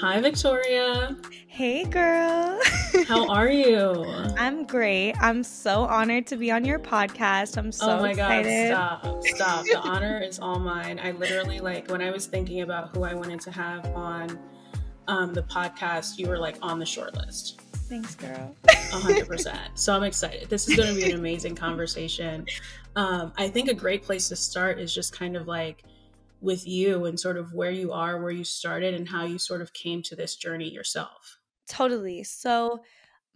Hi, 0.00 0.18
Victoria. 0.18 1.14
Hey, 1.46 1.84
girl. 1.84 2.58
How 3.06 3.28
are 3.28 3.50
you? 3.50 4.06
I'm 4.38 4.64
great. 4.64 5.12
I'm 5.20 5.42
so 5.42 5.82
honored 5.82 6.26
to 6.28 6.38
be 6.38 6.50
on 6.50 6.64
your 6.64 6.78
podcast. 6.78 7.58
I'm 7.58 7.70
so 7.70 7.98
oh 7.98 8.00
my 8.00 8.12
excited. 8.12 8.70
god! 8.70 9.02
Stop! 9.02 9.24
Stop! 9.26 9.64
the 9.66 9.78
honor 9.84 10.22
is 10.22 10.38
all 10.38 10.58
mine. 10.58 10.98
I 11.02 11.10
literally 11.10 11.60
like 11.60 11.90
when 11.90 12.00
I 12.00 12.10
was 12.10 12.24
thinking 12.24 12.62
about 12.62 12.96
who 12.96 13.02
I 13.04 13.12
wanted 13.12 13.42
to 13.42 13.50
have 13.50 13.84
on 13.94 14.38
um, 15.06 15.34
the 15.34 15.42
podcast. 15.42 16.16
You 16.16 16.28
were 16.28 16.38
like 16.38 16.56
on 16.62 16.78
the 16.78 16.86
short 16.86 17.14
list. 17.14 17.60
Thanks, 17.90 18.14
girl. 18.14 18.56
hundred 18.90 19.28
percent. 19.28 19.68
So 19.74 19.94
I'm 19.94 20.04
excited. 20.04 20.48
This 20.48 20.66
is 20.66 20.76
going 20.76 20.88
to 20.88 20.94
be 20.94 21.12
an 21.12 21.18
amazing 21.18 21.56
conversation. 21.56 22.46
Um, 22.96 23.34
I 23.36 23.50
think 23.50 23.68
a 23.68 23.74
great 23.74 24.02
place 24.02 24.30
to 24.30 24.36
start 24.36 24.78
is 24.78 24.94
just 24.94 25.12
kind 25.12 25.36
of 25.36 25.46
like 25.46 25.84
with 26.40 26.66
you 26.66 27.04
and 27.04 27.18
sort 27.18 27.36
of 27.36 27.52
where 27.52 27.70
you 27.70 27.92
are, 27.92 28.20
where 28.20 28.30
you 28.30 28.44
started, 28.44 28.94
and 28.94 29.08
how 29.08 29.24
you 29.24 29.38
sort 29.38 29.60
of 29.60 29.72
came 29.72 30.02
to 30.02 30.16
this 30.16 30.36
journey 30.36 30.70
yourself. 30.70 31.38
Totally. 31.68 32.24
So, 32.24 32.80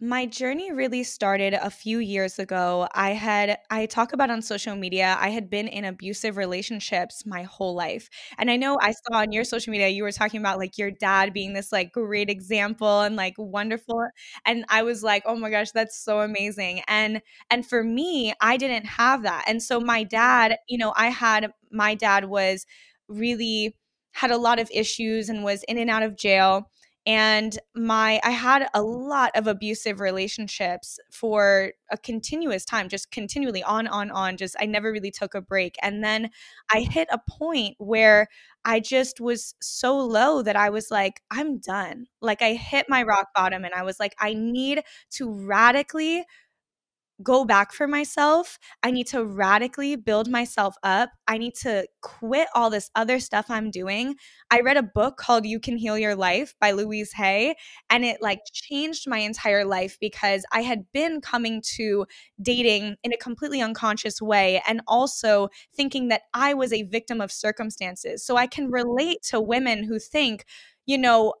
my 0.01 0.25
journey 0.25 0.73
really 0.73 1.03
started 1.03 1.53
a 1.53 1.69
few 1.69 1.99
years 1.99 2.37
ago. 2.37 2.87
I 2.93 3.11
had, 3.11 3.59
I 3.69 3.85
talk 3.85 4.11
about 4.11 4.29
on 4.29 4.41
social 4.41 4.75
media, 4.75 5.15
I 5.21 5.29
had 5.29 5.49
been 5.49 5.69
in 5.69 5.85
abusive 5.85 6.35
relationships 6.35 7.25
my 7.25 7.43
whole 7.43 7.75
life. 7.75 8.09
And 8.37 8.51
I 8.51 8.57
know 8.57 8.77
I 8.81 8.91
saw 8.91 9.19
on 9.19 9.31
your 9.31 9.43
mm-hmm. 9.43 9.49
social 9.49 9.71
media, 9.71 9.87
you 9.87 10.03
were 10.03 10.11
talking 10.11 10.41
about 10.41 10.59
like 10.59 10.77
your 10.77 10.91
dad 10.91 11.31
being 11.31 11.53
this 11.53 11.71
like 11.71 11.93
great 11.93 12.29
example 12.29 13.01
and 13.01 13.15
like 13.15 13.35
wonderful. 13.37 14.05
And 14.45 14.65
I 14.67 14.83
was 14.83 15.01
like, 15.01 15.23
oh 15.25 15.37
my 15.37 15.49
gosh, 15.49 15.71
that's 15.71 15.97
so 15.97 16.19
amazing. 16.19 16.81
And, 16.89 17.21
and 17.49 17.65
for 17.65 17.81
me, 17.81 18.33
I 18.41 18.57
didn't 18.57 18.85
have 18.85 19.23
that. 19.23 19.45
And 19.47 19.63
so 19.63 19.79
my 19.79 20.03
dad, 20.03 20.57
you 20.67 20.77
know, 20.77 20.93
I 20.97 21.07
had, 21.07 21.53
my 21.71 21.95
dad 21.95 22.25
was 22.25 22.65
really 23.07 23.75
had 24.13 24.31
a 24.31 24.37
lot 24.37 24.59
of 24.59 24.69
issues 24.71 25.29
and 25.29 25.43
was 25.43 25.63
in 25.63 25.77
and 25.77 25.89
out 25.89 26.03
of 26.03 26.15
jail. 26.15 26.69
And 27.07 27.57
my 27.75 28.19
i 28.23 28.31
had 28.31 28.67
a 28.73 28.81
lot 28.81 29.31
of 29.35 29.45
abusive 29.45 29.99
relationships 29.99 30.97
for 31.11 31.71
a 31.91 31.97
continuous 31.97 32.65
time 32.65 32.89
just 32.89 33.11
continually 33.11 33.61
on 33.61 33.87
on 33.87 34.09
on 34.09 34.37
just 34.37 34.55
i 34.59 34.65
never 34.65 34.91
really 34.91 35.11
took 35.11 35.35
a 35.35 35.41
break. 35.41 35.75
And 35.83 36.03
then 36.03 36.31
i 36.73 36.79
hit 36.81 37.07
a 37.11 37.19
point 37.29 37.75
where 37.77 38.27
i 38.63 38.79
just 38.79 39.21
was 39.21 39.53
so 39.61 39.97
low 39.99 40.41
that 40.41 40.55
i 40.55 40.69
was 40.69 40.89
like 40.89 41.21
i'm 41.29 41.59
done. 41.59 42.07
Like 42.21 42.41
i 42.41 42.53
hit 42.53 42.87
my 42.89 43.03
rock 43.03 43.27
bottom 43.35 43.65
and 43.65 43.73
i 43.75 43.83
was 43.83 43.99
like 43.99 44.15
i 44.19 44.33
need 44.33 44.81
to 45.11 45.31
radically 45.31 46.25
go 47.23 47.45
back 47.45 47.71
for 47.71 47.87
myself. 47.87 48.59
I 48.83 48.91
need 48.91 49.07
to 49.07 49.25
radically 49.25 49.95
build 49.95 50.29
myself 50.29 50.75
up. 50.83 51.09
I 51.27 51.37
need 51.37 51.55
to 51.61 51.87
quit 52.01 52.47
all 52.53 52.69
this 52.69 52.89
other 52.95 53.19
stuff 53.19 53.45
I'm 53.49 53.71
doing. 53.71 54.15
I 54.51 54.61
read 54.61 54.77
a 54.77 54.83
book 54.83 55.17
called 55.17 55.45
You 55.45 55.59
Can 55.59 55.77
Heal 55.77 55.97
Your 55.97 56.15
Life 56.15 56.55
by 56.59 56.71
Louise 56.71 57.13
Hay, 57.13 57.55
and 57.89 58.03
it 58.03 58.21
like 58.21 58.39
changed 58.51 59.09
my 59.09 59.19
entire 59.19 59.65
life 59.65 59.97
because 59.99 60.45
I 60.51 60.61
had 60.61 60.91
been 60.93 61.21
coming 61.21 61.61
to 61.75 62.05
dating 62.41 62.97
in 63.03 63.13
a 63.13 63.17
completely 63.17 63.61
unconscious 63.61 64.21
way 64.21 64.61
and 64.67 64.81
also 64.87 65.49
thinking 65.73 66.09
that 66.09 66.23
I 66.33 66.53
was 66.53 66.73
a 66.73 66.83
victim 66.83 67.21
of 67.21 67.31
circumstances. 67.31 68.25
So 68.25 68.35
I 68.35 68.47
can 68.47 68.69
relate 68.69 69.23
to 69.29 69.39
women 69.39 69.83
who 69.83 69.99
think, 69.99 70.45
you 70.85 70.97
know, 70.97 71.33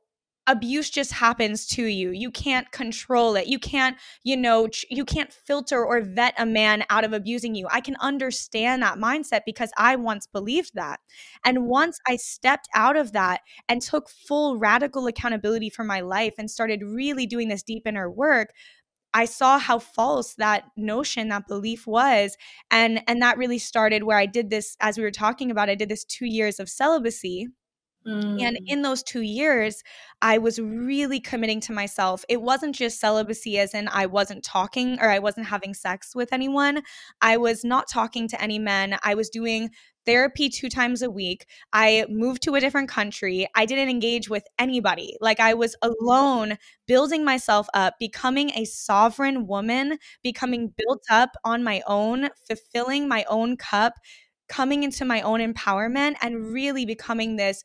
abuse 0.47 0.89
just 0.89 1.11
happens 1.11 1.65
to 1.67 1.83
you. 1.85 2.11
You 2.11 2.29
can't 2.29 2.71
control 2.71 3.35
it. 3.35 3.47
You 3.47 3.57
can't, 3.57 3.97
you 4.23 4.37
know, 4.37 4.67
you 4.89 5.03
can't 5.05 5.33
filter 5.33 5.83
or 5.83 6.01
vet 6.01 6.35
a 6.37 6.45
man 6.45 6.83
out 6.89 7.03
of 7.03 7.13
abusing 7.13 7.55
you. 7.55 7.67
I 7.71 7.81
can 7.81 7.95
understand 7.99 8.81
that 8.83 8.97
mindset 8.97 9.41
because 9.45 9.71
I 9.77 9.95
once 9.95 10.27
believed 10.27 10.71
that. 10.75 10.99
And 11.43 11.65
once 11.65 11.99
I 12.07 12.15
stepped 12.15 12.67
out 12.75 12.95
of 12.95 13.13
that 13.13 13.41
and 13.67 13.81
took 13.81 14.09
full 14.09 14.57
radical 14.57 15.07
accountability 15.07 15.69
for 15.69 15.83
my 15.83 16.01
life 16.01 16.35
and 16.37 16.49
started 16.49 16.83
really 16.83 17.25
doing 17.25 17.47
this 17.47 17.63
deep 17.63 17.87
inner 17.87 18.09
work, 18.09 18.49
I 19.13 19.25
saw 19.25 19.57
how 19.57 19.79
false 19.79 20.35
that 20.35 20.65
notion, 20.75 21.29
that 21.29 21.47
belief 21.47 21.87
was. 21.87 22.35
And 22.69 23.01
and 23.07 23.21
that 23.21 23.37
really 23.37 23.59
started 23.59 24.03
where 24.03 24.17
I 24.17 24.25
did 24.25 24.49
this 24.49 24.75
as 24.81 24.97
we 24.97 25.03
were 25.03 25.11
talking 25.11 25.49
about, 25.49 25.69
I 25.69 25.75
did 25.75 25.89
this 25.89 26.03
2 26.03 26.25
years 26.25 26.59
of 26.59 26.69
celibacy 26.69 27.47
and 28.37 28.57
Mm. 28.57 28.63
in 28.67 28.81
those 28.81 29.01
two 29.03 29.21
years, 29.21 29.81
I 30.21 30.37
was 30.37 30.59
really 30.59 31.19
committing 31.19 31.59
to 31.61 31.73
myself. 31.73 32.25
It 32.29 32.41
wasn't 32.41 32.75
just 32.75 32.99
celibacy, 32.99 33.57
as 33.59 33.73
in 33.73 33.87
I 33.87 34.05
wasn't 34.07 34.43
talking 34.43 34.99
or 34.99 35.09
I 35.09 35.19
wasn't 35.19 35.47
having 35.47 35.73
sex 35.73 36.13
with 36.15 36.33
anyone. 36.33 36.83
I 37.21 37.37
was 37.37 37.63
not 37.63 37.87
talking 37.89 38.27
to 38.29 38.41
any 38.41 38.59
men. 38.59 38.97
I 39.03 39.15
was 39.15 39.29
doing 39.29 39.69
therapy 40.05 40.49
two 40.49 40.69
times 40.69 41.01
a 41.01 41.09
week. 41.09 41.47
I 41.73 42.05
moved 42.09 42.43
to 42.43 42.53
a 42.55 42.59
different 42.59 42.89
country. 42.89 43.47
I 43.55 43.65
didn't 43.65 43.89
engage 43.89 44.29
with 44.29 44.43
anybody. 44.59 45.17
Like 45.19 45.39
I 45.39 45.53
was 45.55 45.75
alone, 45.81 46.57
building 46.87 47.23
myself 47.23 47.67
up, 47.73 47.95
becoming 47.99 48.51
a 48.51 48.65
sovereign 48.65 49.47
woman, 49.47 49.97
becoming 50.21 50.73
built 50.77 51.03
up 51.09 51.31
on 51.43 51.63
my 51.63 51.81
own, 51.87 52.29
fulfilling 52.47 53.07
my 53.07 53.25
own 53.29 53.57
cup 53.57 53.93
coming 54.47 54.83
into 54.83 55.05
my 55.05 55.21
own 55.21 55.39
empowerment 55.39 56.13
and 56.21 56.53
really 56.53 56.85
becoming 56.85 57.35
this 57.35 57.63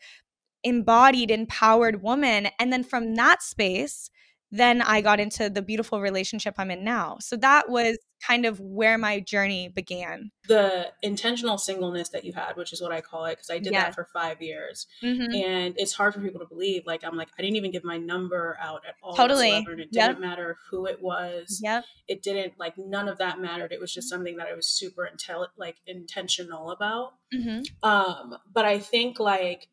embodied, 0.64 1.30
empowered 1.30 2.02
woman. 2.02 2.48
And 2.58 2.72
then 2.72 2.84
from 2.84 3.14
that 3.16 3.42
space, 3.42 4.10
then 4.52 4.82
I 4.82 5.00
got 5.00 5.20
into 5.20 5.48
the 5.48 5.62
beautiful 5.62 6.00
relationship 6.00 6.54
I'm 6.58 6.72
in 6.72 6.82
now. 6.82 7.18
So 7.20 7.36
that 7.36 7.68
was 7.70 7.98
kind 8.26 8.44
of 8.44 8.58
where 8.58 8.98
my 8.98 9.20
journey 9.20 9.68
began. 9.68 10.32
The 10.48 10.88
intentional 11.02 11.56
singleness 11.56 12.08
that 12.08 12.24
you 12.24 12.32
had, 12.32 12.56
which 12.56 12.72
is 12.72 12.82
what 12.82 12.90
I 12.90 13.00
call 13.00 13.26
it, 13.26 13.36
because 13.36 13.48
I 13.48 13.58
did 13.60 13.72
Yes. 13.72 13.84
that 13.84 13.94
for 13.94 14.08
five 14.12 14.42
years. 14.42 14.88
Mhm. 15.04 15.40
And 15.40 15.74
it's 15.78 15.92
hard 15.92 16.12
for 16.14 16.20
people 16.20 16.40
to 16.40 16.46
believe. 16.46 16.82
Like, 16.84 17.04
I'm 17.04 17.16
like, 17.16 17.28
I 17.38 17.42
didn't 17.42 17.56
even 17.56 17.70
give 17.70 17.84
my 17.84 17.96
number 17.96 18.58
out 18.60 18.84
at 18.86 18.96
all. 19.04 19.14
Totally. 19.14 19.52
And 19.54 19.80
it 19.80 19.88
Yep. 19.92 20.08
didn't 20.08 20.20
matter 20.20 20.58
who 20.68 20.84
it 20.86 21.00
was. 21.00 21.60
Yep. 21.62 21.84
It 22.08 22.20
didn't, 22.22 22.58
like, 22.58 22.74
none 22.76 23.08
of 23.08 23.18
that 23.18 23.38
mattered. 23.40 23.72
It 23.72 23.80
was 23.80 23.94
just 23.94 24.08
something 24.10 24.36
that 24.38 24.48
I 24.48 24.54
was 24.54 24.68
super 24.68 25.08
intel- 25.10 25.46
like 25.56 25.76
intentional 25.86 26.72
about. 26.72 27.12
hmm 27.32 27.60
Um, 27.84 28.36
but 28.52 28.64
I 28.64 28.80
think, 28.80 29.20
like, 29.20 29.68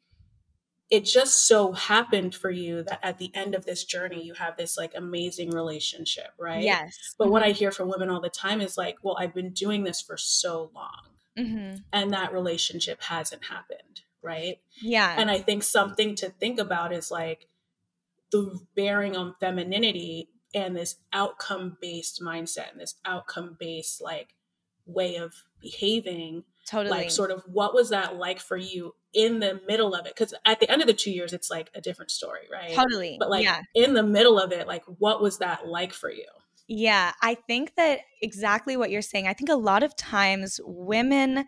it 0.89 1.03
just 1.03 1.47
so 1.47 1.73
happened 1.73 2.33
for 2.33 2.49
you 2.49 2.83
that 2.83 2.99
at 3.03 3.17
the 3.17 3.31
end 3.33 3.55
of 3.55 3.65
this 3.65 3.83
journey, 3.83 4.23
you 4.23 4.33
have 4.35 4.55
this 4.55 4.77
like 4.77 4.93
amazing 4.95 5.51
relationship, 5.51 6.29
right? 6.39 6.63
Yes. 6.63 7.15
But 7.17 7.29
what 7.29 7.43
I 7.43 7.51
hear 7.51 7.71
from 7.71 7.89
women 7.89 8.09
all 8.09 8.21
the 8.21 8.29
time 8.29 8.61
is 8.61 8.77
like, 8.77 8.97
well, 9.03 9.17
I've 9.19 9.33
been 9.33 9.51
doing 9.51 9.83
this 9.83 10.01
for 10.01 10.17
so 10.17 10.71
long 10.73 11.17
hmm 11.37 11.75
and 11.93 12.11
that 12.11 12.33
relationship 12.33 13.01
hasn't 13.01 13.45
happened, 13.45 14.01
right? 14.23 14.59
Yeah. 14.81 15.15
And 15.17 15.29
I 15.29 15.37
think 15.39 15.63
something 15.63 16.15
to 16.15 16.29
think 16.29 16.59
about 16.59 16.91
is 16.91 17.11
like 17.11 17.47
the 18.31 18.59
bearing 18.75 19.15
on 19.15 19.35
femininity 19.39 20.29
and 20.53 20.75
this 20.75 20.95
outcome 21.13 21.77
based 21.79 22.21
mindset 22.21 22.71
and 22.71 22.81
this 22.81 22.95
outcome 23.05 23.55
based 23.59 24.01
like 24.01 24.33
way 24.85 25.17
of 25.17 25.33
behaving. 25.61 26.43
Totally. 26.67 26.97
Like, 26.97 27.11
sort 27.11 27.31
of, 27.31 27.43
what 27.47 27.73
was 27.73 27.89
that 27.89 28.17
like 28.17 28.39
for 28.39 28.57
you 28.57 28.93
in 29.13 29.39
the 29.39 29.61
middle 29.67 29.95
of 29.95 30.05
it? 30.05 30.15
Because 30.15 30.33
at 30.45 30.59
the 30.59 30.69
end 30.69 30.81
of 30.81 30.87
the 30.87 30.93
two 30.93 31.11
years, 31.11 31.33
it's 31.33 31.49
like 31.49 31.71
a 31.73 31.81
different 31.81 32.11
story, 32.11 32.41
right? 32.51 32.73
totally. 32.73 33.17
But 33.19 33.29
like 33.29 33.43
yeah. 33.43 33.61
in 33.73 33.93
the 33.93 34.03
middle 34.03 34.39
of 34.39 34.51
it, 34.51 34.67
like, 34.67 34.83
what 34.99 35.21
was 35.21 35.39
that 35.39 35.67
like 35.67 35.93
for 35.93 36.11
you? 36.11 36.27
Yeah, 36.67 37.13
I 37.21 37.35
think 37.35 37.75
that 37.77 38.01
exactly 38.21 38.75
what 38.75 38.91
you're 38.91 39.01
saying. 39.01 39.27
I 39.27 39.33
think 39.33 39.49
a 39.49 39.55
lot 39.55 39.83
of 39.83 39.95
times 39.95 40.59
women 40.65 41.45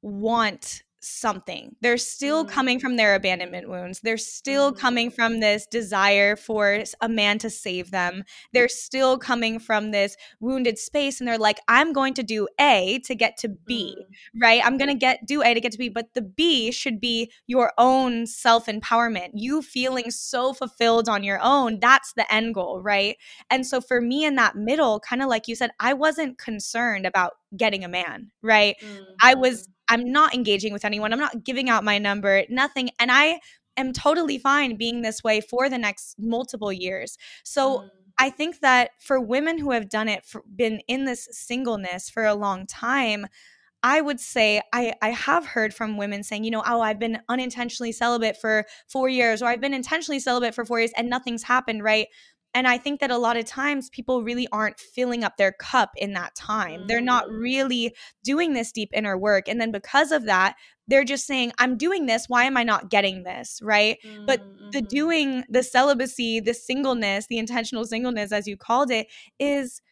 want 0.00 0.82
something. 1.04 1.76
They're 1.80 1.98
still 1.98 2.44
coming 2.44 2.78
Mm. 2.78 2.80
from 2.80 2.96
their 2.96 3.14
abandonment 3.14 3.68
wounds. 3.68 4.00
They're 4.00 4.16
still 4.16 4.72
Mhm. 4.72 4.78
coming 4.78 5.10
from 5.10 5.40
this 5.40 5.66
desire 5.66 6.36
for 6.36 6.84
a 7.00 7.08
man 7.08 7.38
to 7.38 7.50
save 7.50 7.90
them. 7.90 8.24
They're 8.52 8.68
still 8.68 9.18
coming 9.18 9.58
from 9.58 9.90
this 9.90 10.16
wounded 10.40 10.78
space 10.78 11.20
and 11.20 11.28
they're 11.28 11.38
like 11.38 11.60
I'm 11.68 11.92
going 11.92 12.14
to 12.14 12.22
do 12.22 12.48
A 12.60 13.00
to 13.04 13.14
get 13.14 13.36
to 13.38 13.48
B, 13.48 13.96
Mm. 13.98 14.42
right? 14.42 14.64
I'm 14.64 14.78
going 14.78 14.88
to 14.88 14.94
get 14.94 15.26
do 15.26 15.42
A 15.42 15.54
to 15.54 15.60
get 15.60 15.72
to 15.72 15.78
B, 15.78 15.88
but 15.88 16.14
the 16.14 16.22
B 16.22 16.70
should 16.72 17.00
be 17.00 17.30
your 17.46 17.72
own 17.78 18.26
self-empowerment. 18.26 19.30
You 19.34 19.62
feeling 19.62 20.10
so 20.10 20.52
fulfilled 20.52 21.08
on 21.08 21.22
your 21.24 21.40
own. 21.42 21.78
That's 21.80 22.12
the 22.14 22.32
end 22.32 22.54
goal, 22.54 22.80
right? 22.82 23.16
And 23.50 23.66
so 23.66 23.80
for 23.80 24.00
me 24.00 24.24
in 24.24 24.36
that 24.36 24.56
middle, 24.56 25.00
kind 25.00 25.22
of 25.22 25.28
like 25.28 25.48
you 25.48 25.54
said, 25.56 25.70
I 25.80 25.92
wasn't 25.92 26.38
concerned 26.38 27.06
about 27.06 27.32
getting 27.56 27.84
a 27.84 27.88
man, 27.88 28.30
right? 28.42 28.76
I 29.20 29.34
was 29.34 29.68
Mhm. 29.68 29.73
I'm 29.88 30.10
not 30.10 30.34
engaging 30.34 30.72
with 30.72 30.84
anyone. 30.84 31.12
I'm 31.12 31.18
not 31.18 31.44
giving 31.44 31.68
out 31.68 31.84
my 31.84 31.98
number, 31.98 32.44
nothing. 32.48 32.90
And 32.98 33.10
I 33.10 33.40
am 33.76 33.92
totally 33.92 34.38
fine 34.38 34.76
being 34.76 35.02
this 35.02 35.22
way 35.22 35.40
for 35.40 35.68
the 35.68 35.78
next 35.78 36.16
multiple 36.18 36.72
years. 36.72 37.18
So 37.42 37.78
Mm. 37.78 37.90
I 38.18 38.30
think 38.30 38.60
that 38.60 38.90
for 39.00 39.20
women 39.20 39.58
who 39.58 39.72
have 39.72 39.88
done 39.88 40.08
it, 40.08 40.24
for, 40.24 40.42
been 40.54 40.80
in 40.86 41.04
this 41.04 41.28
singleness 41.32 42.08
for 42.08 42.24
a 42.24 42.34
long 42.34 42.66
time, 42.66 43.26
I 43.82 44.00
would 44.00 44.18
say 44.18 44.62
I, 44.72 44.94
I 45.02 45.10
have 45.10 45.44
heard 45.44 45.74
from 45.74 45.98
women 45.98 46.22
saying, 46.22 46.44
you 46.44 46.50
know, 46.50 46.62
oh, 46.66 46.80
I've 46.80 46.98
been 46.98 47.20
unintentionally 47.28 47.92
celibate 47.92 48.38
for 48.40 48.64
four 48.88 49.10
years, 49.10 49.42
or 49.42 49.46
I've 49.46 49.60
been 49.60 49.74
intentionally 49.74 50.20
celibate 50.20 50.54
for 50.54 50.64
four 50.64 50.78
years 50.78 50.92
and 50.96 51.10
nothing's 51.10 51.42
happened, 51.42 51.82
right? 51.82 52.06
And 52.54 52.68
I 52.68 52.78
think 52.78 53.00
that 53.00 53.10
a 53.10 53.18
lot 53.18 53.36
of 53.36 53.44
times 53.44 53.90
people 53.90 54.22
really 54.22 54.46
aren't 54.52 54.78
filling 54.78 55.24
up 55.24 55.36
their 55.36 55.52
cup 55.52 55.90
in 55.96 56.12
that 56.12 56.34
time. 56.36 56.86
They're 56.86 57.00
not 57.00 57.26
Mm. 57.26 57.40
really 57.40 57.96
doing 58.22 58.52
this 58.52 58.70
deep 58.70 58.90
inner 58.94 59.18
work. 59.18 59.48
And 59.48 59.60
then 59.60 59.72
because 59.72 60.12
of 60.12 60.24
that, 60.26 60.54
they're 60.86 61.04
just 61.04 61.26
saying, 61.26 61.52
I'm 61.58 61.76
doing 61.76 62.06
this. 62.06 62.28
Why 62.28 62.44
am 62.44 62.56
I 62.56 62.62
not 62.62 62.90
getting 62.90 63.24
this? 63.24 63.58
Right. 63.62 63.98
Mm-hmm. 64.04 64.26
But 64.26 64.40
the 64.70 64.78
mm-hmm. 64.78 64.86
doing, 64.86 65.44
the 65.48 65.62
celibacy, 65.62 66.40
the 66.40 66.54
singleness, 66.54 67.26
the 67.26 67.38
intentional 67.38 67.84
singleness, 67.86 68.32
as 68.32 68.46
you 68.46 68.56
called 68.56 68.90
it, 68.90 69.08
is 69.38 69.82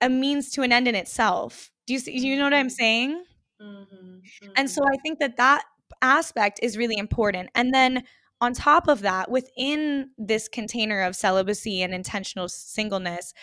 a 0.00 0.08
means 0.08 0.50
to 0.50 0.62
an 0.62 0.72
end 0.72 0.86
in 0.86 0.94
itself. 0.94 1.70
Do 1.86 1.94
you 1.94 1.98
see, 1.98 2.18
do 2.18 2.26
you 2.26 2.36
know 2.36 2.44
what 2.44 2.54
I'm 2.54 2.66
mm-hmm. 2.66 2.70
saying? 2.70 3.24
Mm-hmm. 3.60 4.50
And 4.56 4.70
so 4.70 4.82
I 4.84 4.96
think 5.02 5.18
that 5.18 5.36
that 5.38 5.64
aspect 6.02 6.60
is 6.62 6.76
really 6.76 6.96
important. 6.96 7.50
And 7.54 7.74
then 7.74 8.04
on 8.40 8.54
top 8.54 8.88
of 8.88 9.02
that, 9.02 9.30
within 9.30 10.10
this 10.16 10.48
container 10.48 11.02
of 11.02 11.16
celibacy 11.16 11.82
and 11.82 11.92
intentional 11.92 12.48
singleness, 12.48 13.34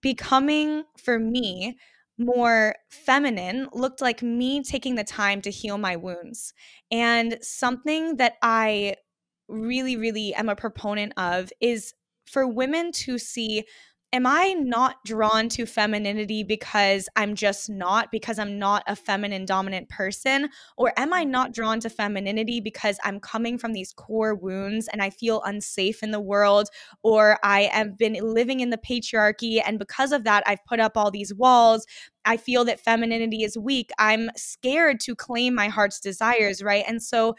becoming 0.00 0.84
for 1.02 1.18
me 1.18 1.76
more 2.18 2.76
feminine 2.90 3.68
looked 3.72 4.00
like 4.00 4.22
me 4.22 4.62
taking 4.62 4.94
the 4.94 5.04
time 5.04 5.40
to 5.42 5.50
heal 5.50 5.78
my 5.78 5.96
wounds. 5.96 6.52
And 6.90 7.38
something 7.40 8.16
that 8.18 8.34
I 8.42 8.96
really, 9.48 9.96
really 9.96 10.34
am 10.34 10.48
a 10.48 10.56
proponent 10.56 11.14
of 11.16 11.50
is 11.60 11.94
for 12.26 12.46
women 12.46 12.92
to 12.92 13.18
see 13.18 13.64
am 14.12 14.26
I 14.26 14.54
not 14.58 14.96
drawn 15.04 15.48
to 15.50 15.66
femininity 15.66 16.42
because 16.42 17.08
I'm 17.14 17.34
just 17.34 17.70
not, 17.70 18.10
because 18.10 18.38
I'm 18.38 18.58
not 18.58 18.82
a 18.88 18.96
feminine 18.96 19.44
dominant 19.44 19.88
person? 19.88 20.48
Or 20.76 20.92
am 20.96 21.12
I 21.12 21.22
not 21.22 21.52
drawn 21.52 21.78
to 21.80 21.90
femininity 21.90 22.60
because 22.60 22.98
I'm 23.04 23.20
coming 23.20 23.56
from 23.56 23.72
these 23.72 23.92
core 23.92 24.34
wounds 24.34 24.88
and 24.88 25.00
I 25.00 25.10
feel 25.10 25.42
unsafe 25.44 26.02
in 26.02 26.10
the 26.10 26.20
world? 26.20 26.68
Or 27.02 27.38
I 27.44 27.70
have 27.72 27.96
been 27.96 28.14
living 28.20 28.60
in 28.60 28.70
the 28.70 28.78
patriarchy 28.78 29.62
and 29.64 29.78
because 29.78 30.10
of 30.10 30.24
that, 30.24 30.42
I've 30.46 30.64
put 30.64 30.80
up 30.80 30.96
all 30.96 31.10
these 31.10 31.32
walls. 31.32 31.86
I 32.24 32.36
feel 32.36 32.64
that 32.64 32.80
femininity 32.80 33.44
is 33.44 33.56
weak. 33.56 33.90
I'm 33.98 34.30
scared 34.36 34.98
to 35.00 35.14
claim 35.14 35.54
my 35.54 35.68
heart's 35.68 36.00
desires, 36.00 36.62
right? 36.62 36.84
And 36.86 37.00
so 37.02 37.36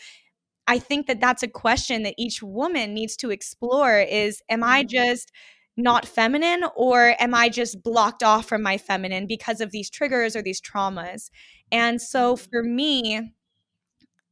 I 0.67 0.79
think 0.79 1.07
that 1.07 1.19
that's 1.19 1.43
a 1.43 1.49
question 1.49 2.03
that 2.03 2.15
each 2.17 2.41
woman 2.41 2.93
needs 2.93 3.17
to 3.17 3.29
explore 3.29 3.99
is 3.99 4.41
am 4.49 4.63
I 4.63 4.81
mm-hmm. 4.81 4.87
just 4.87 5.31
not 5.77 6.05
feminine 6.05 6.63
or 6.75 7.15
am 7.19 7.33
I 7.33 7.49
just 7.49 7.81
blocked 7.83 8.23
off 8.23 8.45
from 8.45 8.61
my 8.61 8.77
feminine 8.77 9.25
because 9.27 9.61
of 9.61 9.71
these 9.71 9.89
triggers 9.89 10.35
or 10.35 10.41
these 10.41 10.61
traumas? 10.61 11.29
And 11.71 12.01
so 12.01 12.35
mm-hmm. 12.35 12.49
for 12.49 12.63
me, 12.63 13.33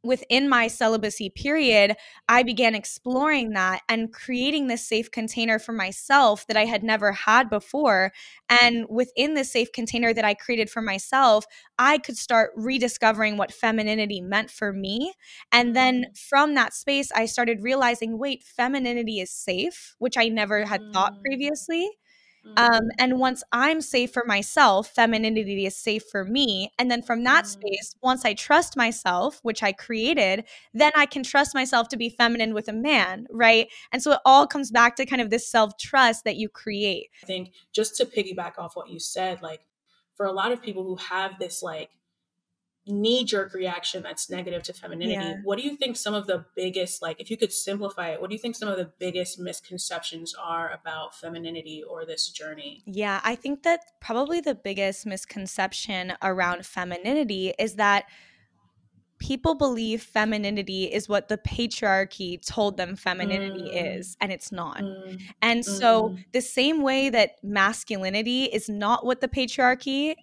within 0.04 0.48
my 0.48 0.68
celibacy 0.68 1.30
period, 1.30 1.96
I 2.28 2.44
began 2.44 2.74
exploring 2.74 3.52
that 3.52 3.82
and 3.90 4.14
creating 4.14 4.68
this 4.68 4.88
safe 4.88 5.12
container 5.12 5.60
for 5.60 5.74
myself 5.74 6.48
that 6.48 6.56
I 6.58 6.66
had 6.66 6.84
never 6.84 7.12
had 7.12 7.50
before. 7.50 8.12
And 8.50 8.86
within 8.90 9.34
this 9.34 9.52
safe 9.52 9.72
container 9.72 10.14
that 10.14 10.24
I 10.24 10.34
created 10.34 10.70
for 10.70 10.82
myself, 10.82 11.46
I 11.78 11.98
could 11.98 12.18
start 12.18 12.52
rediscovering 12.56 13.38
what 13.38 13.54
femininity 13.54 14.22
meant 14.22 14.52
for 14.52 14.72
me. 14.72 15.14
And 15.52 15.76
then 15.76 16.06
mm. 16.06 16.18
from 16.18 16.56
that 16.56 16.74
space, 16.74 17.12
I 17.14 17.26
started 17.26 17.62
realizing 17.62 18.18
wait, 18.18 18.44
femininity 18.44 19.20
is 19.20 19.32
safe, 19.32 19.96
which 20.00 20.18
I 20.18 20.30
never 20.30 20.66
had 20.66 20.82
thought 20.94 21.16
mm. 21.16 21.22
previously. 21.22 21.90
Um, 22.58 22.72
mm-hmm. 22.72 22.88
and 22.98 23.20
once 23.20 23.44
I'm 23.52 23.82
safe 23.82 24.12
for 24.12 24.24
myself, 24.26 24.90
femininity 24.90 25.66
is 25.66 25.76
safe 25.76 26.04
for 26.12 26.24
me. 26.26 26.72
And 26.78 26.90
then 26.90 27.02
from 27.02 27.24
that 27.24 27.46
mm. 27.46 27.48
space, 27.48 27.96
once 28.02 28.26
I 28.26 28.34
trust 28.34 28.76
myself, 28.76 29.40
which 29.44 29.64
I 29.64 29.72
created, 29.72 30.46
then 30.74 30.92
I 30.96 31.06
can 31.06 31.24
trust 31.24 31.54
myself 31.54 31.90
to 31.90 31.98
be 31.98 32.10
feminine 32.10 32.54
with 32.54 32.68
a 32.68 32.74
man, 32.74 33.28
right? 33.30 33.68
And 33.92 34.02
so 34.02 34.14
it 34.14 34.20
all 34.26 34.48
comes 34.48 34.72
back 34.72 34.96
to 34.98 35.06
kind 35.06 35.22
of 35.22 35.30
this 35.30 35.50
self 35.50 35.78
trust 35.78 36.24
that 36.26 36.38
you 36.38 36.50
create. 36.50 37.10
I 37.24 37.26
think 37.26 37.52
just 37.74 37.96
to 37.98 38.06
piggyback 38.06 38.58
off 38.58 38.76
what 38.76 38.90
you 38.90 39.00
said, 39.00 39.42
like 39.42 39.62
for 40.16 40.26
a 40.26 40.34
lot 40.34 40.52
of 40.52 40.62
people 40.62 40.84
who 40.84 40.96
have 40.98 41.40
this 41.40 41.64
like 41.64 41.90
knee 42.90 43.24
jerk 43.24 43.54
reaction 43.54 44.04
that's 44.04 44.30
negative 44.30 44.64
to 44.64 44.74
femininity. 44.74 45.14
Yeah. 45.14 45.38
What 45.44 45.58
do 45.58 45.64
you 45.64 45.78
think 45.78 45.96
some 45.96 46.14
of 46.14 46.28
the 46.28 46.46
biggest, 46.56 47.02
like, 47.02 47.20
if 47.22 47.30
you 47.30 47.38
could 47.38 47.54
simplify 47.54 48.10
it, 48.10 48.22
what 48.22 48.30
do 48.30 48.36
you 48.36 48.40
think 48.40 48.56
some 48.56 48.70
of 48.70 48.78
the 48.78 48.92
biggest 49.00 49.40
misconceptions 49.40 50.36
are 50.36 50.72
about 50.72 51.16
femininity 51.16 51.84
or 51.84 52.06
this 52.06 52.30
journey? 52.30 52.82
Yeah, 52.86 53.22
I 53.24 53.36
think 53.36 53.64
that 53.64 53.82
probably 54.00 54.42
the 54.42 54.56
biggest 54.56 55.06
misconception 55.06 56.14
around 56.22 56.66
femininity 56.66 57.54
is 57.60 57.76
that 57.76 58.06
people 59.20 59.54
believe 59.54 60.02
femininity 60.02 60.86
is 60.86 61.10
what 61.10 61.28
the 61.28 61.38
patriarchy 61.38 62.44
told 62.44 62.78
them 62.78 62.96
femininity 62.96 63.70
mm. 63.70 63.98
is, 63.98 64.18
and 64.22 64.32
it's 64.32 64.52
not. 64.52 64.82
Mm. 64.82 65.22
And 65.42 65.66
so, 65.66 66.10
mm. 66.10 66.26
the 66.32 66.42
same 66.42 66.82
way 66.82 67.10
that 67.10 67.32
masculinity 67.44 68.46
is 68.46 68.70
not 68.70 69.06
what 69.06 69.22
the 69.22 69.28
patriarchy 69.28 70.16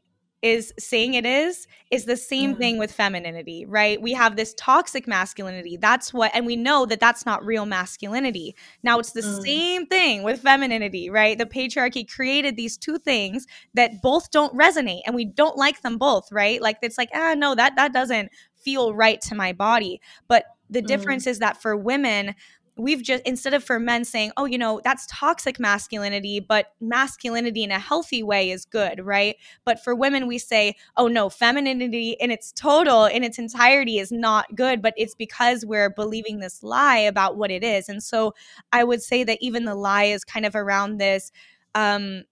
is 0.47 0.73
saying 0.79 1.15
it 1.15 1.27
is 1.27 1.67
is 1.91 2.05
the 2.05 2.17
same 2.17 2.51
yeah. 2.51 2.57
thing 2.57 2.79
with 2.79 2.93
femininity 2.93 3.67
right 3.67 4.01
we 4.01 4.13
have 4.13 4.37
this 4.37 4.55
toxic 4.57 5.09
masculinity 5.09 5.77
that's 5.77 6.15
what 6.15 6.31
and 6.37 6.47
we 6.47 6.55
know 6.55 6.87
that 6.87 7.01
that's 7.01 7.27
not 7.27 7.45
real 7.45 7.67
masculinity 7.67 8.55
now 8.85 9.01
it's 9.01 9.11
the 9.11 9.23
mm. 9.23 9.43
same 9.43 9.87
thing 9.87 10.23
with 10.23 10.41
femininity 10.41 11.11
right 11.11 11.37
the 11.37 11.45
patriarchy 11.45 12.09
created 12.09 12.57
these 12.57 12.77
two 12.77 12.97
things 12.97 13.45
that 13.75 14.01
both 14.01 14.31
don't 14.31 14.55
resonate 14.55 15.01
and 15.05 15.17
we 15.17 15.25
don't 15.25 15.57
like 15.57 15.83
them 15.83 15.99
both 15.99 16.31
right 16.31 16.63
like 16.63 16.79
it's 16.81 16.97
like 16.97 17.11
ah 17.13 17.35
no 17.35 17.57
that 17.57 17.75
that 17.75 17.93
doesn't 17.93 18.31
feel 18.55 18.95
right 18.95 19.21
to 19.21 19.35
my 19.35 19.53
body 19.53 20.01
but 20.29 20.45
the 20.71 20.81
mm. 20.81 20.87
difference 20.87 21.27
is 21.27 21.41
that 21.41 21.61
for 21.61 21.77
women 21.77 22.37
we've 22.77 23.03
just 23.03 23.23
instead 23.25 23.55
of 23.55 23.65
for 23.65 23.79
men 23.79 24.05
saying 24.05 24.31
oh 24.37 24.45
you 24.45 24.59
know 24.59 24.81
that's 24.85 25.07
toxic 25.11 25.59
masculinity 25.59 26.41
but 26.41 26.73
masculinity 26.81 27.63
in 27.63 27.71
a 27.71 27.79
healthy 27.79 28.23
way 28.23 28.51
is 28.51 28.65
good 28.65 29.05
right 29.05 29.37
but 29.65 29.83
for 29.83 29.95
women 29.95 30.27
we 30.27 30.39
say 30.39 30.75
oh 30.97 31.09
no 31.09 31.29
femininity 31.29 32.17
in 32.21 32.31
its 32.31 32.53
total 32.53 33.07
in 33.07 33.25
its 33.25 33.39
entirety 33.39 33.99
is 33.99 34.13
not 34.13 34.55
good 34.55 34.83
but 34.83 34.95
it's 34.97 35.15
because 35.15 35.65
we're 35.65 35.91
believing 35.91 36.39
this 36.39 36.63
lie 36.63 36.99
about 36.99 37.37
what 37.37 37.51
it 37.51 37.65
is 37.65 37.89
and 37.89 38.03
so 38.03 38.35
i 38.73 38.85
would 38.85 39.03
say 39.03 39.25
that 39.25 39.39
even 39.41 39.65
the 39.65 39.75
lie 39.75 40.05
is 40.05 40.25
kind 40.25 40.45
of 40.45 40.55
around 40.55 40.99
this 40.99 41.33
um 41.75 42.25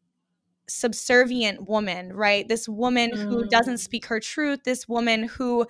subservient 0.66 1.68
woman, 1.68 2.10
right? 2.12 2.48
This 2.48 2.68
woman 2.68 3.10
mm. 3.10 3.18
who 3.18 3.46
doesn't 3.46 3.78
speak 3.78 4.06
her 4.06 4.18
truth, 4.18 4.60
this 4.64 4.88
woman 4.88 5.24
who 5.24 5.66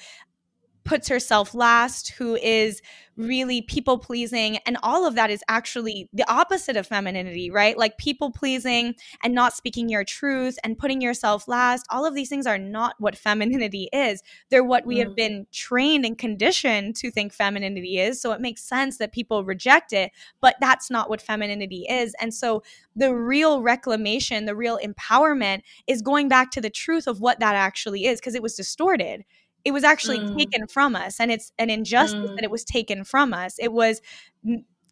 puts 0.84 1.08
herself 1.08 1.54
last, 1.54 2.10
who 2.10 2.36
is 2.36 2.82
really 3.16 3.62
people 3.62 3.98
pleasing. 3.98 4.58
And 4.66 4.76
all 4.82 5.06
of 5.06 5.14
that 5.14 5.30
is 5.30 5.42
actually 5.48 6.08
the 6.12 6.28
opposite 6.30 6.76
of 6.76 6.86
femininity, 6.86 7.50
right? 7.50 7.78
Like 7.78 7.96
people 7.98 8.30
pleasing 8.30 8.94
and 9.22 9.34
not 9.34 9.54
speaking 9.54 9.88
your 9.88 10.04
truth 10.04 10.58
and 10.64 10.78
putting 10.78 11.00
yourself 11.00 11.46
last. 11.46 11.86
All 11.90 12.04
of 12.04 12.14
these 12.14 12.28
things 12.28 12.46
are 12.46 12.58
not 12.58 12.96
what 12.98 13.16
femininity 13.16 13.88
is. 13.92 14.22
They're 14.50 14.64
what 14.64 14.86
we 14.86 14.96
mm. 14.96 15.04
have 15.04 15.16
been 15.16 15.46
trained 15.52 16.04
and 16.04 16.18
conditioned 16.18 16.96
to 16.96 17.10
think 17.10 17.32
femininity 17.32 17.98
is. 17.98 18.20
So 18.20 18.32
it 18.32 18.40
makes 18.40 18.62
sense 18.62 18.98
that 18.98 19.12
people 19.12 19.44
reject 19.44 19.92
it, 19.92 20.10
but 20.40 20.56
that's 20.60 20.90
not 20.90 21.08
what 21.08 21.22
femininity 21.22 21.86
is. 21.88 22.14
And 22.20 22.34
so 22.34 22.62
the 22.96 23.14
real 23.14 23.62
reclamation, 23.62 24.44
the 24.44 24.56
real 24.56 24.78
empowerment 24.84 25.62
is 25.86 26.02
going 26.02 26.28
back 26.28 26.50
to 26.52 26.60
the 26.60 26.70
truth 26.70 27.06
of 27.06 27.20
what 27.20 27.40
that 27.40 27.54
actually 27.54 28.06
is 28.06 28.20
because 28.20 28.34
it 28.34 28.42
was 28.42 28.54
distorted 28.54 29.24
it 29.64 29.72
was 29.72 29.84
actually 29.84 30.18
mm. 30.18 30.36
taken 30.36 30.66
from 30.66 30.94
us 30.94 31.18
and 31.20 31.30
it's 31.30 31.52
an 31.58 31.70
injustice 31.70 32.30
mm. 32.30 32.34
that 32.36 32.44
it 32.44 32.50
was 32.50 32.64
taken 32.64 33.04
from 33.04 33.32
us 33.32 33.56
it 33.58 33.72
was 33.72 34.00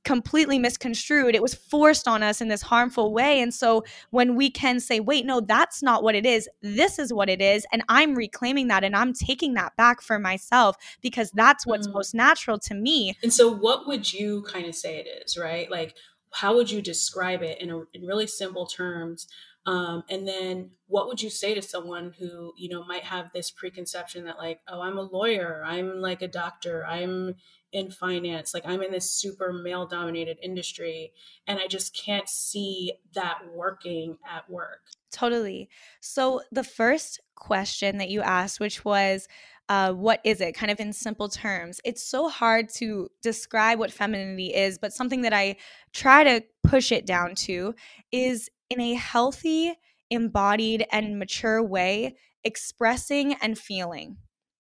completely 0.05 0.59
misconstrued 0.59 1.35
it 1.35 1.43
was 1.43 1.55
forced 1.55 2.09
on 2.09 2.23
us 2.23 2.41
in 2.41 2.49
this 2.49 2.63
harmful 2.63 3.13
way 3.13 3.41
and 3.41 3.55
so 3.55 3.85
when 4.11 4.35
we 4.35 4.51
can 4.51 4.81
say 4.81 4.99
wait 4.99 5.25
no 5.25 5.41
that's 5.41 5.81
not 5.83 6.03
what 6.03 6.15
it 6.15 6.27
is 6.27 6.49
this 6.61 6.99
is 6.99 7.13
what 7.13 7.29
it 7.29 7.41
is 7.41 7.65
and 7.73 7.85
i'm 7.89 8.15
reclaiming 8.15 8.67
that 8.67 8.83
and 8.83 8.97
i'm 8.97 9.13
taking 9.13 9.55
that 9.55 9.77
back 9.77 10.01
for 10.01 10.19
myself 10.19 10.77
because 11.03 11.31
that's 11.33 11.65
what's 11.67 11.87
mm. 11.87 11.93
most 11.93 12.15
natural 12.15 12.59
to 12.59 12.75
me 12.75 13.17
and 13.23 13.33
so 13.33 13.49
what 13.49 13.87
would 13.87 14.13
you 14.13 14.43
kind 14.43 14.67
of 14.67 14.75
say 14.75 14.97
it 14.97 15.07
is 15.25 15.39
right 15.39 15.71
like 15.71 15.95
how 16.33 16.55
would 16.55 16.71
you 16.71 16.81
describe 16.81 17.43
it 17.43 17.61
in, 17.61 17.71
a, 17.71 17.83
in 17.93 18.07
really 18.07 18.27
simple 18.27 18.67
terms 18.67 19.29
um, 19.65 20.03
and 20.11 20.27
then 20.27 20.71
what 20.87 21.07
would 21.07 21.23
you 21.23 21.31
say 21.31 21.55
to 21.55 21.63
someone 21.63 22.13
who, 22.19 22.53
you 22.57 22.69
know, 22.69 22.85
might 22.85 23.05
have 23.05 23.31
this 23.33 23.51
preconception 23.51 24.25
that 24.25 24.39
like, 24.39 24.61
oh, 24.69 24.81
I'm 24.81 24.99
a 24.99 25.03
lawyer, 25.03 25.63
I'm 25.65 26.01
like 26.01 26.21
a 26.21 26.29
doctor, 26.29 26.85
I'm 26.85 27.37
in 27.73 27.91
finance, 27.91 28.53
like 28.53 28.67
I'm 28.67 28.83
in 28.83 28.91
this 28.91 29.11
super 29.11 29.53
male 29.53 29.87
dominated 29.87 30.39
industry 30.43 31.13
and 31.47 31.59
I 31.59 31.69
just 31.69 31.97
can't 31.97 32.29
see 32.29 32.95
that 33.15 33.39
working 33.55 34.19
at 34.29 34.51
work. 34.51 34.81
Totally. 35.13 35.69
So 36.01 36.43
the 36.51 36.65
first 36.65 37.21
question 37.37 37.99
that 37.99 38.11
you 38.11 38.21
asked, 38.21 38.61
which 38.61 38.85
was, 38.85 39.29
uh, 39.73 39.93
what 39.93 40.21
is 40.25 40.41
it 40.41 40.53
kind 40.55 40.71
of 40.71 40.79
in 40.81 40.93
simple 40.93 41.29
terms 41.29 41.81
it's 41.85 42.03
so 42.03 42.29
hard 42.29 42.69
to 42.69 43.09
describe 43.23 43.79
what 43.79 43.91
femininity 43.91 44.49
is 44.55 44.79
but 44.79 44.93
something 44.93 45.23
that 45.23 45.33
i 45.33 45.57
try 45.93 46.25
to 46.25 46.43
push 46.65 46.93
it 46.93 47.07
down 47.07 47.35
to 47.35 47.75
is 48.11 48.51
in 48.73 48.81
a 48.81 48.95
healthy, 48.95 49.75
embodied, 50.11 50.87
and 50.91 51.19
mature 51.19 51.63
way, 51.63 52.17
expressing 52.43 53.35
and 53.35 53.59
feeling. 53.59 54.17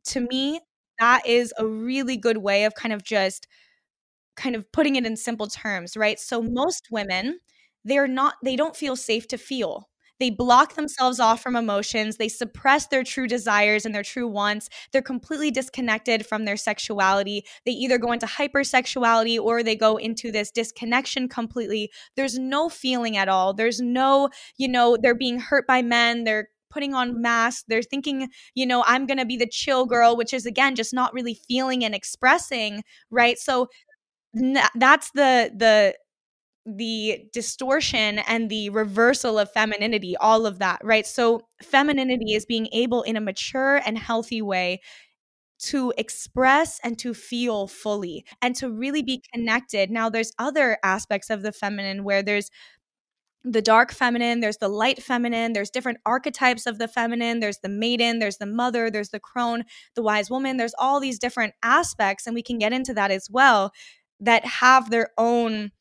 To 0.05 0.21
me, 0.21 0.59
that 0.99 1.25
is 1.27 1.53
a 1.57 1.65
really 1.65 2.17
good 2.17 2.37
way 2.37 2.63
of 2.65 2.73
kind 2.73 2.91
of 2.91 3.03
just 3.03 3.47
kind 4.35 4.55
of 4.55 4.71
putting 4.71 4.95
it 4.95 5.05
in 5.05 5.15
simple 5.15 5.47
terms, 5.47 5.95
right? 5.95 6.19
So 6.19 6.41
most 6.41 6.87
women, 6.91 7.39
they're 7.85 8.07
not 8.07 8.35
they 8.43 8.55
don't 8.55 8.75
feel 8.75 8.95
safe 8.95 9.27
to 9.29 9.37
feel 9.37 9.89
they 10.19 10.29
block 10.29 10.75
themselves 10.75 11.19
off 11.19 11.41
from 11.41 11.55
emotions, 11.55 12.17
they 12.17 12.29
suppress 12.29 12.87
their 12.87 13.03
true 13.03 13.27
desires 13.27 13.85
and 13.85 13.93
their 13.93 14.03
true 14.03 14.27
wants. 14.27 14.69
They're 14.91 15.01
completely 15.01 15.51
disconnected 15.51 16.25
from 16.25 16.45
their 16.45 16.57
sexuality. 16.57 17.45
They 17.65 17.71
either 17.71 17.97
go 17.97 18.11
into 18.11 18.25
hypersexuality 18.25 19.39
or 19.39 19.63
they 19.63 19.75
go 19.75 19.97
into 19.97 20.31
this 20.31 20.51
disconnection 20.51 21.27
completely. 21.27 21.91
There's 22.15 22.37
no 22.37 22.69
feeling 22.69 23.17
at 23.17 23.29
all. 23.29 23.53
There's 23.53 23.79
no, 23.81 24.29
you 24.57 24.67
know, 24.67 24.97
they're 25.01 25.15
being 25.15 25.39
hurt 25.39 25.65
by 25.67 25.81
men. 25.81 26.23
They're 26.23 26.49
putting 26.69 26.93
on 26.93 27.21
masks. 27.21 27.63
They're 27.67 27.81
thinking, 27.81 28.29
you 28.53 28.65
know, 28.65 28.83
I'm 28.85 29.05
going 29.07 29.17
to 29.17 29.25
be 29.25 29.37
the 29.37 29.47
chill 29.47 29.85
girl, 29.85 30.15
which 30.15 30.33
is 30.33 30.45
again 30.45 30.75
just 30.75 30.93
not 30.93 31.13
really 31.13 31.39
feeling 31.47 31.83
and 31.83 31.95
expressing, 31.95 32.83
right? 33.09 33.39
So 33.39 33.69
that's 34.75 35.11
the 35.11 35.51
the 35.55 35.95
the 36.65 37.25
distortion 37.33 38.19
and 38.19 38.49
the 38.49 38.69
reversal 38.69 39.39
of 39.39 39.51
femininity, 39.51 40.15
all 40.17 40.45
of 40.45 40.59
that, 40.59 40.79
right? 40.83 41.07
So, 41.07 41.41
femininity 41.63 42.33
is 42.33 42.45
being 42.45 42.67
able 42.71 43.01
in 43.03 43.17
a 43.17 43.21
mature 43.21 43.81
and 43.85 43.97
healthy 43.97 44.41
way 44.41 44.81
to 45.59 45.93
express 45.97 46.79
and 46.83 46.97
to 46.99 47.13
feel 47.13 47.67
fully 47.67 48.25
and 48.41 48.55
to 48.55 48.69
really 48.71 49.01
be 49.01 49.21
connected. 49.33 49.91
Now, 49.91 50.09
there's 50.09 50.31
other 50.39 50.77
aspects 50.83 51.29
of 51.29 51.41
the 51.41 51.51
feminine 51.51 52.03
where 52.03 52.23
there's 52.23 52.49
the 53.43 53.61
dark 53.61 53.91
feminine, 53.91 54.41
there's 54.41 54.57
the 54.57 54.67
light 54.67 55.01
feminine, 55.01 55.53
there's 55.53 55.69
different 55.69 55.99
archetypes 56.05 56.65
of 56.65 56.77
the 56.77 56.87
feminine, 56.89 57.39
there's 57.39 57.59
the 57.59 57.69
maiden, 57.69 58.19
there's 58.19 58.37
the 58.37 58.45
mother, 58.45 58.91
there's 58.91 59.09
the 59.09 59.19
crone, 59.19 59.63
the 59.95 60.03
wise 60.03 60.29
woman, 60.29 60.57
there's 60.57 60.73
all 60.77 60.99
these 60.99 61.19
different 61.19 61.53
aspects, 61.63 62.27
and 62.27 62.35
we 62.35 62.43
can 62.43 62.57
get 62.57 62.73
into 62.73 62.93
that 62.93 63.11
as 63.11 63.29
well, 63.31 63.71
that 64.19 64.45
have 64.45 64.89
their 64.89 65.09
own 65.17 65.71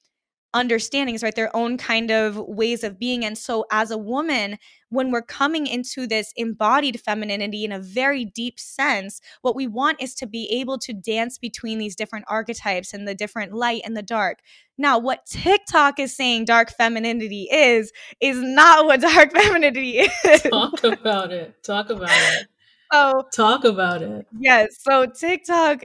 understandings, 0.54 1.22
right? 1.22 1.34
Their 1.34 1.54
own 1.54 1.76
kind 1.76 2.10
of 2.10 2.36
ways 2.36 2.82
of 2.82 2.98
being. 2.98 3.24
And 3.24 3.36
so, 3.36 3.64
as 3.70 3.90
a 3.90 3.98
woman, 3.98 4.58
when 4.88 5.10
we're 5.10 5.22
coming 5.22 5.66
into 5.66 6.06
this 6.06 6.32
embodied 6.36 7.00
femininity 7.00 7.64
in 7.64 7.72
a 7.72 7.78
very 7.78 8.24
deep 8.24 8.58
sense, 8.58 9.20
what 9.42 9.54
we 9.54 9.66
want 9.66 10.02
is 10.02 10.14
to 10.16 10.26
be 10.26 10.48
able 10.60 10.78
to 10.78 10.92
dance 10.92 11.38
between 11.38 11.78
these 11.78 11.94
different 11.94 12.24
archetypes 12.28 12.94
and 12.94 13.06
the 13.06 13.14
different 13.14 13.52
light 13.52 13.82
and 13.84 13.96
the 13.96 14.02
dark. 14.02 14.38
Now, 14.78 14.98
what 14.98 15.26
TikTok 15.26 15.98
is 15.98 16.16
saying 16.16 16.46
dark 16.46 16.70
femininity 16.70 17.48
is, 17.50 17.92
is 18.20 18.40
not 18.40 18.86
what 18.86 19.00
dark 19.00 19.32
femininity 19.32 19.98
is. 20.00 20.42
Talk 20.42 20.84
about 20.84 21.32
it. 21.32 21.62
Talk 21.62 21.90
about 21.90 22.10
it. 22.10 22.46
So, 22.90 23.22
talk 23.34 23.64
about 23.64 24.00
it. 24.00 24.26
Yes. 24.40 24.78
So, 24.80 25.04
TikTok 25.04 25.84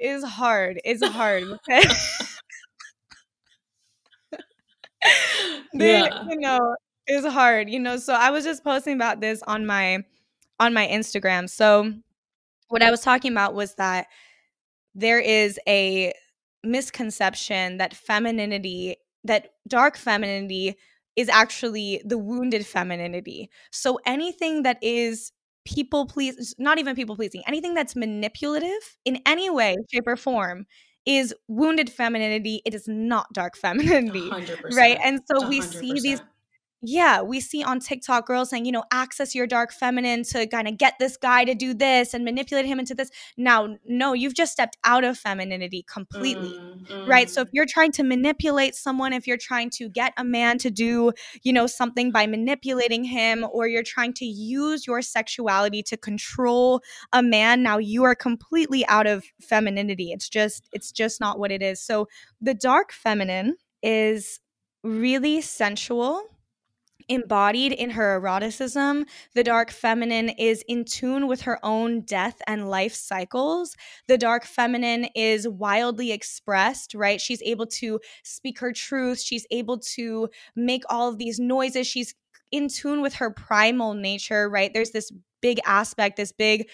is 0.00 0.24
hard. 0.24 0.80
It's 0.82 1.06
hard. 1.06 1.42
Okay. 1.42 1.82
yeah. 5.74 6.24
you 6.28 6.38
know, 6.38 6.76
it's 7.06 7.26
hard, 7.26 7.68
you 7.68 7.78
know. 7.78 7.96
So 7.96 8.14
I 8.14 8.30
was 8.30 8.44
just 8.44 8.64
posting 8.64 8.94
about 8.94 9.20
this 9.20 9.42
on 9.46 9.66
my 9.66 10.04
on 10.60 10.72
my 10.74 10.86
Instagram. 10.86 11.48
So 11.48 11.92
what 12.68 12.82
I 12.82 12.90
was 12.90 13.00
talking 13.00 13.32
about 13.32 13.54
was 13.54 13.74
that 13.74 14.06
there 14.94 15.18
is 15.18 15.58
a 15.66 16.12
misconception 16.64 17.78
that 17.78 17.94
femininity, 17.94 18.96
that 19.24 19.50
dark 19.68 19.96
femininity 19.96 20.76
is 21.16 21.28
actually 21.28 22.00
the 22.04 22.18
wounded 22.18 22.66
femininity. 22.66 23.50
So 23.70 23.98
anything 24.06 24.62
that 24.62 24.78
is 24.82 25.32
people 25.64 26.06
please 26.06 26.54
not 26.58 26.78
even 26.78 26.96
people 26.96 27.16
pleasing, 27.16 27.42
anything 27.46 27.74
that's 27.74 27.94
manipulative 27.96 28.96
in 29.04 29.20
any 29.26 29.50
way, 29.50 29.76
shape 29.92 30.06
or 30.06 30.16
form 30.16 30.66
is 31.06 31.34
wounded 31.48 31.90
femininity. 31.90 32.62
It 32.64 32.74
is 32.74 32.86
not 32.88 33.32
dark 33.32 33.56
femininity. 33.56 34.30
100%. 34.30 34.76
Right. 34.76 34.98
And 35.02 35.20
so 35.30 35.40
100%. 35.42 35.48
we 35.48 35.60
see 35.60 36.00
these 36.00 36.22
yeah, 36.84 37.22
we 37.22 37.38
see 37.38 37.62
on 37.62 37.78
TikTok 37.78 38.26
girls 38.26 38.50
saying, 38.50 38.64
you 38.64 38.72
know, 38.72 38.82
access 38.90 39.36
your 39.36 39.46
dark 39.46 39.72
feminine 39.72 40.24
to 40.24 40.48
kind 40.48 40.66
of 40.66 40.76
get 40.76 40.94
this 40.98 41.16
guy 41.16 41.44
to 41.44 41.54
do 41.54 41.74
this 41.74 42.12
and 42.12 42.24
manipulate 42.24 42.66
him 42.66 42.80
into 42.80 42.92
this. 42.92 43.08
Now, 43.36 43.76
no, 43.86 44.14
you've 44.14 44.34
just 44.34 44.50
stepped 44.50 44.76
out 44.82 45.04
of 45.04 45.16
femininity 45.16 45.84
completely, 45.88 46.58
mm, 46.58 46.84
mm. 46.84 47.08
right? 47.08 47.30
So 47.30 47.42
if 47.42 47.48
mm. 47.48 47.52
you're 47.52 47.66
trying 47.66 47.92
to 47.92 48.02
manipulate 48.02 48.74
someone, 48.74 49.12
if 49.12 49.28
you're 49.28 49.36
trying 49.36 49.70
to 49.70 49.88
get 49.88 50.12
a 50.16 50.24
man 50.24 50.58
to 50.58 50.70
do, 50.70 51.12
you 51.44 51.52
know, 51.52 51.68
something 51.68 52.10
by 52.10 52.26
manipulating 52.26 53.04
him, 53.04 53.46
or 53.52 53.68
you're 53.68 53.84
trying 53.84 54.12
to 54.14 54.24
use 54.24 54.84
your 54.84 55.02
sexuality 55.02 55.84
to 55.84 55.96
control 55.96 56.80
a 57.12 57.22
man, 57.22 57.62
now 57.62 57.78
you 57.78 58.02
are 58.02 58.16
completely 58.16 58.84
out 58.88 59.06
of 59.06 59.24
femininity. 59.40 60.10
It's 60.10 60.28
just, 60.28 60.68
it's 60.72 60.90
just 60.90 61.20
not 61.20 61.38
what 61.38 61.52
it 61.52 61.62
is. 61.62 61.80
So 61.80 62.08
the 62.40 62.54
dark 62.54 62.90
feminine 62.90 63.56
is 63.84 64.40
really 64.82 65.40
sensual 65.40 66.24
embodied 67.12 67.72
in 67.72 67.90
her 67.90 68.14
eroticism. 68.14 69.04
The 69.34 69.44
dark 69.44 69.70
feminine 69.70 70.30
is 70.30 70.64
in 70.66 70.84
tune 70.84 71.26
with 71.26 71.42
her 71.42 71.58
own 71.62 72.00
death 72.00 72.40
and 72.46 72.70
life 72.70 72.94
cycles. 72.94 73.76
The 74.08 74.18
dark 74.18 74.44
feminine 74.44 75.08
is 75.14 75.46
wildly 75.46 76.10
expressed, 76.10 76.94
right? 76.94 77.20
She's 77.20 77.42
able 77.42 77.66
to 77.66 78.00
speak 78.24 78.58
her 78.60 78.72
truth. 78.72 79.20
She's 79.20 79.46
able 79.50 79.78
to 79.94 80.28
make 80.56 80.84
all 80.88 81.08
of 81.08 81.18
these 81.18 81.38
noises. 81.38 81.86
She's 81.86 82.14
in 82.50 82.68
tune 82.68 83.02
with 83.02 83.14
her 83.14 83.30
primal 83.30 83.94
nature, 83.94 84.48
right? 84.48 84.72
There's 84.72 84.90
this 84.90 85.12
big 85.40 85.58
aspect, 85.66 86.16
this 86.16 86.32
big 86.32 86.68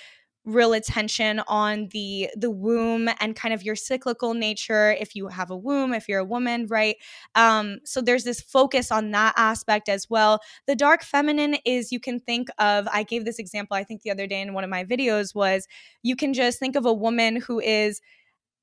real 0.48 0.72
attention 0.72 1.40
on 1.46 1.88
the 1.92 2.30
the 2.36 2.50
womb 2.50 3.08
and 3.20 3.36
kind 3.36 3.52
of 3.54 3.62
your 3.62 3.76
cyclical 3.76 4.34
nature 4.34 4.92
if 5.00 5.14
you 5.14 5.28
have 5.28 5.50
a 5.50 5.56
womb 5.56 5.92
if 5.92 6.08
you're 6.08 6.20
a 6.20 6.24
woman 6.24 6.66
right? 6.68 6.96
Um 7.34 7.78
so 7.84 8.00
there's 8.00 8.24
this 8.24 8.40
focus 8.40 8.90
on 8.90 9.10
that 9.12 9.34
aspect 9.36 9.88
as 9.88 10.08
well. 10.10 10.40
The 10.66 10.76
dark 10.76 11.02
feminine 11.02 11.56
is 11.64 11.92
you 11.92 12.00
can 12.00 12.20
think 12.20 12.48
of 12.58 12.88
i 12.92 13.02
gave 13.02 13.24
this 13.24 13.38
example 13.38 13.76
i 13.76 13.84
think 13.84 14.02
the 14.02 14.10
other 14.10 14.26
day 14.26 14.40
in 14.40 14.54
one 14.54 14.64
of 14.64 14.70
my 14.70 14.84
videos 14.84 15.34
was 15.34 15.66
you 16.02 16.16
can 16.16 16.32
just 16.34 16.58
think 16.58 16.76
of 16.76 16.86
a 16.86 16.92
woman 16.92 17.36
who 17.36 17.60
is 17.60 18.00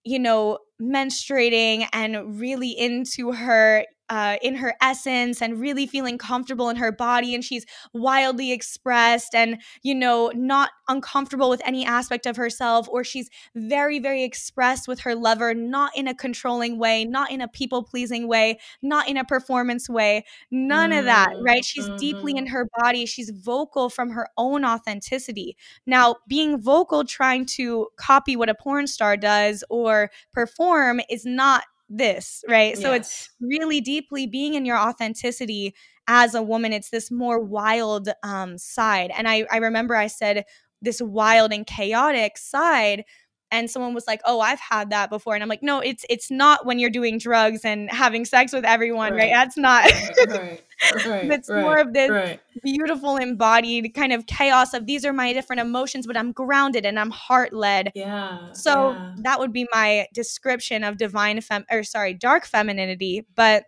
you 0.04 0.20
know 0.20 0.60
menstruating 0.82 1.88
and 1.94 2.40
really 2.40 2.70
into 2.70 3.32
her 3.32 3.86
uh, 4.10 4.38
in 4.42 4.56
her 4.56 4.76
essence 4.82 5.42
and 5.42 5.60
really 5.60 5.88
feeling 5.88 6.18
comfortable 6.18 6.70
in 6.70 6.76
her 6.76 6.92
body 6.92 7.34
and 7.34 7.44
she's 7.44 7.66
wildly 7.94 8.52
expressed 8.52 9.34
and 9.34 9.62
you 9.82 9.96
know 9.96 10.32
not 10.36 10.70
uncomfortable 10.88 11.50
with 11.50 11.62
any 11.66 11.86
aspect 11.86 12.26
of 12.26 12.36
herself 12.36 12.88
or 12.90 13.04
she's 13.04 13.30
very 13.56 14.00
very 14.00 14.24
expressed 14.24 14.88
with 14.88 15.00
her 15.00 15.16
lover 15.16 15.54
not 15.54 15.92
in 15.96 16.08
a 16.08 16.14
controlling 16.14 16.78
way 16.78 17.04
not 17.04 17.32
in 17.32 17.42
a 17.42 17.48
people 17.48 17.84
pleasing 17.84 18.28
way 18.28 18.60
not 18.82 19.08
in 19.08 19.18
a 19.18 19.26
performance 19.26 19.90
way 19.90 20.24
none 20.52 20.92
mm-hmm. 20.92 21.00
of 21.00 21.06
that 21.06 21.34
right 21.42 21.66
she's 21.66 21.88
mm-hmm. 21.88 21.98
deeply 21.98 22.36
in 22.36 22.48
her 22.48 22.68
body 22.80 23.06
she's 23.06 23.32
vocal 23.32 23.90
from 23.90 24.12
her 24.12 24.28
own 24.38 24.64
authenticity 24.64 25.58
now 25.86 26.16
being 26.28 26.62
vocal 26.62 27.04
trying 27.04 27.46
to 27.46 27.88
copy 27.98 28.36
what 28.36 28.50
a 28.50 28.56
porn 28.56 28.86
star 28.86 29.18
does 29.18 29.64
or 29.70 30.12
perform 30.32 31.02
is 31.10 31.26
not 31.26 31.64
this, 31.90 32.44
right? 32.48 32.78
So 32.78 32.94
it's 32.94 33.30
really 33.40 33.82
deeply 33.82 34.26
being 34.28 34.56
in 34.56 34.66
your 34.66 34.78
authenticity 34.78 35.76
as 36.08 36.36
a 36.36 36.42
woman. 36.42 36.74
It's 36.74 36.90
this 36.90 37.12
more 37.12 37.40
wild 37.40 38.10
um, 38.24 38.58
side. 38.58 39.12
And 39.18 39.28
I, 39.28 39.46
I 39.52 39.58
remember 39.58 39.96
I 39.96 40.08
said 40.08 40.46
this 40.82 41.02
wild 41.02 41.52
and 41.52 41.66
chaotic 41.66 42.38
side 42.38 43.06
and 43.52 43.70
someone 43.70 43.94
was 43.94 44.06
like 44.08 44.22
oh 44.26 44.40
i've 44.40 44.60
had 44.60 44.90
that 44.90 45.10
before 45.10 45.34
and 45.34 45.44
i'm 45.44 45.50
like 45.50 45.64
no 45.64 45.80
it's 45.80 46.06
it's 46.10 46.32
not 46.32 46.66
when 46.66 46.80
you're 46.80 46.90
doing 46.90 47.18
drugs 47.18 47.62
and 47.64 47.90
having 47.92 48.26
sex 48.26 48.52
with 48.54 48.66
everyone 48.66 49.12
right, 49.14 49.20
right? 49.20 49.32
that's 49.34 49.58
not 49.58 49.84
right, 50.28 50.64
right, 51.06 51.32
it's 51.32 51.50
more 51.50 51.78
of 51.78 51.94
this 51.94 52.38
beautiful 52.64 53.18
embodied 53.18 53.94
kind 53.94 54.12
of 54.12 54.26
chaos 54.26 54.74
of 54.74 54.86
these 54.86 55.06
are 55.06 55.14
my 55.14 55.34
different 55.34 55.60
emotions 55.60 56.08
but 56.08 56.18
i'm 56.18 56.32
grounded 56.32 56.86
and 56.86 57.00
i'm 57.00 57.12
heart 57.12 57.54
led 57.54 57.92
yeah 57.96 58.52
so 58.54 58.92
yeah. 58.92 59.14
that 59.18 59.40
would 59.40 59.54
be 59.54 59.68
my 59.72 60.08
description 60.14 60.84
of 60.84 60.98
divine 60.98 61.40
fem 61.42 61.66
or 61.72 61.84
sorry 61.84 62.14
dark 62.14 62.46
femininity 62.46 63.26
but 63.36 63.66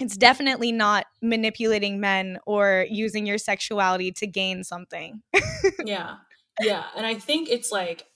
it's 0.00 0.16
definitely 0.16 0.72
not 0.72 1.06
manipulating 1.20 2.00
men 2.00 2.38
or 2.46 2.86
using 2.88 3.26
your 3.26 3.36
sexuality 3.36 4.10
to 4.10 4.26
gain 4.26 4.64
something. 4.64 5.22
Yeah. 5.84 6.16
Yeah 6.60 6.84
and 6.96 7.06
i 7.06 7.14
think 7.14 7.48
it's 7.48 7.70
like 7.72 8.06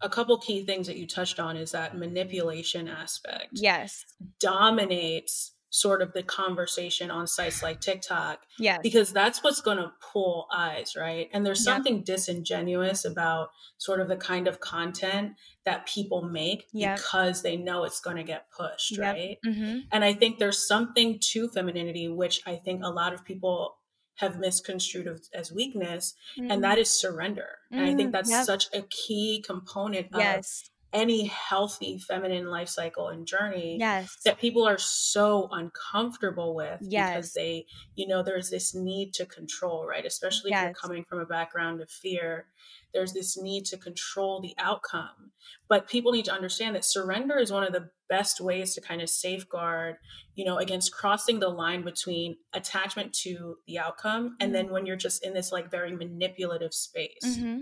a 0.00 0.08
couple 0.08 0.38
key 0.38 0.64
things 0.64 0.86
that 0.86 0.96
you 0.96 1.06
touched 1.06 1.40
on 1.40 1.56
is 1.56 1.72
that 1.72 1.96
manipulation 1.96 2.88
aspect. 2.88 3.48
Yes. 3.52 4.04
Dominates 4.40 5.52
sort 5.70 6.00
of 6.00 6.12
the 6.14 6.22
conversation 6.22 7.10
on 7.10 7.26
sites 7.26 7.62
like 7.62 7.80
TikTok. 7.80 8.40
Yes. 8.58 8.80
Because 8.82 9.12
that's 9.12 9.42
what's 9.42 9.60
going 9.60 9.76
to 9.76 9.92
pull 10.00 10.46
eyes, 10.52 10.94
right? 10.96 11.28
And 11.32 11.44
there's 11.44 11.62
something 11.62 11.96
yep. 11.96 12.04
disingenuous 12.04 13.04
about 13.04 13.50
sort 13.76 14.00
of 14.00 14.08
the 14.08 14.16
kind 14.16 14.48
of 14.48 14.60
content 14.60 15.32
that 15.64 15.86
people 15.86 16.22
make 16.22 16.64
yep. 16.72 16.96
because 16.96 17.42
they 17.42 17.56
know 17.56 17.84
it's 17.84 18.00
going 18.00 18.16
to 18.16 18.22
get 18.22 18.46
pushed, 18.50 18.96
yep. 18.96 19.14
right? 19.14 19.36
Mm-hmm. 19.44 19.80
And 19.92 20.04
I 20.04 20.14
think 20.14 20.38
there's 20.38 20.66
something 20.66 21.18
to 21.32 21.48
femininity, 21.48 22.08
which 22.08 22.40
I 22.46 22.56
think 22.56 22.82
a 22.82 22.90
lot 22.90 23.12
of 23.12 23.24
people 23.24 23.76
have 24.18 24.38
misconstrued 24.38 25.20
as 25.34 25.52
weakness 25.52 26.14
mm. 26.38 26.50
and 26.52 26.62
that 26.62 26.78
is 26.78 26.90
surrender 26.90 27.58
mm. 27.72 27.78
and 27.78 27.86
i 27.86 27.94
think 27.94 28.10
mm, 28.10 28.12
that's 28.12 28.30
yep. 28.30 28.44
such 28.44 28.68
a 28.72 28.82
key 28.82 29.42
component 29.44 30.08
yes. 30.16 30.70
Any 30.92 31.26
healthy 31.26 31.98
feminine 31.98 32.46
life 32.46 32.68
cycle 32.68 33.08
and 33.08 33.26
journey 33.26 33.76
yes 33.78 34.16
that 34.24 34.38
people 34.38 34.66
are 34.66 34.78
so 34.78 35.48
uncomfortable 35.52 36.54
with 36.54 36.78
yes. 36.80 37.10
because 37.10 37.32
they 37.34 37.66
you 37.94 38.06
know 38.06 38.22
there's 38.22 38.48
this 38.48 38.74
need 38.74 39.12
to 39.12 39.26
control 39.26 39.86
right 39.86 40.06
especially 40.06 40.50
yes. 40.50 40.60
if 40.60 40.64
you're 40.64 40.74
coming 40.74 41.04
from 41.04 41.20
a 41.20 41.26
background 41.26 41.82
of 41.82 41.90
fear 41.90 42.46
there's 42.94 43.12
this 43.12 43.36
need 43.36 43.66
to 43.66 43.76
control 43.76 44.40
the 44.40 44.54
outcome 44.58 45.30
but 45.68 45.88
people 45.88 46.12
need 46.12 46.24
to 46.24 46.32
understand 46.32 46.74
that 46.74 46.84
surrender 46.84 47.38
is 47.38 47.52
one 47.52 47.64
of 47.64 47.72
the 47.72 47.90
best 48.08 48.40
ways 48.40 48.74
to 48.74 48.80
kind 48.80 49.02
of 49.02 49.10
safeguard 49.10 49.96
you 50.34 50.44
know 50.44 50.56
against 50.56 50.94
crossing 50.94 51.38
the 51.38 51.48
line 51.48 51.82
between 51.82 52.36
attachment 52.54 53.12
to 53.12 53.58
the 53.66 53.78
outcome 53.78 54.36
and 54.40 54.52
mm-hmm. 54.52 54.64
then 54.64 54.72
when 54.72 54.86
you're 54.86 54.96
just 54.96 55.22
in 55.22 55.34
this 55.34 55.52
like 55.52 55.70
very 55.70 55.94
manipulative 55.94 56.72
space 56.72 57.18
mm-hmm. 57.26 57.60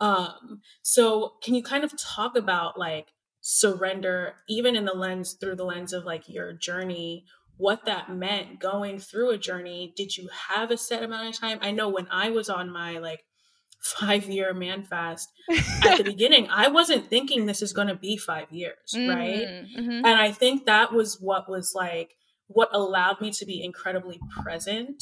Um 0.00 0.60
so 0.82 1.34
can 1.42 1.54
you 1.54 1.62
kind 1.62 1.84
of 1.84 1.92
talk 1.98 2.36
about 2.36 2.78
like 2.78 3.08
surrender 3.40 4.34
even 4.48 4.74
in 4.76 4.84
the 4.84 4.92
lens 4.92 5.36
through 5.40 5.54
the 5.54 5.64
lens 5.64 5.92
of 5.92 6.04
like 6.04 6.28
your 6.28 6.52
journey 6.52 7.24
what 7.58 7.84
that 7.86 8.10
meant 8.10 8.60
going 8.60 8.98
through 8.98 9.30
a 9.30 9.38
journey? 9.38 9.92
Did 9.96 10.16
you 10.16 10.28
have 10.48 10.70
a 10.70 10.76
set 10.76 11.02
amount 11.02 11.28
of 11.28 11.40
time? 11.40 11.58
I 11.62 11.70
know 11.70 11.88
when 11.88 12.06
i 12.10 12.30
was 12.30 12.48
on 12.48 12.70
my 12.70 12.98
like 12.98 13.24
five 13.80 14.24
year 14.24 14.52
man 14.52 14.82
fast 14.82 15.28
at 15.84 15.98
the 15.98 16.04
beginning 16.12 16.48
i 16.50 16.66
wasn't 16.66 17.08
thinking 17.08 17.44
this 17.44 17.62
is 17.62 17.72
going 17.72 17.86
to 17.86 17.94
be 17.94 18.16
five 18.16 18.50
years 18.50 18.94
mm-hmm, 18.94 19.08
right 19.08 19.46
mm-hmm. 19.46 20.04
and 20.04 20.06
i 20.06 20.32
think 20.32 20.64
that 20.64 20.92
was 20.92 21.20
what 21.20 21.48
was 21.48 21.72
like 21.74 22.14
what 22.48 22.70
allowed 22.72 23.20
me 23.20 23.30
to 23.30 23.44
be 23.44 23.62
incredibly 23.62 24.18
present 24.42 24.96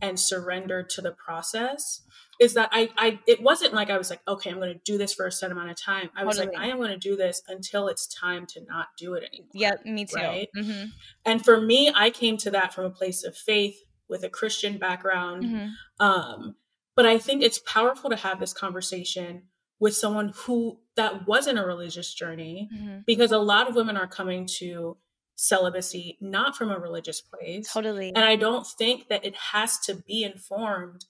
and 0.00 0.18
surrender 0.18 0.82
to 0.82 1.02
the 1.02 1.10
process 1.10 2.02
is 2.42 2.54
that 2.54 2.70
I, 2.72 2.90
I 2.98 3.20
it 3.28 3.40
wasn't 3.40 3.72
like 3.72 3.88
I 3.88 3.96
was 3.96 4.10
like, 4.10 4.20
okay, 4.26 4.50
I'm 4.50 4.56
going 4.56 4.72
to 4.72 4.80
do 4.84 4.98
this 4.98 5.14
for 5.14 5.26
a 5.26 5.32
set 5.32 5.52
amount 5.52 5.70
of 5.70 5.80
time. 5.80 6.10
I 6.16 6.24
was 6.24 6.38
totally. 6.38 6.56
like, 6.56 6.66
I 6.66 6.70
am 6.70 6.78
going 6.78 6.90
to 6.90 6.98
do 6.98 7.14
this 7.14 7.40
until 7.46 7.86
it's 7.86 8.12
time 8.12 8.46
to 8.46 8.60
not 8.68 8.88
do 8.98 9.14
it 9.14 9.22
anymore. 9.32 9.50
Yeah, 9.54 9.74
me 9.84 10.04
too. 10.04 10.16
Right. 10.16 10.48
Mm-hmm. 10.56 10.86
And 11.24 11.44
for 11.44 11.60
me, 11.60 11.92
I 11.94 12.10
came 12.10 12.36
to 12.38 12.50
that 12.50 12.74
from 12.74 12.86
a 12.86 12.90
place 12.90 13.22
of 13.22 13.36
faith 13.36 13.76
with 14.08 14.24
a 14.24 14.28
Christian 14.28 14.76
background. 14.76 15.44
Mm-hmm. 15.44 16.04
Um, 16.04 16.56
but 16.96 17.06
I 17.06 17.18
think 17.18 17.44
it's 17.44 17.60
powerful 17.60 18.10
to 18.10 18.16
have 18.16 18.40
this 18.40 18.52
conversation 18.52 19.44
with 19.78 19.94
someone 19.94 20.32
who 20.34 20.80
that 20.96 21.28
wasn't 21.28 21.60
a 21.60 21.64
religious 21.64 22.12
journey 22.12 22.68
mm-hmm. 22.74 22.98
because 23.06 23.30
a 23.30 23.38
lot 23.38 23.68
of 23.68 23.76
women 23.76 23.96
are 23.96 24.08
coming 24.08 24.46
to 24.58 24.96
celibacy 25.36 26.18
not 26.20 26.56
from 26.56 26.70
a 26.70 26.78
religious 26.78 27.20
place. 27.20 27.72
Totally. 27.72 28.12
And 28.14 28.24
I 28.24 28.34
don't 28.34 28.66
think 28.66 29.08
that 29.08 29.24
it 29.24 29.36
has 29.36 29.78
to 29.80 29.94
be 29.94 30.24
informed 30.24 31.04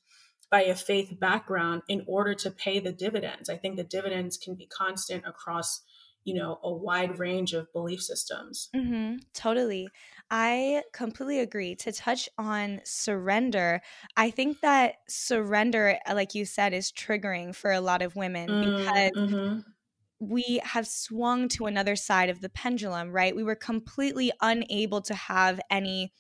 by 0.53 0.63
a 0.65 0.75
faith 0.75 1.19
background 1.19 1.81
in 1.89 2.05
order 2.07 2.35
to 2.35 2.51
pay 2.51 2.79
the 2.79 2.93
dividends. 2.93 3.49
I 3.49 3.57
think 3.57 3.77
the 3.77 3.85
dividends 3.85 4.37
can 4.37 4.55
be 4.55 4.67
constant 4.67 5.25
across 5.27 5.81
you 6.25 6.35
know 6.35 6.61
a 6.63 6.73
wide 6.73 7.19
range 7.19 7.53
of 7.53 7.73
belief 7.73 8.01
systems. 8.01 8.69
Mm-hmm, 8.77 9.17
totally. 9.35 9.89
I 10.31 10.83
completely 10.93 11.41
agree. 11.41 11.75
To 11.77 11.91
touch 11.91 12.29
on 12.39 12.81
surrender 12.85 13.81
i 14.17 14.31
think 14.31 14.61
that 14.61 14.97
surrender 15.09 15.99
like 16.13 16.35
you 16.35 16.45
said 16.45 16.73
is 16.73 16.93
triggering 16.93 17.55
for 17.55 17.73
a 17.73 17.81
lot 17.81 18.03
of 18.03 18.15
women 18.15 18.49
mm, 18.49 18.77
because 18.77 19.11
mm-hmm. 19.17 19.59
we 20.21 20.61
have 20.65 20.87
swung 20.87 21.49
to 21.49 21.67
another 21.67 21.97
side 21.97 22.29
of 22.29 22.41
the 22.41 22.49
pendulum 22.49 23.11
right? 23.11 23.35
We 23.35 23.45
were 23.45 23.57
completely 23.57 24.31
unable 24.41 25.01
to 25.03 25.15
have 25.15 25.61
any 25.71 26.13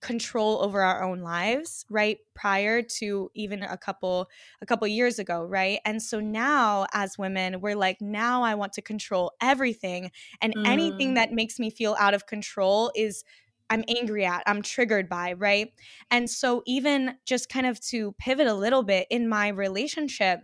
control 0.00 0.62
over 0.62 0.80
our 0.80 1.02
own 1.02 1.20
lives 1.20 1.84
right 1.90 2.18
prior 2.34 2.80
to 2.80 3.30
even 3.34 3.62
a 3.62 3.76
couple 3.76 4.28
a 4.62 4.66
couple 4.66 4.86
years 4.88 5.18
ago 5.18 5.44
right 5.44 5.80
and 5.84 6.02
so 6.02 6.20
now 6.20 6.86
as 6.94 7.18
women 7.18 7.60
we're 7.60 7.76
like 7.76 8.00
now 8.00 8.42
i 8.42 8.54
want 8.54 8.72
to 8.72 8.80
control 8.80 9.32
everything 9.42 10.10
and 10.40 10.54
mm. 10.54 10.66
anything 10.66 11.14
that 11.14 11.32
makes 11.32 11.58
me 11.58 11.68
feel 11.68 11.94
out 11.98 12.14
of 12.14 12.26
control 12.26 12.90
is 12.96 13.24
i'm 13.68 13.84
angry 13.88 14.24
at 14.24 14.42
i'm 14.46 14.62
triggered 14.62 15.06
by 15.06 15.34
right 15.34 15.68
and 16.10 16.30
so 16.30 16.62
even 16.66 17.14
just 17.26 17.50
kind 17.50 17.66
of 17.66 17.78
to 17.80 18.12
pivot 18.18 18.46
a 18.46 18.54
little 18.54 18.82
bit 18.82 19.06
in 19.10 19.28
my 19.28 19.48
relationship 19.48 20.40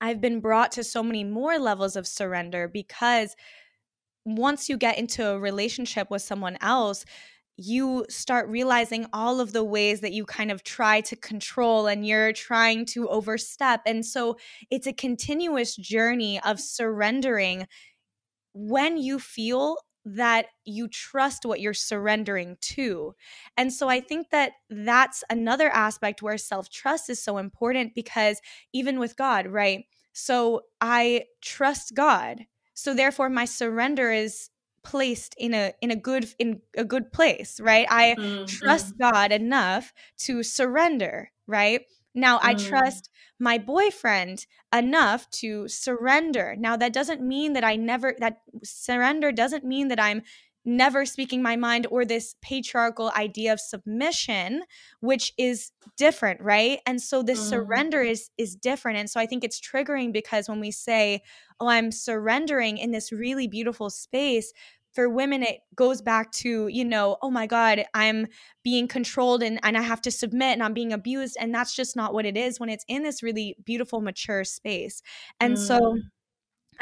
i've 0.00 0.20
been 0.20 0.40
brought 0.40 0.72
to 0.72 0.82
so 0.82 1.02
many 1.02 1.24
more 1.24 1.58
levels 1.58 1.94
of 1.94 2.06
surrender 2.06 2.68
because 2.68 3.36
once 4.24 4.68
you 4.68 4.76
get 4.76 4.98
into 4.98 5.28
a 5.28 5.38
relationship 5.38 6.10
with 6.10 6.22
someone 6.22 6.56
else 6.60 7.04
you 7.56 8.06
start 8.08 8.48
realizing 8.48 9.06
all 9.12 9.40
of 9.40 9.52
the 9.52 9.64
ways 9.64 10.00
that 10.00 10.12
you 10.12 10.24
kind 10.24 10.50
of 10.50 10.64
try 10.64 11.00
to 11.02 11.16
control 11.16 11.86
and 11.86 12.06
you're 12.06 12.32
trying 12.32 12.86
to 12.86 13.08
overstep. 13.08 13.82
And 13.86 14.04
so 14.04 14.36
it's 14.70 14.86
a 14.86 14.92
continuous 14.92 15.76
journey 15.76 16.40
of 16.40 16.58
surrendering 16.60 17.66
when 18.54 18.96
you 18.96 19.18
feel 19.18 19.76
that 20.04 20.46
you 20.64 20.88
trust 20.88 21.44
what 21.44 21.60
you're 21.60 21.74
surrendering 21.74 22.56
to. 22.60 23.14
And 23.56 23.72
so 23.72 23.88
I 23.88 24.00
think 24.00 24.30
that 24.30 24.52
that's 24.68 25.22
another 25.30 25.68
aspect 25.70 26.22
where 26.22 26.38
self 26.38 26.68
trust 26.70 27.08
is 27.08 27.22
so 27.22 27.38
important 27.38 27.94
because 27.94 28.40
even 28.72 28.98
with 28.98 29.16
God, 29.16 29.46
right? 29.46 29.84
So 30.12 30.62
I 30.80 31.24
trust 31.40 31.94
God. 31.94 32.46
So 32.74 32.94
therefore 32.94 33.30
my 33.30 33.44
surrender 33.44 34.10
is 34.10 34.48
placed 34.84 35.34
in 35.38 35.54
a 35.54 35.72
in 35.80 35.90
a 35.90 35.96
good 35.96 36.26
in 36.38 36.60
a 36.76 36.84
good 36.84 37.12
place 37.12 37.60
right 37.60 37.86
i 37.90 38.14
mm-hmm. 38.18 38.44
trust 38.46 38.98
god 38.98 39.30
enough 39.32 39.92
to 40.16 40.42
surrender 40.42 41.30
right 41.46 41.82
now 42.14 42.38
mm. 42.38 42.44
i 42.44 42.54
trust 42.54 43.08
my 43.38 43.58
boyfriend 43.58 44.46
enough 44.74 45.28
to 45.30 45.68
surrender 45.68 46.54
now 46.58 46.76
that 46.76 46.92
doesn't 46.92 47.20
mean 47.20 47.52
that 47.52 47.64
i 47.64 47.76
never 47.76 48.14
that 48.18 48.40
surrender 48.62 49.30
doesn't 49.30 49.64
mean 49.64 49.88
that 49.88 50.00
i'm 50.00 50.22
never 50.64 51.04
speaking 51.04 51.42
my 51.42 51.56
mind 51.56 51.86
or 51.90 52.04
this 52.04 52.36
patriarchal 52.40 53.10
idea 53.16 53.52
of 53.52 53.60
submission 53.60 54.62
which 55.00 55.32
is 55.36 55.72
different 55.96 56.40
right 56.40 56.80
and 56.86 57.00
so 57.00 57.22
this 57.22 57.40
mm. 57.40 57.50
surrender 57.50 58.00
is 58.00 58.30
is 58.38 58.54
different 58.54 58.98
and 58.98 59.10
so 59.10 59.18
i 59.18 59.26
think 59.26 59.42
it's 59.42 59.60
triggering 59.60 60.12
because 60.12 60.48
when 60.48 60.60
we 60.60 60.70
say 60.70 61.20
oh 61.60 61.68
i'm 61.68 61.90
surrendering 61.90 62.78
in 62.78 62.92
this 62.92 63.10
really 63.10 63.48
beautiful 63.48 63.90
space 63.90 64.52
for 64.92 65.08
women 65.08 65.42
it 65.42 65.60
goes 65.74 66.00
back 66.00 66.30
to 66.30 66.68
you 66.68 66.84
know 66.84 67.16
oh 67.22 67.30
my 67.30 67.46
god 67.46 67.84
i'm 67.94 68.26
being 68.62 68.86
controlled 68.86 69.42
and, 69.42 69.58
and 69.62 69.76
i 69.76 69.82
have 69.82 70.00
to 70.00 70.10
submit 70.10 70.52
and 70.52 70.62
i'm 70.62 70.74
being 70.74 70.92
abused 70.92 71.36
and 71.40 71.54
that's 71.54 71.74
just 71.74 71.96
not 71.96 72.14
what 72.14 72.26
it 72.26 72.36
is 72.36 72.60
when 72.60 72.68
it's 72.68 72.84
in 72.88 73.02
this 73.02 73.22
really 73.22 73.56
beautiful 73.64 74.00
mature 74.00 74.44
space 74.44 75.02
and 75.40 75.56
mm. 75.56 75.58
so 75.58 75.98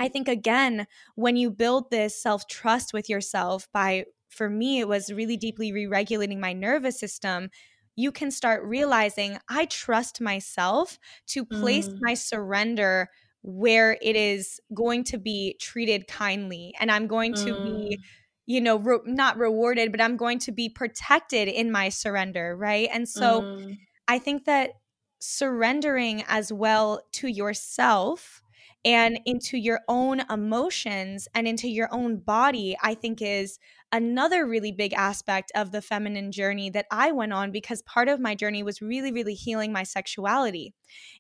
I 0.01 0.09
think 0.09 0.29
again, 0.29 0.87
when 1.15 1.37
you 1.37 1.51
build 1.51 1.91
this 1.91 2.21
self 2.21 2.49
trust 2.49 2.95
with 2.95 3.11
yourself 3.11 3.69
by, 3.71 4.07
for 4.31 4.49
me, 4.49 4.81
it 4.81 4.89
was 4.89 5.13
really 5.13 5.37
deeply 5.37 5.73
re 5.73 5.87
regulating 5.87 6.41
my 6.41 6.55
nervous 6.55 6.99
system. 6.99 7.51
You 7.97 8.11
can 8.11 8.31
start 8.31 8.65
realizing 8.65 9.37
I 9.51 9.67
trust 9.67 10.19
myself 10.19 10.99
to 11.29 11.45
place 11.45 11.87
mm. 11.87 11.99
my 12.01 12.15
surrender 12.15 13.11
where 13.43 13.99
it 14.01 14.17
is 14.17 14.59
going 14.73 15.05
to 15.05 15.19
be 15.19 15.57
treated 15.61 16.09
kindly 16.09 16.75
and 16.81 16.91
I'm 16.91 17.07
going 17.07 17.35
to 17.35 17.53
mm. 17.53 17.65
be 17.65 17.99
you 18.47 18.61
know 18.61 18.79
re- 18.79 18.99
not 19.05 19.39
rewarded 19.39 19.91
but 19.93 20.01
I'm 20.01 20.17
going 20.17 20.39
to 20.41 20.53
be 20.53 20.69
protected 20.69 21.49
in 21.49 21.73
my 21.73 21.89
surrender 21.89 22.55
right 22.55 22.89
and 22.93 23.09
so 23.09 23.41
mm. 23.41 23.79
I 24.09 24.19
think 24.19 24.45
that 24.45 24.73
surrendering 25.21 26.23
as 26.29 26.53
well 26.53 27.01
to 27.13 27.29
yourself 27.29 28.43
and 28.85 29.21
into 29.27 29.59
your 29.59 29.81
own 29.89 30.21
emotions 30.31 31.29
and 31.35 31.47
into 31.47 31.69
your 31.69 31.89
own 31.93 32.17
body, 32.17 32.77
I 32.83 32.95
think 32.95 33.21
is 33.21 33.59
another 33.93 34.47
really 34.47 34.73
big 34.73 34.93
aspect 34.95 35.51
of 35.55 35.73
the 35.73 35.83
feminine 35.83 36.31
journey 36.33 36.71
that 36.71 36.87
I 36.91 37.13
went 37.13 37.33
on 37.33 37.51
because 37.51 37.83
part 37.83 38.09
of 38.09 38.21
my 38.21 38.35
journey 38.35 38.63
was 38.63 38.81
really, 38.81 39.13
really 39.13 39.35
healing 39.35 39.73
my 39.73 39.83
sexuality. 39.83 40.73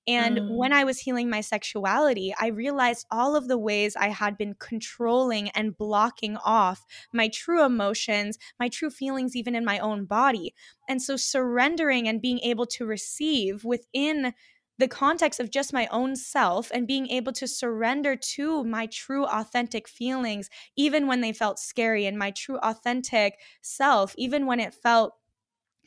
And 0.06 0.38
mm. 0.38 0.56
when 0.56 0.72
I 0.72 0.84
was 0.84 1.00
healing 1.00 1.28
my 1.28 1.40
sexuality, 1.40 2.32
I 2.40 2.46
realized 2.46 3.06
all 3.10 3.36
of 3.36 3.48
the 3.48 3.58
ways 3.58 3.96
I 3.96 4.08
had 4.08 4.38
been 4.38 4.54
controlling 4.54 5.50
and 5.50 5.76
blocking 5.76 6.36
off 6.38 6.86
my 7.12 7.28
true 7.28 7.64
emotions, 7.64 8.38
my 8.58 8.68
true 8.68 8.90
feelings, 8.90 9.36
even 9.36 9.54
in 9.54 9.64
my 9.64 9.78
own 9.80 10.04
body. 10.04 10.54
And 10.88 11.02
so 11.02 11.16
surrendering 11.16 12.08
and 12.08 12.22
being 12.22 12.40
able 12.40 12.66
to 12.66 12.86
receive 12.86 13.64
within 13.64 14.32
the 14.80 14.88
context 14.88 15.38
of 15.40 15.50
just 15.50 15.74
my 15.74 15.86
own 15.92 16.16
self 16.16 16.70
and 16.72 16.86
being 16.86 17.06
able 17.10 17.32
to 17.32 17.46
surrender 17.46 18.16
to 18.16 18.64
my 18.64 18.86
true 18.86 19.26
authentic 19.26 19.86
feelings 19.86 20.48
even 20.74 21.06
when 21.06 21.20
they 21.20 21.32
felt 21.32 21.58
scary 21.58 22.06
and 22.06 22.18
my 22.18 22.30
true 22.30 22.56
authentic 22.62 23.38
self 23.60 24.14
even 24.16 24.46
when 24.46 24.58
it 24.58 24.72
felt 24.72 25.12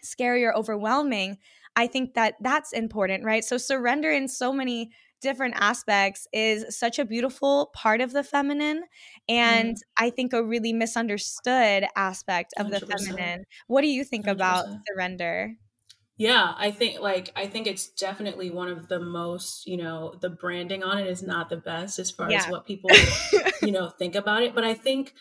scary 0.03 0.45
or 0.45 0.55
overwhelming 0.55 1.37
i 1.75 1.87
think 1.87 2.13
that 2.13 2.35
that's 2.39 2.71
important 2.71 3.25
right 3.25 3.43
so 3.43 3.57
surrender 3.57 4.11
in 4.11 4.27
so 4.27 4.53
many 4.53 4.91
different 5.21 5.55
aspects 5.57 6.27
is 6.31 6.77
such 6.77 6.99
a 6.99 7.05
beautiful 7.05 7.71
part 7.73 7.99
of 7.99 8.11
the 8.11 8.23
feminine 8.23 8.83
and 9.27 9.75
mm. 9.75 9.81
i 9.97 10.11
think 10.11 10.33
a 10.33 10.43
really 10.43 10.73
misunderstood 10.73 11.85
aspect 11.95 12.53
of 12.57 12.67
100%. 12.67 12.79
the 12.79 12.85
feminine 12.85 13.43
what 13.65 13.81
do 13.81 13.87
you 13.87 14.03
think 14.03 14.27
100%. 14.27 14.31
about 14.31 14.65
surrender 14.87 15.55
yeah, 16.23 16.53
I 16.57 16.71
think 16.71 17.01
like 17.01 17.33
I 17.35 17.47
think 17.47 17.67
it's 17.67 17.87
definitely 17.87 18.49
one 18.49 18.69
of 18.69 18.87
the 18.87 19.01
most, 19.01 19.67
you 19.67 19.75
know, 19.75 20.15
the 20.21 20.29
branding 20.29 20.81
on 20.81 20.97
it 20.97 21.05
is 21.05 21.21
not 21.21 21.49
the 21.49 21.57
best 21.57 21.99
as 21.99 22.11
far 22.11 22.31
yeah. 22.31 22.37
as 22.37 22.47
what 22.47 22.65
people 22.65 22.89
you 23.61 23.73
know, 23.73 23.89
think 23.89 24.15
about 24.15 24.41
it. 24.41 24.55
But 24.55 24.63
I 24.63 24.73
think 24.73 25.13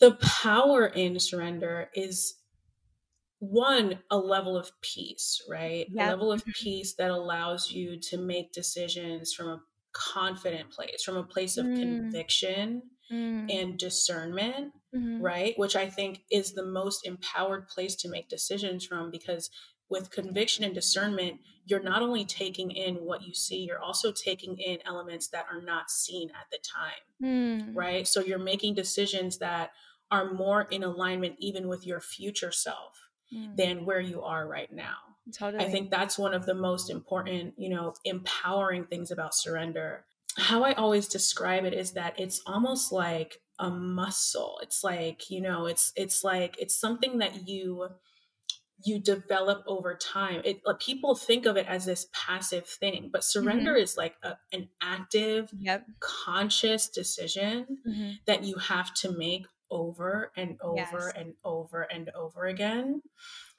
the 0.00 0.16
power 0.16 0.84
in 0.84 1.20
surrender 1.20 1.90
is 1.94 2.34
one 3.38 4.00
a 4.10 4.18
level 4.18 4.56
of 4.56 4.72
peace 4.80 5.40
right 5.48 5.86
yep. 5.92 6.08
a 6.08 6.10
level 6.10 6.32
of 6.32 6.44
peace 6.46 6.94
that 6.94 7.10
allows 7.10 7.70
you 7.70 8.00
to 8.00 8.16
make 8.16 8.52
decisions 8.52 9.32
from 9.32 9.48
a 9.48 9.60
confident 9.92 10.70
place 10.70 11.04
from 11.04 11.18
a 11.18 11.22
place 11.22 11.58
of 11.58 11.66
mm. 11.66 11.76
conviction 11.76 12.82
mm. 13.12 13.54
and 13.54 13.78
discernment 13.78 14.72
mm-hmm. 14.96 15.20
right 15.20 15.52
which 15.58 15.76
i 15.76 15.86
think 15.86 16.20
is 16.30 16.54
the 16.54 16.64
most 16.64 17.06
empowered 17.06 17.68
place 17.68 17.94
to 17.94 18.08
make 18.08 18.30
decisions 18.30 18.86
from 18.86 19.10
because 19.10 19.50
with 19.88 20.10
conviction 20.10 20.64
and 20.64 20.74
discernment 20.74 21.40
you're 21.66 21.82
not 21.82 22.02
only 22.02 22.26
taking 22.26 22.70
in 22.70 22.96
what 22.96 23.22
you 23.22 23.34
see 23.34 23.58
you're 23.58 23.80
also 23.80 24.12
taking 24.12 24.58
in 24.58 24.78
elements 24.86 25.28
that 25.28 25.46
are 25.52 25.62
not 25.62 25.90
seen 25.90 26.30
at 26.30 26.46
the 26.50 26.58
time 26.58 27.02
mm. 27.22 27.76
right 27.76 28.06
so 28.06 28.20
you're 28.20 28.38
making 28.38 28.74
decisions 28.74 29.38
that 29.38 29.70
are 30.10 30.32
more 30.32 30.62
in 30.70 30.82
alignment 30.82 31.34
even 31.38 31.68
with 31.68 31.86
your 31.86 32.00
future 32.00 32.52
self 32.52 33.08
mm. 33.34 33.56
than 33.56 33.84
where 33.84 34.00
you 34.00 34.22
are 34.22 34.46
right 34.46 34.72
now. 34.72 34.96
Totally. 35.32 35.64
I 35.64 35.70
think 35.70 35.90
that's 35.90 36.18
one 36.18 36.34
of 36.34 36.46
the 36.46 36.54
most 36.54 36.90
important, 36.90 37.54
you 37.56 37.70
know, 37.70 37.94
empowering 38.04 38.84
things 38.84 39.10
about 39.10 39.34
surrender. 39.34 40.04
How 40.36 40.62
I 40.64 40.74
always 40.74 41.08
describe 41.08 41.64
it 41.64 41.72
is 41.72 41.92
that 41.92 42.18
it's 42.18 42.42
almost 42.46 42.92
like 42.92 43.40
a 43.58 43.70
muscle. 43.70 44.58
It's 44.62 44.84
like, 44.84 45.30
you 45.30 45.40
know, 45.40 45.66
it's 45.66 45.92
it's 45.96 46.22
like 46.24 46.56
it's 46.58 46.78
something 46.78 47.18
that 47.18 47.48
you 47.48 47.88
you 48.82 48.98
develop 48.98 49.64
over 49.66 49.94
time. 49.94 50.42
It 50.44 50.60
like, 50.64 50.80
people 50.80 51.14
think 51.14 51.46
of 51.46 51.56
it 51.56 51.66
as 51.66 51.84
this 51.84 52.06
passive 52.12 52.66
thing, 52.66 53.10
but 53.12 53.24
surrender 53.24 53.72
mm-hmm. 53.72 53.82
is 53.82 53.96
like 53.96 54.16
a, 54.22 54.36
an 54.52 54.68
active, 54.82 55.50
yep. 55.58 55.84
conscious 56.00 56.88
decision 56.88 57.66
mm-hmm. 57.86 58.10
that 58.26 58.44
you 58.44 58.56
have 58.56 58.92
to 58.94 59.16
make 59.16 59.46
over 59.70 60.30
and 60.36 60.56
over 60.62 60.76
yes. 60.76 61.12
and 61.16 61.34
over 61.44 61.82
and 61.82 62.10
over 62.10 62.44
again. 62.44 63.02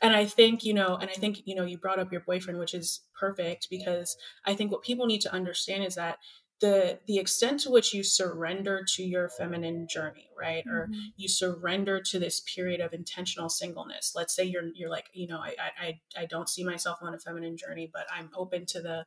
And 0.02 0.16
I 0.16 0.26
think, 0.26 0.64
you 0.64 0.74
know, 0.74 0.96
and 0.96 1.10
I 1.10 1.14
think, 1.14 1.42
you 1.46 1.56
know, 1.56 1.66
you 1.66 1.78
brought 1.78 2.00
up 2.00 2.12
your 2.12 2.22
boyfriend, 2.22 2.60
which 2.60 2.74
is 2.74 3.02
perfect 3.20 3.68
because 3.70 4.16
I 4.46 4.54
think 4.54 4.72
what 4.72 4.84
people 4.84 5.08
need 5.08 5.22
to 5.22 5.34
understand 5.34 5.84
is 5.84 5.96
that 5.96 6.18
the 6.62 7.00
the 7.06 7.18
extent 7.18 7.62
to 7.62 7.70
which 7.70 7.94
you 7.94 8.04
surrender 8.04 8.86
to 8.96 9.04
your 9.04 9.30
feminine 9.30 9.88
journey 9.90 10.30
right? 10.40 10.64
Mm-hmm. 10.66 10.76
or 10.76 10.90
you 11.18 11.28
surrender 11.28 12.02
to 12.02 12.20
this 12.20 12.42
period 12.42 12.82
of 12.82 12.94
intentional 12.94 13.50
singleness. 13.50 14.14
Let's 14.16 14.36
say 14.36 14.44
you're 14.44 14.64
you're 14.74 14.90
like 14.90 15.06
you 15.14 15.28
know 15.28 15.40
i 15.40 15.56
i 15.80 16.00
i 16.18 16.26
don't 16.26 16.50
see 16.50 16.64
myself 16.64 17.00
on 17.02 17.14
a 17.14 17.20
feminine 17.20 17.58
journey 17.58 17.90
but 17.92 18.06
i'm 18.14 18.30
open 18.36 18.66
to 18.68 18.82
the 18.82 19.06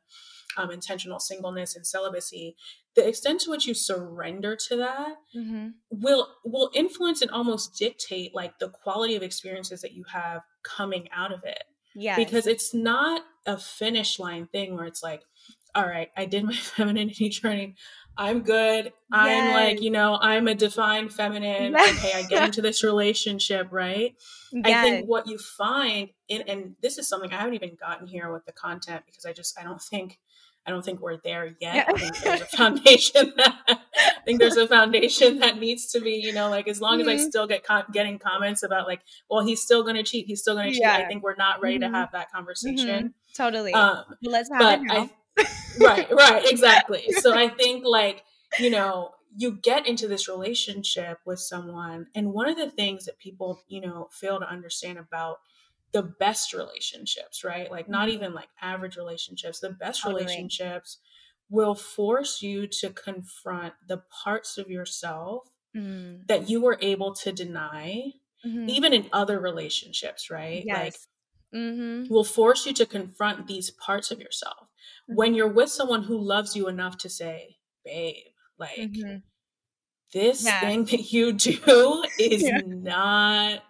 um, 0.57 0.71
intentional 0.71 1.19
singleness 1.19 1.75
and 1.75 1.85
celibacy. 1.85 2.55
The 2.95 3.07
extent 3.07 3.41
to 3.41 3.51
which 3.51 3.67
you 3.67 3.73
surrender 3.73 4.57
to 4.67 4.77
that 4.77 5.15
mm-hmm. 5.35 5.69
will 5.91 6.27
will 6.43 6.71
influence 6.73 7.21
and 7.21 7.31
almost 7.31 7.77
dictate 7.77 8.33
like 8.33 8.59
the 8.59 8.69
quality 8.69 9.15
of 9.15 9.23
experiences 9.23 9.81
that 9.81 9.93
you 9.93 10.03
have 10.11 10.41
coming 10.63 11.07
out 11.15 11.31
of 11.31 11.43
it. 11.43 11.63
Yeah 11.95 12.15
because 12.15 12.47
it's 12.47 12.73
not 12.73 13.21
a 13.45 13.57
finish 13.57 14.19
line 14.19 14.47
thing 14.47 14.75
where 14.75 14.85
it's 14.85 15.01
like 15.01 15.23
all 15.75 15.85
right, 15.85 16.09
I 16.15 16.25
did 16.25 16.43
my 16.43 16.53
femininity 16.53 17.29
training. 17.29 17.75
I'm 18.17 18.41
good. 18.41 18.91
I'm 19.13 19.53
like, 19.53 19.81
you 19.81 19.91
know, 19.91 20.17
I'm 20.21 20.49
a 20.49 20.55
divine 20.55 21.07
feminine. 21.07 21.73
okay, 21.73 22.11
I 22.13 22.23
get 22.23 22.43
into 22.43 22.61
this 22.63 22.83
relationship, 22.83 23.69
right? 23.71 24.13
Yes. 24.51 24.65
I 24.65 24.83
think 24.83 25.07
what 25.07 25.25
you 25.27 25.37
find 25.37 26.09
in 26.27 26.41
and 26.41 26.75
this 26.81 26.97
is 26.97 27.07
something 27.07 27.31
I 27.31 27.37
haven't 27.37 27.53
even 27.53 27.77
gotten 27.79 28.07
here 28.07 28.31
with 28.31 28.45
the 28.45 28.51
content 28.51 29.03
because 29.05 29.25
I 29.25 29.31
just 29.31 29.57
I 29.57 29.63
don't 29.63 29.81
think 29.81 30.19
I 30.65 30.71
don't 30.71 30.83
think 30.83 30.99
we're 30.99 31.17
there 31.23 31.55
yet. 31.59 31.75
Yeah. 31.75 31.85
I 31.87 31.93
think 31.97 32.17
there's 32.17 32.41
a 32.41 32.45
foundation 32.45 33.33
that 33.37 33.55
I 33.67 34.21
think 34.25 34.39
there's 34.39 34.57
a 34.57 34.67
foundation 34.67 35.39
that 35.39 35.57
needs 35.57 35.91
to 35.93 36.01
be, 36.01 36.15
you 36.15 36.33
know, 36.33 36.49
like 36.49 36.67
as 36.67 36.81
long 36.81 36.99
mm-hmm. 36.99 37.01
as 37.01 37.07
I 37.07 37.15
mm-hmm. 37.15 37.29
still 37.29 37.47
get 37.47 37.63
con- 37.63 37.85
getting 37.91 38.19
comments 38.19 38.63
about 38.63 38.85
like, 38.85 39.01
well, 39.29 39.45
he's 39.45 39.61
still 39.61 39.83
going 39.83 39.95
to 39.95 40.03
cheat, 40.03 40.27
he's 40.27 40.41
still 40.41 40.55
going 40.55 40.67
to 40.67 40.73
cheat. 40.73 40.81
Yeah. 40.81 40.97
I 40.97 41.05
think 41.05 41.23
we're 41.23 41.35
not 41.35 41.61
ready 41.61 41.79
mm-hmm. 41.79 41.91
to 41.91 41.97
have 41.97 42.11
that 42.11 42.31
conversation. 42.31 42.87
Mm-hmm. 42.87 43.33
Totally. 43.33 43.73
Um, 43.73 44.03
Let's 44.21 44.49
have 44.51 44.81
it 44.81 44.83
now. 44.83 44.93
I, 45.03 45.09
right, 45.79 46.11
right, 46.11 46.43
exactly. 46.45 47.11
So 47.19 47.33
I 47.33 47.49
think 47.49 47.83
like, 47.85 48.23
you 48.59 48.69
know, 48.69 49.11
you 49.35 49.51
get 49.51 49.87
into 49.87 50.07
this 50.07 50.27
relationship 50.27 51.19
with 51.25 51.39
someone 51.39 52.07
and 52.15 52.33
one 52.33 52.49
of 52.49 52.57
the 52.57 52.69
things 52.69 53.05
that 53.05 53.19
people, 53.19 53.61
you 53.67 53.81
know, 53.81 54.09
fail 54.11 54.39
to 54.39 54.49
understand 54.49 54.97
about 54.97 55.37
the 55.91 56.03
best 56.03 56.53
relationships, 56.53 57.43
right? 57.43 57.69
Like 57.69 57.89
not 57.89 58.07
mm-hmm. 58.07 58.15
even 58.15 58.33
like 58.33 58.49
average 58.61 58.95
relationships, 58.95 59.59
the 59.59 59.71
best 59.71 60.01
totally. 60.01 60.23
relationships 60.23 60.97
will 61.49 61.75
force 61.75 62.41
you 62.41 62.67
to 62.67 62.91
confront 62.91 63.73
the 63.87 64.03
parts 64.23 64.57
of 64.57 64.69
yourself 64.69 65.49
mm. 65.75 66.25
that 66.27 66.49
you 66.49 66.61
were 66.61 66.77
able 66.81 67.13
to 67.15 67.31
deny 67.31 68.13
mm-hmm. 68.45 68.69
even 68.69 68.93
in 68.93 69.09
other 69.11 69.39
relationships, 69.39 70.29
right? 70.29 70.63
Yes. 70.65 70.77
Like 70.77 70.95
mm-hmm. 71.53 72.11
will 72.13 72.23
force 72.23 72.65
you 72.65 72.73
to 72.73 72.85
confront 72.85 73.47
these 73.47 73.71
parts 73.71 74.11
of 74.11 74.19
yourself 74.19 74.67
when 75.07 75.33
you're 75.33 75.51
with 75.51 75.69
someone 75.69 76.03
who 76.03 76.17
loves 76.17 76.55
you 76.55 76.67
enough 76.67 76.97
to 76.99 77.09
say, 77.09 77.57
babe, 77.83 78.15
like 78.59 78.77
mm-hmm. 78.77 79.17
this 80.13 80.45
yeah. 80.45 80.59
thing 80.59 80.85
that 80.91 81.11
you 81.11 81.33
do 81.33 82.03
is 82.19 82.43
yeah. 82.43 82.61
not 82.65 83.63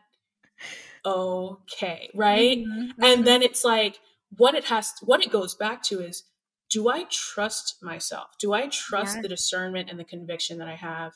okay, 1.05 2.09
right? 2.13 2.57
Mm-hmm. 2.57 3.03
And 3.03 3.25
then 3.25 3.41
it's 3.41 3.63
like 3.63 3.99
what 4.37 4.53
it 4.53 4.65
has 4.65 4.93
what 5.01 5.25
it 5.25 5.31
goes 5.31 5.55
back 5.55 5.81
to 5.83 6.01
is 6.01 6.23
do 6.69 6.89
I 6.89 7.05
trust 7.09 7.77
myself? 7.81 8.27
Do 8.39 8.53
I 8.53 8.67
trust 8.67 9.15
yeah. 9.15 9.21
the 9.23 9.27
discernment 9.29 9.89
and 9.89 9.99
the 9.99 10.03
conviction 10.03 10.59
that 10.59 10.67
I 10.67 10.75
have? 10.75 11.13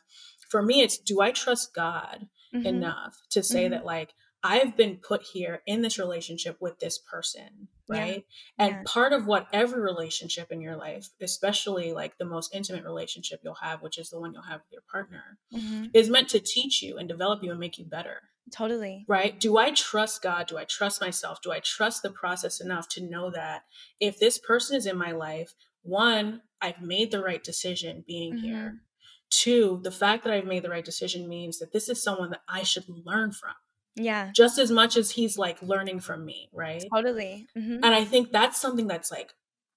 For 0.49 0.63
me, 0.63 0.81
it's 0.81 0.97
do 0.97 1.21
I 1.21 1.31
trust 1.31 1.75
God 1.75 2.27
mm-hmm. 2.53 2.65
enough 2.65 3.17
to 3.31 3.43
say 3.43 3.65
mm-hmm. 3.65 3.73
that 3.73 3.85
like 3.85 4.13
I've 4.43 4.75
been 4.75 4.97
put 4.97 5.23
here 5.23 5.61
in 5.65 5.81
this 5.81 5.97
relationship 5.97 6.57
with 6.59 6.79
this 6.79 6.97
person, 6.97 7.69
right? 7.87 8.25
Yeah. 8.57 8.65
And 8.65 8.75
yeah. 8.75 8.81
part 8.85 9.13
of 9.13 9.25
what 9.25 9.47
every 9.53 9.81
relationship 9.81 10.51
in 10.51 10.59
your 10.59 10.75
life, 10.75 11.07
especially 11.21 11.93
like 11.93 12.17
the 12.17 12.25
most 12.25 12.53
intimate 12.53 12.83
relationship 12.83 13.39
you'll 13.43 13.55
have, 13.55 13.81
which 13.81 13.97
is 13.97 14.09
the 14.09 14.19
one 14.19 14.33
you'll 14.33 14.43
have 14.43 14.59
with 14.61 14.71
your 14.73 14.83
partner, 14.91 15.37
mm-hmm. 15.53 15.85
is 15.93 16.09
meant 16.09 16.27
to 16.29 16.39
teach 16.39 16.81
you 16.81 16.97
and 16.97 17.07
develop 17.07 17.41
you 17.41 17.51
and 17.51 17.59
make 17.59 17.77
you 17.77 17.85
better. 17.85 18.21
Totally. 18.51 19.05
Right? 19.07 19.39
Do 19.39 19.57
I 19.57 19.71
trust 19.71 20.21
God? 20.21 20.47
Do 20.47 20.57
I 20.57 20.65
trust 20.65 20.99
myself? 20.99 21.41
Do 21.41 21.53
I 21.53 21.59
trust 21.59 22.03
the 22.03 22.11
process 22.11 22.59
enough 22.59 22.89
to 22.89 23.01
know 23.01 23.31
that 23.31 23.63
if 24.01 24.19
this 24.19 24.37
person 24.37 24.75
is 24.75 24.85
in 24.85 24.97
my 24.97 25.13
life, 25.13 25.53
one, 25.83 26.41
I've 26.61 26.81
made 26.81 27.11
the 27.11 27.23
right 27.23 27.43
decision 27.43 28.03
being 28.05 28.33
mm-hmm. 28.33 28.45
here. 28.45 28.81
Two, 29.29 29.79
the 29.83 29.91
fact 29.91 30.23
that 30.23 30.33
I've 30.33 30.45
made 30.45 30.63
the 30.63 30.69
right 30.69 30.85
decision 30.85 31.27
means 31.27 31.59
that 31.59 31.73
this 31.73 31.89
is 31.89 32.03
someone 32.03 32.29
that 32.31 32.43
I 32.47 32.63
should 32.63 32.85
learn 32.87 33.31
from 33.31 33.53
yeah. 33.95 34.31
Just 34.35 34.57
as 34.57 34.71
much 34.71 34.97
as 34.97 35.11
he's 35.11 35.37
like 35.37 35.61
learning 35.61 35.99
from 35.99 36.25
me, 36.25 36.49
right? 36.51 36.83
Totally. 36.93 37.47
Mm-hmm. 37.57 37.83
And 37.83 37.85
I 37.85 38.05
think 38.05 38.31
that's 38.31 38.59
something 38.59 38.87
that's 38.87 39.11
like 39.11 39.33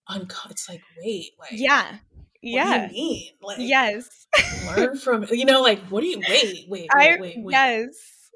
unco- 0.08 0.48
it's 0.50 0.68
like, 0.68 0.82
wait, 1.02 1.32
like 1.38 1.50
Yeah. 1.52 1.96
Yeah. 2.42 2.88
mean? 2.90 3.30
Like 3.42 3.58
yes. 3.60 4.26
learn 4.66 4.96
from 5.02 5.26
you 5.30 5.44
know, 5.44 5.62
like 5.62 5.80
what 5.88 6.00
do 6.00 6.06
you 6.06 6.20
wait, 6.20 6.66
wait, 6.68 6.68
wait, 6.68 6.88
I, 6.92 7.18
wait, 7.20 7.34
wait. 7.38 7.52
Yes. 7.52 7.86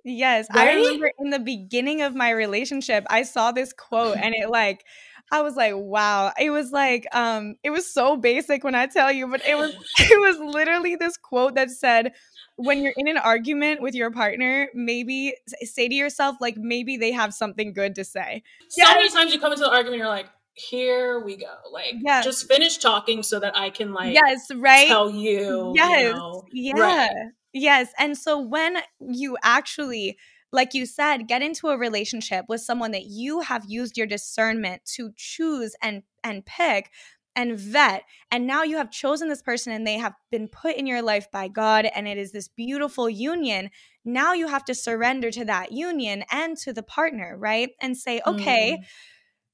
Yes. 0.05 0.47
Right? 0.55 0.69
I 0.69 0.75
remember 0.75 1.11
in 1.19 1.31
the 1.31 1.39
beginning 1.39 2.03
of 2.03 2.15
my 2.15 2.31
relationship, 2.31 3.07
I 3.09 3.23
saw 3.23 3.53
this 3.53 3.73
quote 3.73 4.17
and 4.17 4.35
it 4.35 4.51
like 4.51 4.85
I 5.33 5.43
was 5.43 5.55
like, 5.55 5.75
wow. 5.77 6.33
It 6.39 6.51
was 6.51 6.73
like, 6.73 7.07
um, 7.13 7.55
it 7.63 7.71
was 7.71 7.93
so 7.93 8.17
basic 8.17 8.65
when 8.65 8.75
I 8.75 8.87
tell 8.87 9.13
you, 9.13 9.29
but 9.29 9.43
it 9.47 9.57
was 9.57 9.73
it 9.99 10.21
was 10.21 10.55
literally 10.55 10.97
this 10.97 11.17
quote 11.17 11.55
that 11.55 11.71
said, 11.71 12.13
when 12.57 12.83
you're 12.83 12.95
in 12.97 13.09
an 13.09 13.17
argument 13.17 13.81
with 13.81 13.95
your 13.95 14.11
partner, 14.11 14.69
maybe 14.75 15.35
say 15.63 15.89
to 15.89 15.95
yourself, 15.95 16.37
like, 16.41 16.57
maybe 16.57 16.97
they 16.97 17.13
have 17.13 17.33
something 17.33 17.73
good 17.73 17.95
to 17.95 18.05
say. 18.05 18.43
So 18.69 18.83
yeah. 18.83 18.95
many 18.95 19.09
times 19.09 19.33
you 19.33 19.41
come 19.41 19.53
into 19.53 19.65
the 19.65 19.71
argument, 19.71 19.99
you're 19.99 20.09
like, 20.09 20.27
here 20.55 21.21
we 21.21 21.37
go. 21.37 21.55
Like, 21.73 21.95
yes. 22.01 22.25
just 22.25 22.47
finish 22.49 22.79
talking 22.79 23.23
so 23.23 23.41
that 23.41 23.57
I 23.57 23.71
can, 23.71 23.95
like, 23.95 24.15
yes, 24.15 24.49
right? 24.55 24.89
Tell 24.89 25.11
you. 25.11 25.73
Yes. 25.75 26.03
You 26.03 26.13
know, 26.13 26.45
yeah. 26.53 26.73
Right. 26.79 27.11
Yes. 27.53 27.93
And 27.99 28.17
so 28.17 28.39
when 28.39 28.79
you 29.01 29.37
actually, 29.43 30.19
like 30.53 30.75
you 30.75 30.85
said, 30.87 31.29
get 31.29 31.43
into 31.43 31.69
a 31.69 31.79
relationship 31.79 32.45
with 32.49 32.61
someone 32.61 32.91
that 32.91 33.07
you 33.07 33.41
have 33.41 33.65
used 33.69 33.97
your 33.97 34.07
discernment 34.07 34.85
to 34.97 35.13
choose 35.17 35.75
and 35.83 36.03
and 36.23 36.45
pick, 36.45 36.91
and 37.37 37.59
vet. 37.59 38.03
And 38.31 38.47
now 38.47 38.63
you 38.63 38.77
have 38.77 38.91
chosen 38.91 39.29
this 39.29 39.43
person 39.43 39.73
and 39.73 39.87
they 39.87 39.99
have 39.99 40.15
been 40.31 40.49
put 40.49 40.77
in 40.77 40.87
your 40.87 41.03
life 41.03 41.31
by 41.31 41.49
God 41.49 41.87
and 41.95 42.07
it 42.09 42.19
is 42.19 42.33
this 42.33 42.49
beautiful 42.49 43.09
union. 43.09 43.71
Now 44.05 44.33
you 44.33 44.49
have 44.49 44.65
to 44.67 44.75
surrender 44.75 45.31
to 45.31 45.45
that 45.45 45.73
union 45.73 46.25
and 46.31 46.57
to 46.59 46.73
the 46.73 46.83
partner, 46.83 47.37
right? 47.39 47.71
And 47.81 47.97
say, 47.97 48.21
okay, 48.27 48.79
mm. 48.81 48.85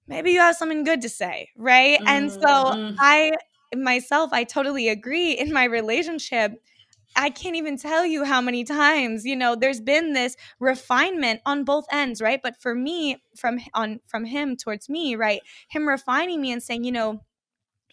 maybe 0.07 0.33
you 0.33 0.41
have 0.41 0.57
something 0.57 0.85
good 0.85 1.03
to 1.03 1.09
say, 1.09 1.51
right? 1.57 2.01
Mm. 2.01 2.09
And 2.09 2.33
so 2.33 2.41
mm-hmm. 2.41 2.97
I 2.99 3.33
myself, 3.75 4.33
I 4.33 4.45
totally 4.45 4.89
agree 4.89 5.33
in 5.33 5.53
my 5.53 5.65
relationship. 5.65 6.53
I 7.19 7.31
can't 7.31 7.57
even 7.57 7.79
tell 7.79 8.05
you 8.05 8.25
how 8.25 8.43
many 8.43 8.63
times, 8.63 9.25
you 9.25 9.37
know, 9.37 9.57
there's 9.57 9.81
been 9.81 10.13
this 10.13 10.37
refinement 10.61 11.41
on 11.47 11.65
both 11.65 11.87
ends, 11.91 12.21
right? 12.21 12.41
But 12.43 12.61
for 12.61 12.75
me, 12.75 13.23
from 13.37 13.59
on 13.73 14.01
from 14.07 14.27
him 14.27 14.55
towards 14.57 14.91
me, 14.91 15.17
right? 15.17 15.41
Him 15.69 15.89
refining 15.89 16.43
me 16.43 16.53
and 16.53 16.63
saying, 16.63 16.85
you 16.85 16.93
know, 16.93 17.23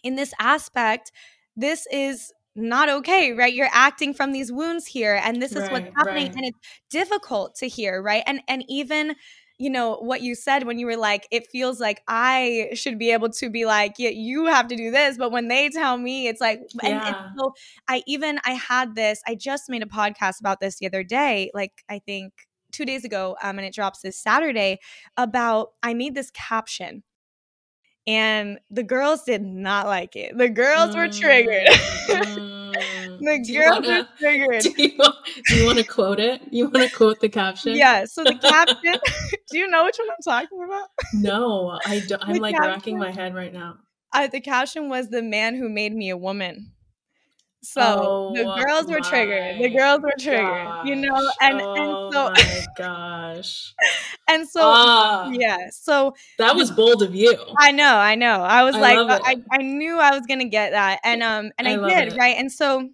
in 0.04 0.16
this 0.16 0.34
aspect, 0.40 1.12
this 1.56 1.86
is 1.92 2.32
not 2.56 2.88
okay, 2.88 3.32
right? 3.32 3.54
You're 3.54 3.70
acting 3.72 4.14
from 4.14 4.32
these 4.32 4.52
wounds 4.52 4.86
here 4.86 5.20
and 5.24 5.42
this 5.42 5.56
is 5.56 5.66
Right, 5.66 5.70
what's 5.70 5.88
happening 5.96 6.28
right. 6.28 6.36
and 6.36 6.46
it's 6.46 6.58
difficult 6.90 7.56
to 7.56 7.68
hear, 7.68 8.02
right? 8.02 8.22
And 8.26 8.42
and 8.48 8.64
even 8.68 9.16
you 9.58 9.70
know 9.70 9.96
what 9.96 10.22
you 10.22 10.34
said 10.34 10.64
when 10.64 10.78
you 10.78 10.86
were 10.86 10.96
like 10.96 11.26
it 11.30 11.46
feels 11.50 11.80
like 11.80 12.02
I 12.08 12.70
should 12.74 12.98
be 12.98 13.12
able 13.12 13.30
to 13.30 13.50
be 13.50 13.64
like 13.66 13.94
yeah, 13.98 14.10
you 14.10 14.46
have 14.46 14.68
to 14.68 14.76
do 14.76 14.90
this, 14.90 15.16
but 15.18 15.32
when 15.32 15.48
they 15.48 15.68
tell 15.70 15.96
me 15.98 16.28
it's 16.28 16.40
like 16.40 16.60
and, 16.84 17.02
and 17.06 17.14
Yeah. 17.14 17.28
so 17.36 17.52
I 17.88 18.02
even 18.06 18.40
I 18.44 18.52
had 18.52 18.94
this 18.94 19.20
I 19.26 19.34
just 19.34 19.68
made 19.68 19.82
a 19.82 19.86
podcast 19.86 20.40
about 20.40 20.60
this 20.60 20.78
the 20.78 20.86
other 20.86 21.02
day, 21.04 21.50
like 21.54 21.72
I 21.88 21.98
think 22.00 22.32
2 22.72 22.84
days 22.84 23.04
ago 23.04 23.36
um 23.42 23.58
and 23.58 23.66
it 23.66 23.74
drops 23.74 24.00
this 24.02 24.18
Saturday 24.18 24.78
about 25.16 25.68
I 25.82 25.94
made 25.94 26.14
this 26.14 26.30
caption 26.32 27.02
and 28.06 28.58
the 28.70 28.82
girls 28.82 29.22
did 29.24 29.42
not 29.42 29.86
like 29.86 30.14
it. 30.16 30.36
The 30.36 30.48
girls 30.48 30.94
were 30.94 31.08
triggered. 31.08 31.66
Mm, 31.68 32.74
mm. 32.74 33.18
the 33.20 33.42
Do 33.44 33.58
girls 33.58 33.86
wanna- 33.86 33.98
were 34.02 34.08
triggered. 34.18 34.62
Do 34.62 34.82
you, 34.82 34.98
do 35.48 35.56
you 35.56 35.66
want 35.66 35.78
to 35.78 35.84
quote 35.84 36.20
it? 36.20 36.42
You 36.50 36.64
want 36.68 36.88
to 36.90 36.94
quote 36.94 37.20
the 37.20 37.28
caption? 37.28 37.74
Yeah. 37.76 38.04
So 38.04 38.24
the 38.24 38.34
caption. 38.34 38.98
do 39.50 39.58
you 39.58 39.68
know 39.68 39.84
which 39.84 39.96
one 39.98 40.08
I'm 40.10 40.22
talking 40.22 40.62
about? 40.64 40.88
No, 41.14 41.78
I 41.86 42.00
don't. 42.00 42.22
I'm 42.26 42.34
The 42.34 42.40
like 42.40 42.54
caption? 42.54 42.70
racking 42.70 42.98
my 42.98 43.10
head 43.10 43.34
right 43.34 43.52
now. 43.52 43.76
Uh, 44.12 44.26
the 44.28 44.40
caption 44.40 44.88
was 44.88 45.08
the 45.08 45.22
man 45.22 45.56
who 45.56 45.68
made 45.68 45.92
me 45.94 46.10
a 46.10 46.16
woman. 46.16 46.72
So 47.64 48.08
the 48.28 48.46
Oh 48.46 48.54
girls 48.54 48.86
were 48.88 49.00
triggered. 49.00 49.60
The 49.62 49.70
girls 49.70 50.00
were 50.02 50.14
triggered. 50.18 50.68
You 50.82 50.96
know, 50.96 51.30
and 51.40 51.60
oh 51.60 51.66
and 51.76 51.98
so 52.12 52.30
my 52.36 52.66
gosh. 52.76 53.74
and 54.28 54.48
so 54.48 54.60
Ah, 54.62 55.30
yeah. 55.38 55.56
So 55.70 56.14
that 56.38 56.56
was 56.56 56.70
bold 56.70 57.02
of 57.02 57.14
you. 57.14 57.36
I 57.58 57.70
know, 57.72 57.96
I 57.96 58.14
know. 58.16 58.40
I 58.42 58.64
was 58.64 58.74
I 58.74 58.80
like, 58.80 58.98
love 59.02 59.20
I. 59.24 59.36
I 59.52 59.58
knew 59.62 59.98
I 59.98 60.10
was 60.12 60.26
gonna 60.26 60.46
get 60.48 60.72
that, 60.72 61.00
and 61.04 61.22
um, 61.22 61.52
and 61.58 61.68
I 61.68 61.76
I, 61.76 61.76
did, 61.76 62.08
it. 62.08 62.18
right? 62.18 62.36
And 62.36 62.50
so 62.50 62.90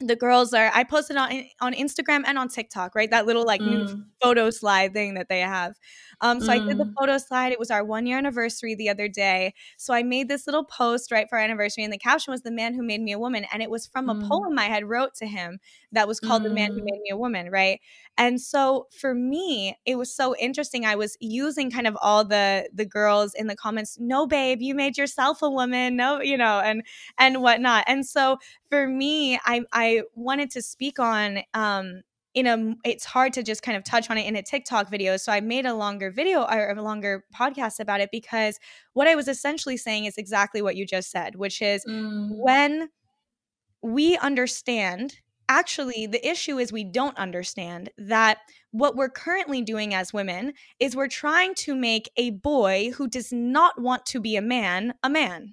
the 0.00 0.16
girls 0.16 0.54
are. 0.54 0.70
I 0.74 0.84
posted 0.84 1.16
on 1.16 1.44
on 1.60 1.74
Instagram 1.74 2.24
and 2.26 2.38
on 2.38 2.48
TikTok, 2.48 2.94
right? 2.94 3.10
That 3.10 3.26
little 3.26 3.46
like 3.46 3.64
new 3.66 3.84
Mm, 3.84 4.04
photo 4.22 4.50
slide 4.50 4.94
thing 4.94 5.14
that 5.14 5.28
they 5.28 5.40
have. 5.40 5.74
Um, 6.22 6.40
so 6.40 6.52
I 6.52 6.56
did 6.58 6.78
the 6.78 6.86
Mm. 6.86 6.96
photo 6.98 7.18
slide. 7.18 7.52
It 7.52 7.58
was 7.58 7.70
our 7.70 7.84
one 7.84 8.06
year 8.06 8.18
anniversary 8.18 8.74
the 8.74 8.88
other 8.88 9.08
day. 9.08 9.54
So 9.76 9.92
I 9.94 10.02
made 10.02 10.28
this 10.28 10.46
little 10.46 10.64
post 10.64 11.12
right 11.12 11.28
for 11.28 11.38
our 11.38 11.44
anniversary, 11.44 11.84
and 11.84 11.92
the 11.92 11.98
caption 11.98 12.32
was 12.32 12.42
"The 12.42 12.50
man 12.52 12.74
who 12.74 12.82
made 12.82 13.02
me 13.02 13.12
a 13.12 13.18
woman," 13.18 13.46
and 13.52 13.62
it 13.62 13.70
was 13.70 13.86
from 13.86 14.08
a 14.08 14.14
Mm. 14.14 14.16
poem 14.16 14.58
I 14.58 14.64
had 14.66 14.84
wrote 14.88 15.14
to 15.16 15.26
him 15.26 15.58
that 15.92 16.08
was 16.08 16.20
called 16.20 16.44
"The 16.44 16.50
man 16.54 16.68
who 16.74 16.80
Mm. 16.80 16.84
made 16.84 17.00
me 17.02 17.10
a 17.10 17.16
woman," 17.16 17.50
right? 17.50 17.80
And 18.18 18.40
so 18.40 18.88
for 18.92 19.14
me, 19.14 19.76
it 19.86 19.96
was 19.96 20.14
so 20.14 20.36
interesting. 20.36 20.84
I 20.84 20.96
was 20.96 21.16
using 21.20 21.70
kind 21.70 21.86
of 21.86 21.96
all 22.00 22.24
the 22.24 22.68
the 22.72 22.84
girls 22.86 23.34
in 23.34 23.46
the 23.46 23.56
comments. 23.56 23.98
No, 24.00 24.26
babe, 24.26 24.60
you 24.60 24.74
made 24.74 24.96
yourself 24.98 25.42
a 25.42 25.50
woman. 25.50 25.96
No, 25.96 26.20
you 26.20 26.36
know, 26.36 26.60
and 26.60 26.82
and 27.18 27.42
whatnot. 27.42 27.84
And 27.86 28.06
so 28.06 28.38
for 28.70 28.86
me, 28.86 29.38
I 29.44 29.62
I 29.72 30.02
wanted 30.14 30.50
to 30.52 30.62
speak 30.62 30.98
on 30.98 31.40
um 31.54 32.02
in 32.34 32.46
a 32.46 32.74
it's 32.84 33.04
hard 33.04 33.32
to 33.34 33.42
just 33.42 33.62
kind 33.62 33.76
of 33.76 33.84
touch 33.84 34.10
on 34.10 34.18
it 34.18 34.26
in 34.26 34.36
a 34.36 34.42
TikTok 34.42 34.90
video. 34.90 35.16
So 35.16 35.32
I 35.32 35.40
made 35.40 35.66
a 35.66 35.74
longer 35.74 36.10
video 36.10 36.42
or 36.42 36.70
a 36.70 36.82
longer 36.82 37.24
podcast 37.34 37.80
about 37.80 38.00
it 38.00 38.10
because 38.10 38.58
what 38.94 39.08
I 39.08 39.14
was 39.14 39.28
essentially 39.28 39.76
saying 39.76 40.06
is 40.06 40.16
exactly 40.16 40.62
what 40.62 40.76
you 40.76 40.86
just 40.86 41.10
said, 41.10 41.36
which 41.36 41.60
is 41.60 41.84
mm, 41.84 42.28
when 42.30 42.88
we 43.82 44.16
understand 44.18 45.16
actually 45.48 46.06
the 46.06 46.26
issue 46.26 46.58
is 46.58 46.72
we 46.72 46.84
don't 46.84 47.16
understand 47.18 47.90
that 47.98 48.38
what 48.70 48.96
we're 48.96 49.10
currently 49.10 49.60
doing 49.60 49.92
as 49.92 50.12
women 50.12 50.52
is 50.78 50.96
we're 50.96 51.08
trying 51.08 51.54
to 51.54 51.74
make 51.74 52.10
a 52.16 52.30
boy 52.30 52.90
who 52.94 53.08
does 53.08 53.32
not 53.32 53.78
want 53.80 54.06
to 54.06 54.20
be 54.20 54.36
a 54.36 54.40
man 54.40 54.94
a 55.02 55.10
man 55.10 55.52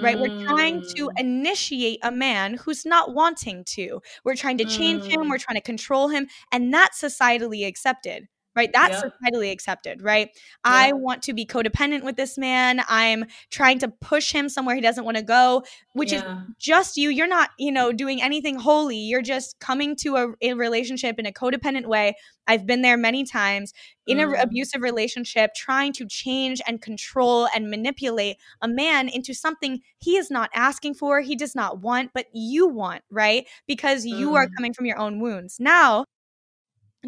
right? 0.00 0.18
We're 0.18 0.28
trying 0.46 0.82
to 0.96 1.08
mm, 1.08 1.18
initiate 1.18 2.00
a 2.02 2.10
man 2.12 2.54
who's 2.54 2.84
not 2.86 3.14
wanting 3.14 3.64
to. 3.64 4.00
We're 4.24 4.36
trying 4.36 4.58
to 4.58 4.64
change 4.64 5.04
him 5.04 5.22
Mm. 5.22 5.30
we're 5.30 5.38
trying 5.38 5.56
to 5.56 5.62
control 5.62 6.08
him 6.08 6.28
and 6.52 6.72
that's 6.72 7.00
societally 7.02 7.66
accepted 7.66 8.28
right? 8.58 8.70
That's 8.72 9.02
Yep. 9.02 9.12
societally 9.12 9.52
accepted 9.52 10.02
right? 10.02 10.28
I 10.64 10.92
want 10.92 11.22
to 11.24 11.32
be 11.34 11.46
codependent 11.46 12.02
with 12.04 12.16
this 12.16 12.36
man. 12.38 12.82
I'm 12.88 13.24
trying 13.50 13.78
to 13.80 13.88
push 13.88 14.32
him 14.32 14.48
somewhere 14.48 14.74
he 14.74 14.82
doesn't 14.82 15.04
want 15.04 15.16
to 15.16 15.22
go 15.22 15.64
which 15.94 16.12
is 16.12 16.22
just 16.58 16.96
you. 16.96 17.08
You're 17.10 17.28
not 17.28 17.50
you 17.58 17.72
know 17.72 17.92
doing 17.92 18.22
anything 18.22 18.56
holy. 18.58 18.96
You're 18.98 19.22
just 19.22 19.58
coming 19.60 19.96
to 19.96 20.16
a, 20.16 20.26
a 20.42 20.54
relationship 20.54 21.18
in 21.18 21.26
a 21.26 21.32
codependent 21.32 21.86
way. 21.86 22.14
I've 22.48 22.66
been 22.66 22.82
there 22.82 22.96
many 22.96 23.24
times 23.24 23.72
in 24.06 24.18
an 24.20 24.28
Mm. 24.28 24.42
abusive 24.42 24.82
relationship 24.82 25.50
trying 25.54 25.92
to 25.94 26.06
change 26.06 26.60
and 26.66 26.80
control 26.82 27.48
and 27.54 27.70
manipulate 27.70 28.36
a 28.62 28.68
man 28.68 29.08
into 29.08 29.34
something 29.34 29.80
he 29.98 30.16
is 30.16 30.30
not 30.30 30.50
asking 30.54 30.94
for 30.94 31.20
he 31.20 31.36
does 31.36 31.54
not 31.54 31.80
want 31.80 32.10
but 32.14 32.26
you 32.32 32.66
want 32.66 33.02
right? 33.10 33.46
Because 33.66 34.04
you 34.06 34.34
are 34.34 34.46
Mm. 34.46 34.50
coming 34.56 34.72
from 34.74 34.86
your 34.86 34.98
own 34.98 35.20
wounds. 35.20 35.58
Now 35.60 36.04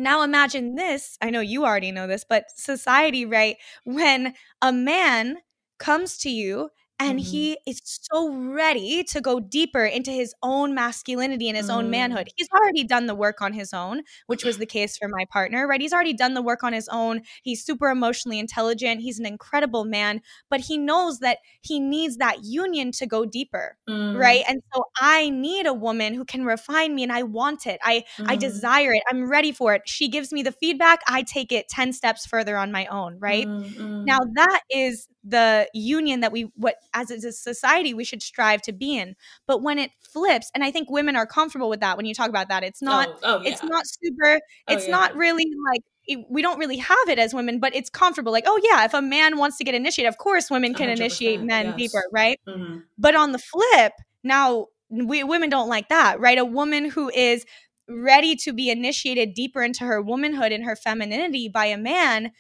now 0.01 0.23
imagine 0.23 0.75
this 0.75 1.17
i 1.21 1.31
know 1.31 1.41
you 1.41 1.65
already 1.65 1.93
know 1.93 2.07
this 2.07 2.25
but 2.29 2.45
society 2.57 3.25
right 3.25 3.57
when 3.85 4.35
a 4.63 4.73
man 4.73 5.39
comes 5.79 6.19
to 6.19 6.31
you 6.31 6.71
and 7.01 7.19
Mhm. 7.19 7.25
he 7.25 7.59
is 7.67 7.81
so 7.85 8.31
ready 8.33 9.03
to 9.05 9.21
go 9.23 9.41
deeper 9.41 9.85
into 9.85 10.13
his 10.13 10.35
own 10.43 10.75
masculinity 10.75 11.49
and 11.49 11.57
his 11.57 11.71
own 11.71 11.87
Mm. 11.87 11.91
manhood. 11.91 12.29
He's 12.37 12.49
already 12.55 12.85
done 12.85 13.07
the 13.07 13.15
work 13.17 13.43
on 13.43 13.55
his 13.55 13.73
own, 13.75 14.03
which 14.27 14.45
was 14.45 14.59
the 14.59 14.67
case 14.67 14.99
for 14.99 15.09
my 15.09 15.25
partner, 15.33 15.67
right? 15.67 15.81
He's 15.81 15.95
already 15.95 16.13
done 16.15 16.35
the 16.35 16.43
work 16.43 16.63
on 16.63 16.75
his 16.75 16.89
own. 16.89 17.23
He's 17.43 17.65
super 17.65 17.89
emotionally 17.91 18.39
intelligent. 18.39 19.01
He's 19.01 19.19
an 19.19 19.27
incredible 19.27 19.85
man, 19.87 20.21
but 20.51 20.61
he 20.61 20.79
knows 20.79 21.21
that 21.21 21.39
he 21.63 21.81
needs 21.81 22.19
that 22.19 22.45
union 22.45 22.93
to 22.93 23.07
go 23.07 23.25
deeper, 23.25 23.79
Mm. 23.89 24.17
right? 24.19 24.45
And 24.49 24.63
so 24.75 24.85
I 25.01 25.31
need 25.31 25.67
a 25.67 25.75
woman 25.75 26.15
who 26.15 26.25
can 26.27 26.45
refine 26.45 26.95
me 26.95 27.03
and 27.03 27.13
I 27.13 27.23
want 27.23 27.67
it. 27.67 27.81
I 27.83 28.05
I 28.29 28.37
Mm. 28.37 28.41
desire 28.41 28.93
it. 28.93 29.03
I'm 29.11 29.29
ready 29.31 29.53
for 29.53 29.75
it. 29.75 29.83
She 29.87 30.09
gives 30.09 30.33
me 30.33 30.43
the 30.43 30.53
feedback, 30.53 31.01
I 31.09 31.23
take 31.23 31.53
it 31.53 31.69
10 31.69 31.93
steps 31.93 32.27
further 32.27 32.57
on 32.59 32.73
my 32.73 32.87
own, 32.87 33.19
right? 33.19 33.49
Mm, 33.49 33.75
mm. 33.77 34.05
Now 34.07 34.19
that 34.35 34.61
is 34.71 35.09
the 35.25 35.69
union 35.75 36.21
that 36.21 36.33
we 36.33 36.51
what 36.57 36.77
as 36.95 37.11
a 37.11 37.33
society 37.33 37.95
we 37.95 38.05
should 38.05 38.23
strive 38.23 38.63
to 38.63 38.73
be 38.73 38.97
in. 38.97 39.17
But 39.47 39.63
when 39.63 39.79
it 39.79 39.91
flips, 40.13 40.51
and 40.55 40.65
I 40.65 40.71
think 40.71 40.91
women 40.91 41.17
are 41.17 41.27
comfortable 41.27 41.69
with 41.69 41.81
that 41.81 41.97
when 41.97 42.07
you 42.07 42.15
talk 42.15 42.29
about 42.29 42.49
that. 42.49 42.63
It's 42.63 42.83
not 42.83 43.09
oh, 43.09 43.19
oh, 43.23 43.41
yeah. 43.43 43.51
it's 43.51 43.63
not 43.63 43.85
super 43.87 44.41
Oh, 44.69 44.75
it's 44.75 44.89
not 44.89 45.15
really 45.15 45.47
like 45.73 45.83
we 46.29 46.43
don't 46.43 46.59
really 46.59 46.79
have 46.79 47.09
it 47.09 47.19
as 47.19 47.33
women, 47.33 47.61
but 47.61 47.75
it's 47.75 47.89
comfortable. 47.89 48.33
Like, 48.33 48.45
oh 48.47 48.61
yeah, 48.63 48.85
if 48.85 48.95
a 48.95 49.03
man 49.03 49.39
wants 49.39 49.57
to 49.59 49.65
get 49.65 49.75
initiated, 49.75 50.09
of 50.09 50.19
course 50.19 50.51
women 50.51 50.75
can 50.75 50.89
initiate 50.89 51.41
100%, 51.41 51.47
men 51.47 51.67
yes. 51.67 51.77
deeper, 51.77 52.03
right? 52.13 52.41
Mhm. 52.49 52.83
But 52.99 53.15
on 53.15 53.33
the 53.33 53.39
flip, 53.39 53.93
now 54.25 54.67
we 54.89 55.23
women 55.23 55.51
don't 55.51 55.69
like 55.69 55.89
that, 55.89 56.19
right? 56.19 56.39
A 56.39 56.45
woman 56.45 56.91
who 56.91 57.11
is 57.11 57.45
ready 57.89 58.37
to 58.37 58.53
be 58.53 58.71
initiated 58.71 59.35
deeper 59.35 59.63
into 59.63 59.85
her 59.85 60.01
womanhood 60.01 60.53
and 60.53 60.65
her 60.65 60.77
femininity 60.77 61.49
by 61.49 61.67
a 61.67 61.77
man 61.77 62.33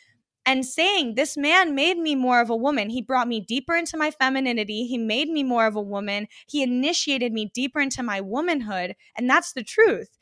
and 0.46 0.64
saying, 0.66 1.14
This 1.14 1.36
man 1.36 1.74
made 1.74 1.98
me 1.98 2.14
more 2.14 2.40
of 2.40 2.50
a 2.50 2.56
woman. 2.56 2.90
He 2.90 3.02
brought 3.02 3.28
me 3.28 3.40
deeper 3.40 3.74
into 3.76 3.96
my 3.96 4.10
femininity. 4.10 4.86
He 4.86 4.98
made 4.98 5.28
me 5.28 5.42
more 5.42 5.66
of 5.66 5.76
a 5.76 5.82
woman. 5.82 6.28
He 6.48 6.62
initiated 6.62 7.32
me 7.32 7.50
deeper 7.54 7.80
into 7.80 8.02
my 8.02 8.20
womanhood. 8.20 8.96
And 9.16 9.28
that's 9.28 9.52
the 9.52 9.64
truth. 9.64 10.18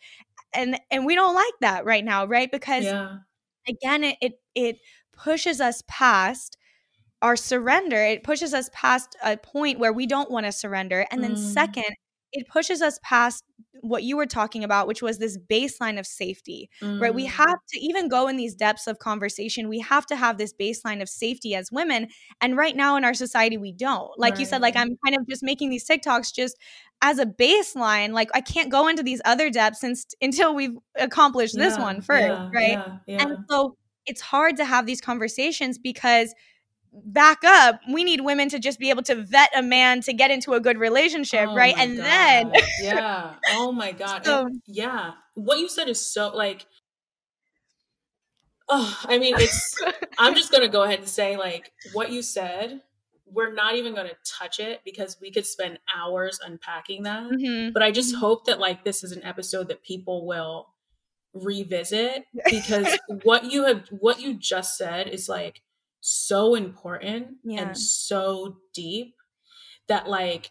And 0.54 0.80
and 0.90 1.06
we 1.06 1.14
don't 1.16 1.34
like 1.34 1.54
that 1.62 1.84
right 1.84 2.04
now, 2.04 2.26
right? 2.26 2.50
Because 2.50 2.84
Yeah. 2.84 3.18
again, 3.68 4.04
it 4.04 4.16
it, 4.20 4.32
it 4.54 4.78
pushes 5.12 5.60
us 5.60 5.82
past 5.88 6.56
our 7.22 7.36
surrender. 7.36 7.96
It 8.04 8.24
pushes 8.24 8.54
us 8.54 8.70
past 8.72 9.16
a 9.24 9.36
point 9.36 9.78
where 9.78 9.92
we 9.92 10.06
don't 10.06 10.30
want 10.30 10.46
to 10.46 10.52
surrender. 10.52 11.06
And 11.10 11.22
then 11.24 11.34
Mm. 11.34 11.38
second, 11.38 11.96
it 12.32 12.46
pushes 12.48 12.82
us 12.82 12.98
past 13.02 13.44
what 13.80 14.02
you 14.02 14.16
were 14.16 14.26
talking 14.26 14.64
about, 14.64 14.86
which 14.88 15.02
was 15.02 15.18
this 15.18 15.38
baseline 15.38 15.98
of 15.98 16.06
safety, 16.06 16.68
right? 16.98 17.14
We 17.14 17.26
Mm. 17.26 17.30
have 17.30 17.58
to 17.70 17.78
even 17.80 18.08
go 18.08 18.26
in 18.28 18.36
these 18.36 18.54
depths 18.54 18.86
of 18.86 18.98
conversation. 18.98 19.68
We 19.68 19.78
have 19.80 20.04
to 20.06 20.16
have 20.16 20.36
this 20.36 20.52
baseline 20.52 21.00
of 21.00 21.08
safety 21.08 21.54
as 21.54 21.70
women. 21.70 22.08
And 22.40 22.56
right 22.56 22.74
now 22.76 22.96
in 22.96 23.04
our 23.04 23.14
society, 23.14 23.56
we 23.56 23.72
don't. 23.72 24.10
Like 24.18 24.38
you 24.38 24.46
said, 24.46 24.62
like 24.62 24.76
I'm 24.76 24.96
kind 25.04 25.16
of 25.16 25.26
just 25.28 25.42
making 25.42 25.70
these 25.70 25.86
TikToks 25.88 26.34
just 26.34 26.56
as 27.02 27.18
a 27.18 27.26
baseline. 27.26 28.12
Like 28.12 28.30
I 28.34 28.40
can't 28.40 28.70
go 28.70 28.88
into 28.88 29.02
these 29.02 29.20
other 29.24 29.50
depths 29.50 29.80
since, 29.80 30.06
until 30.20 30.54
we've 30.54 30.76
accomplished 30.96 31.56
this 31.56 31.78
Yeah, 31.78 31.82
one 31.84 32.00
first, 32.00 32.22
yeah, 32.28 32.48
right? 32.54 32.78
Yeah. 33.06 33.18
And 33.20 33.36
so 33.48 33.76
it's 34.06 34.20
hard 34.20 34.56
to 34.56 34.64
have 34.64 34.86
these 34.86 35.00
conversations 35.00 35.78
because 35.78 36.34
back 37.04 37.44
up, 37.44 37.80
we 37.92 38.04
need 38.04 38.20
women 38.22 38.48
to 38.50 38.58
just 38.58 38.78
be 38.78 38.90
able 38.90 39.02
to 39.04 39.14
vet 39.14 39.50
a 39.56 39.62
man 39.62 40.00
to 40.02 40.12
get 40.12 40.30
into 40.30 40.52
a 40.54 40.60
good 40.60 40.78
relationship, 40.78 41.48
Oh 41.48 41.54
right? 41.54 41.74
And 41.78 41.98
then 41.98 42.52
yeah. 42.82 43.34
Oh 43.50 43.72
my 43.72 43.92
god. 43.92 44.24
So- 44.24 44.46
And 44.46 44.62
yeah. 44.66 45.12
What 45.34 45.58
you 45.58 45.68
said 45.68 45.88
is 45.88 46.04
so 46.04 46.30
like 46.34 46.66
Oh, 48.68 48.98
I 49.08 49.18
mean 49.18 49.34
it's 49.38 49.74
I'm 50.18 50.34
just 50.34 50.50
to 50.62 50.68
go 50.68 50.82
ahead 50.82 51.00
and 51.00 51.08
say 51.08 51.36
like 51.36 51.72
what 51.92 52.10
you 52.12 52.22
said, 52.22 52.82
we're 53.30 53.52
not 53.52 53.74
even 53.76 53.94
to 54.08 54.16
touch 54.24 54.58
it 54.58 54.80
because 54.84 55.18
we 55.20 55.30
could 55.30 55.46
spend 55.46 55.78
hours 55.94 56.38
unpacking 56.44 57.02
that. 57.04 57.24
Mhm. 57.30 57.72
But 57.72 57.82
I 57.82 57.90
just 57.90 58.14
Mhm. 58.14 58.18
hope 58.18 58.46
that 58.46 58.58
like 58.58 58.84
this 58.84 59.04
is 59.04 59.12
an 59.12 59.22
episode 59.24 59.68
that 59.68 59.82
people 59.82 60.26
will 60.26 60.68
revisit 61.34 62.24
because 62.50 62.98
what 63.22 63.44
you 63.44 63.64
have 63.64 63.86
what 63.88 64.20
you 64.20 64.34
just 64.34 64.76
said 64.76 65.08
is 65.08 65.28
like 65.28 65.60
so 66.00 66.54
important 66.54 67.38
Yeah. 67.44 67.62
and 67.68 67.78
so 67.78 68.58
deep 68.74 69.14
that 69.88 70.08
like 70.08 70.50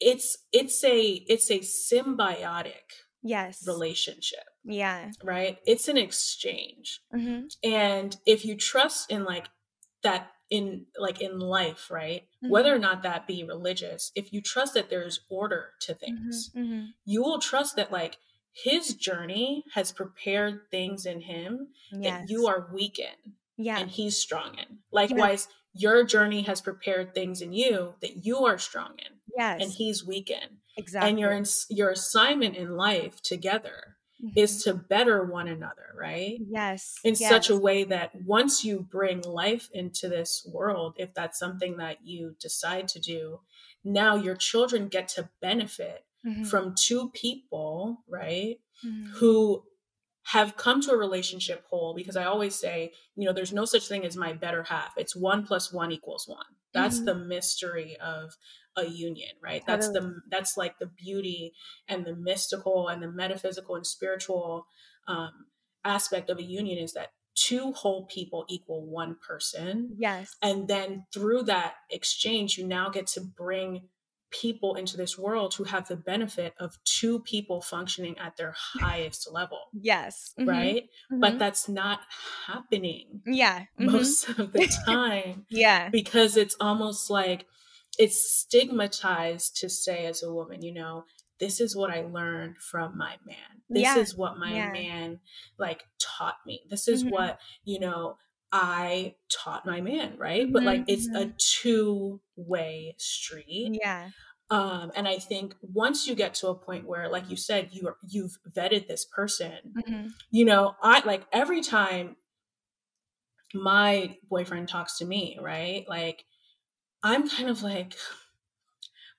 it's 0.00 0.36
it's 0.52 0.82
a 0.84 1.24
it's 1.28 1.50
a 1.50 1.58
symbiotic 1.60 3.04
yes 3.22 3.66
relationship 3.66 4.44
yeah 4.64 5.10
right 5.22 5.58
it's 5.66 5.88
an 5.88 5.96
exchange 5.98 7.00
mm-hmm. 7.14 7.46
and 7.62 8.16
if 8.26 8.44
you 8.44 8.56
trust 8.56 9.10
in 9.10 9.24
like 9.24 9.48
that 10.02 10.30
in 10.48 10.86
like 10.98 11.20
in 11.20 11.38
life 11.38 11.90
right 11.90 12.26
Mhm. 12.42 12.48
whether 12.50 12.74
or 12.74 12.78
not 12.78 13.02
that 13.02 13.26
be 13.26 13.44
religious 13.44 14.10
if 14.14 14.32
you 14.32 14.40
trust 14.40 14.72
that 14.74 14.88
there's 14.90 15.20
order 15.28 15.72
to 15.82 15.92
Mm-hmm. 15.92 16.04
things 16.04 16.50
hmm 16.54 16.84
you 17.04 17.22
will 17.22 17.38
trust 17.40 17.76
that 17.76 17.92
like 17.92 18.18
his 18.52 18.94
journey 18.94 19.64
has 19.74 19.92
prepared 19.92 20.70
things 20.70 21.04
in 21.06 21.20
him 21.20 21.68
yes 21.92 22.02
that 22.04 22.30
you 22.30 22.46
are 22.46 22.68
weak 22.72 22.98
in 22.98 23.34
yeah 23.62 23.78
and 23.78 23.90
he's 23.90 24.16
strong 24.16 24.56
in 24.58 24.78
likewise 24.92 25.48
your 25.74 26.02
journey 26.04 26.42
has 26.42 26.60
prepared 26.60 27.14
things 27.14 27.40
in 27.42 27.52
you 27.52 27.94
that 28.00 28.24
you 28.24 28.44
are 28.46 28.58
strong 28.58 28.92
in 28.98 29.12
yes 29.36 29.60
and 29.62 29.72
he's 29.72 30.04
weak 30.04 30.30
in 30.30 30.58
exactly 30.76 31.08
and 31.10 31.18
your 31.20 31.42
your 31.68 31.90
assignment 31.90 32.56
in 32.56 32.76
life 32.76 33.20
together 33.22 33.96
Mhm. 34.22 34.32
is 34.36 34.62
to 34.64 34.74
better 34.74 35.24
one 35.24 35.48
another 35.48 35.94
right 35.96 36.38
yes 36.50 36.96
in 37.04 37.14
yes. 37.18 37.28
such 37.28 37.48
a 37.48 37.56
way 37.56 37.84
that 37.84 38.10
once 38.26 38.64
you 38.64 38.80
bring 38.80 39.22
life 39.22 39.70
into 39.72 40.08
this 40.10 40.46
world 40.52 40.94
if 40.98 41.14
that's 41.14 41.38
something 41.38 41.78
that 41.78 41.98
you 42.04 42.36
decide 42.38 42.86
to 42.88 43.00
do 43.00 43.40
now 43.82 44.16
your 44.16 44.36
children 44.36 44.88
get 44.88 45.08
to 45.08 45.30
benefit 45.40 46.04
Mhm. 46.26 46.46
from 46.46 46.74
two 46.74 47.08
people 47.10 48.04
right 48.06 48.60
Mhm. 48.84 49.06
who 49.14 49.64
have 50.32 50.56
come 50.56 50.80
to 50.80 50.92
a 50.92 50.96
relationship 50.96 51.64
whole 51.70 51.92
because 51.94 52.16
i 52.16 52.24
always 52.24 52.54
say 52.54 52.92
you 53.16 53.24
know 53.26 53.32
there's 53.32 53.52
no 53.52 53.64
such 53.64 53.88
thing 53.88 54.04
as 54.04 54.16
my 54.16 54.32
better 54.32 54.62
half. 54.62 54.92
It's 54.96 55.16
one 55.16 55.44
plus 55.44 55.72
one 55.72 55.90
equals 55.92 56.26
one. 56.28 56.46
That's 56.72 57.00
Mhm. 57.00 57.06
the 57.06 57.14
mystery 57.16 57.96
of 57.98 58.36
a 58.76 58.86
union 58.86 59.32
right? 59.42 59.62
That's 59.66 59.88
the 59.88 60.20
that's 60.28 60.56
like 60.56 60.78
the 60.78 60.86
beauty 60.86 61.52
and 61.88 62.04
the 62.04 62.14
mystical 62.14 62.88
and 62.88 63.02
the 63.02 63.10
metaphysical 63.10 63.74
and 63.76 63.86
spiritual 63.86 64.66
um, 65.08 65.46
aspect 65.84 66.30
of 66.30 66.38
a 66.38 66.42
union 66.60 66.78
is 66.78 66.92
that 66.92 67.12
two 67.34 67.72
whole 67.72 68.04
people 68.06 68.44
equal 68.48 68.84
one 68.86 69.16
person. 69.26 69.96
Yes. 69.98 70.36
And 70.42 70.68
then 70.68 71.06
through 71.12 71.42
that 71.44 71.74
exchange 71.90 72.56
you 72.58 72.66
now 72.66 72.88
get 72.90 73.06
to 73.08 73.20
bring 73.20 73.88
people 74.30 74.76
into 74.76 74.96
this 74.96 75.18
world 75.18 75.54
who 75.54 75.64
have 75.64 75.88
the 75.88 75.96
benefit 75.96 76.54
of 76.58 76.78
two 76.84 77.18
people 77.20 77.60
functioning 77.60 78.16
at 78.18 78.36
their 78.36 78.54
highest 78.56 79.30
level 79.32 79.70
yes 79.72 80.34
Mhm. 80.38 80.46
right 80.46 80.88
but 81.10 81.34
Mhm. 81.34 81.38
that's 81.38 81.68
not 81.68 82.00
happening 82.46 83.22
yeah 83.26 83.64
Mhm. 83.78 83.86
most 83.92 84.28
of 84.28 84.52
the 84.52 84.66
time 84.86 85.46
yeah 85.48 85.88
because 85.90 86.36
it's 86.36 86.56
almost 86.60 87.10
like 87.10 87.46
it's 87.98 88.38
stigmatized 88.40 89.56
to 89.56 89.68
say 89.68 90.06
as 90.06 90.22
a 90.22 90.32
woman 90.32 90.62
you 90.62 90.72
know 90.72 91.04
this 91.38 91.60
is 91.60 91.74
what 91.74 91.90
i 91.90 92.02
learned 92.02 92.56
from 92.58 92.96
my 92.96 93.16
man 93.26 93.62
this 93.68 93.82
Yeah. 93.82 93.98
is 93.98 94.16
what 94.16 94.38
my 94.38 94.52
Yeah. 94.52 94.72
man 94.72 95.20
like 95.58 95.84
taught 95.98 96.36
me 96.46 96.62
this 96.70 96.86
is 96.88 97.04
Mhm. 97.04 97.10
what 97.10 97.40
you 97.64 97.80
know 97.80 98.16
i 98.52 99.14
taught 99.30 99.64
my 99.66 99.80
man 99.80 100.14
right? 100.18 100.52
But 100.52 100.62
like 100.64 100.84
it's 100.88 101.08
a 101.14 101.32
two 101.38 102.20
way 102.36 102.94
street. 102.98 103.78
Yeah. 103.82 104.10
Um 104.50 104.90
and 104.96 105.06
i 105.06 105.18
think 105.18 105.54
once 105.62 106.08
you 106.08 106.14
get 106.16 106.34
to 106.34 106.48
a 106.48 106.54
point 106.54 106.86
where 106.86 107.08
like 107.08 107.30
you 107.30 107.36
said 107.36 107.68
you 107.72 107.86
are 107.88 107.96
you've 108.08 108.36
vetted 108.56 108.88
this 108.88 109.04
person 109.04 109.52
Mhm. 109.78 110.10
you 110.30 110.44
know 110.44 110.74
i 110.82 111.00
like 111.06 111.22
every 111.32 111.60
time 111.60 112.16
my 113.54 114.16
boyfriend 114.28 114.68
talks 114.68 114.98
to 114.98 115.04
me 115.04 115.38
right? 115.40 115.84
Like 115.88 116.24
i'm 117.02 117.28
kind 117.28 117.48
of 117.48 117.62
like 117.62 117.96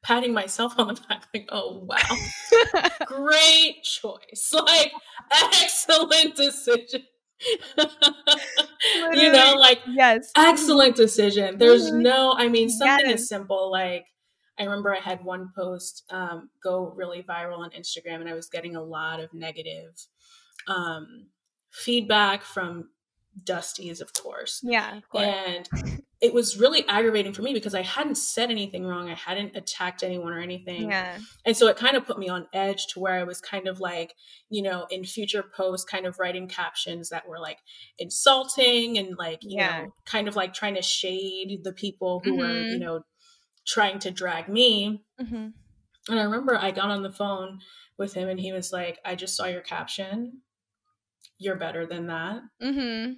patting 0.03 0.33
myself 0.33 0.73
on 0.79 0.87
the 0.87 1.01
back 1.07 1.27
like 1.33 1.47
oh 1.49 1.85
wow. 1.85 2.89
Great 3.05 3.83
choice. 3.83 4.51
Like 4.53 4.91
excellent 5.31 6.35
decision 6.35 7.03
you 9.13 9.31
know 9.31 9.55
like 9.57 9.79
yes 9.87 10.31
excellent 10.35 10.95
decision 10.95 11.57
there's 11.57 11.91
no 11.91 12.33
i 12.37 12.47
mean 12.47 12.69
something 12.69 13.09
Yes. 13.09 13.21
as 13.21 13.27
simple 13.29 13.71
like 13.71 14.05
i 14.59 14.63
remember 14.63 14.95
i 14.95 14.99
had 14.99 15.23
one 15.23 15.51
post 15.55 16.03
um, 16.11 16.49
go 16.63 16.93
really 16.95 17.23
viral 17.23 17.59
on 17.59 17.71
instagram 17.71 18.19
and 18.21 18.29
i 18.29 18.33
was 18.33 18.47
getting 18.47 18.75
a 18.75 18.83
lot 18.83 19.19
of 19.19 19.33
negative 19.33 19.93
um, 20.67 21.27
feedback 21.71 22.43
from 22.43 22.89
dusties 23.43 24.01
of 24.01 24.11
course 24.13 24.61
yeah 24.63 24.97
of 24.97 25.09
course. 25.09 25.25
and 25.25 25.69
it 26.21 26.33
was 26.33 26.57
really 26.59 26.87
aggravating 26.87 27.33
for 27.33 27.41
me 27.41 27.51
because 27.53 27.73
i 27.73 27.81
hadn't 27.81 28.15
said 28.15 28.51
anything 28.51 28.85
wrong 28.85 29.09
i 29.09 29.15
hadn't 29.15 29.55
attacked 29.55 30.03
anyone 30.03 30.31
or 30.31 30.39
anything 30.39 30.89
yeah 30.91 31.17
and 31.45 31.57
so 31.57 31.67
it 31.67 31.75
kind 31.77 31.97
of 31.97 32.05
put 32.05 32.19
me 32.19 32.29
on 32.29 32.45
edge 32.53 32.85
to 32.87 32.99
where 32.99 33.15
I 33.19 33.23
was 33.23 33.41
kind 33.41 33.67
of 33.67 33.79
like, 33.79 34.13
you 34.49 34.61
know, 34.61 34.85
in 34.91 35.03
future 35.03 35.43
posts, 35.43 35.83
kind 35.89 36.05
of 36.05 36.19
writing 36.19 36.47
captions 36.47 37.09
that 37.09 37.27
were 37.27 37.39
like 37.39 37.57
insulting 37.97 38.97
and 38.97 39.17
like, 39.17 39.39
you 39.41 39.57
Yeah. 39.57 39.81
know, 39.83 39.93
kind 40.05 40.27
of 40.27 40.35
like 40.35 40.53
trying 40.53 40.75
to 40.75 40.81
shade 40.81 41.61
the 41.63 41.73
people 41.73 42.21
who 42.23 42.37
were, 42.37 42.45
Mhm. 42.45 42.71
you 42.73 42.79
know, 42.79 43.03
trying 43.65 43.97
to 43.99 44.11
drag 44.11 44.47
me. 44.49 45.03
Mhm. 45.19 45.53
And 46.09 46.19
I 46.19 46.23
remember 46.23 46.55
I 46.55 46.71
got 46.71 46.91
on 46.91 47.01
the 47.03 47.11
phone 47.11 47.61
with 47.97 48.13
him 48.13 48.29
and 48.29 48.39
he 48.39 48.51
was 48.51 48.71
like, 48.71 48.99
I 49.03 49.15
just 49.15 49.35
saw 49.35 49.45
your 49.45 49.61
caption. 49.61 50.41
You're 51.39 51.55
better 51.55 51.85
than 51.87 52.07
that. 52.07 52.41
Mhm. 52.61 53.17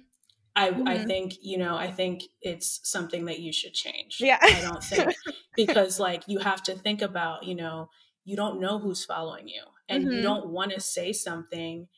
I, 0.56 0.68
I 0.68 0.98
Mhm. 0.98 1.06
think, 1.06 1.34
you 1.42 1.58
know, 1.58 1.76
I 1.76 1.90
think 1.90 2.22
it's 2.40 2.80
something 2.88 3.24
that 3.26 3.40
you 3.40 3.52
should 3.52 3.74
change. 3.74 4.18
Yeah. 4.20 4.38
I 4.42 4.60
don't 4.60 4.82
think 4.82 5.14
because 5.56 5.98
like 5.98 6.22
you 6.28 6.38
have 6.38 6.62
to 6.64 6.74
think 6.74 7.02
about, 7.02 7.44
you 7.44 7.54
know, 7.54 7.90
you 8.24 8.36
don't 8.36 8.60
know 8.60 8.78
who's 8.78 9.04
following 9.04 9.48
you 9.48 9.62
and 9.88 10.04
you 10.04 10.20
Mhm. 10.20 10.22
don't 10.22 10.48
want 10.50 10.72
to 10.72 10.80
say 10.80 11.12
something 11.12 11.88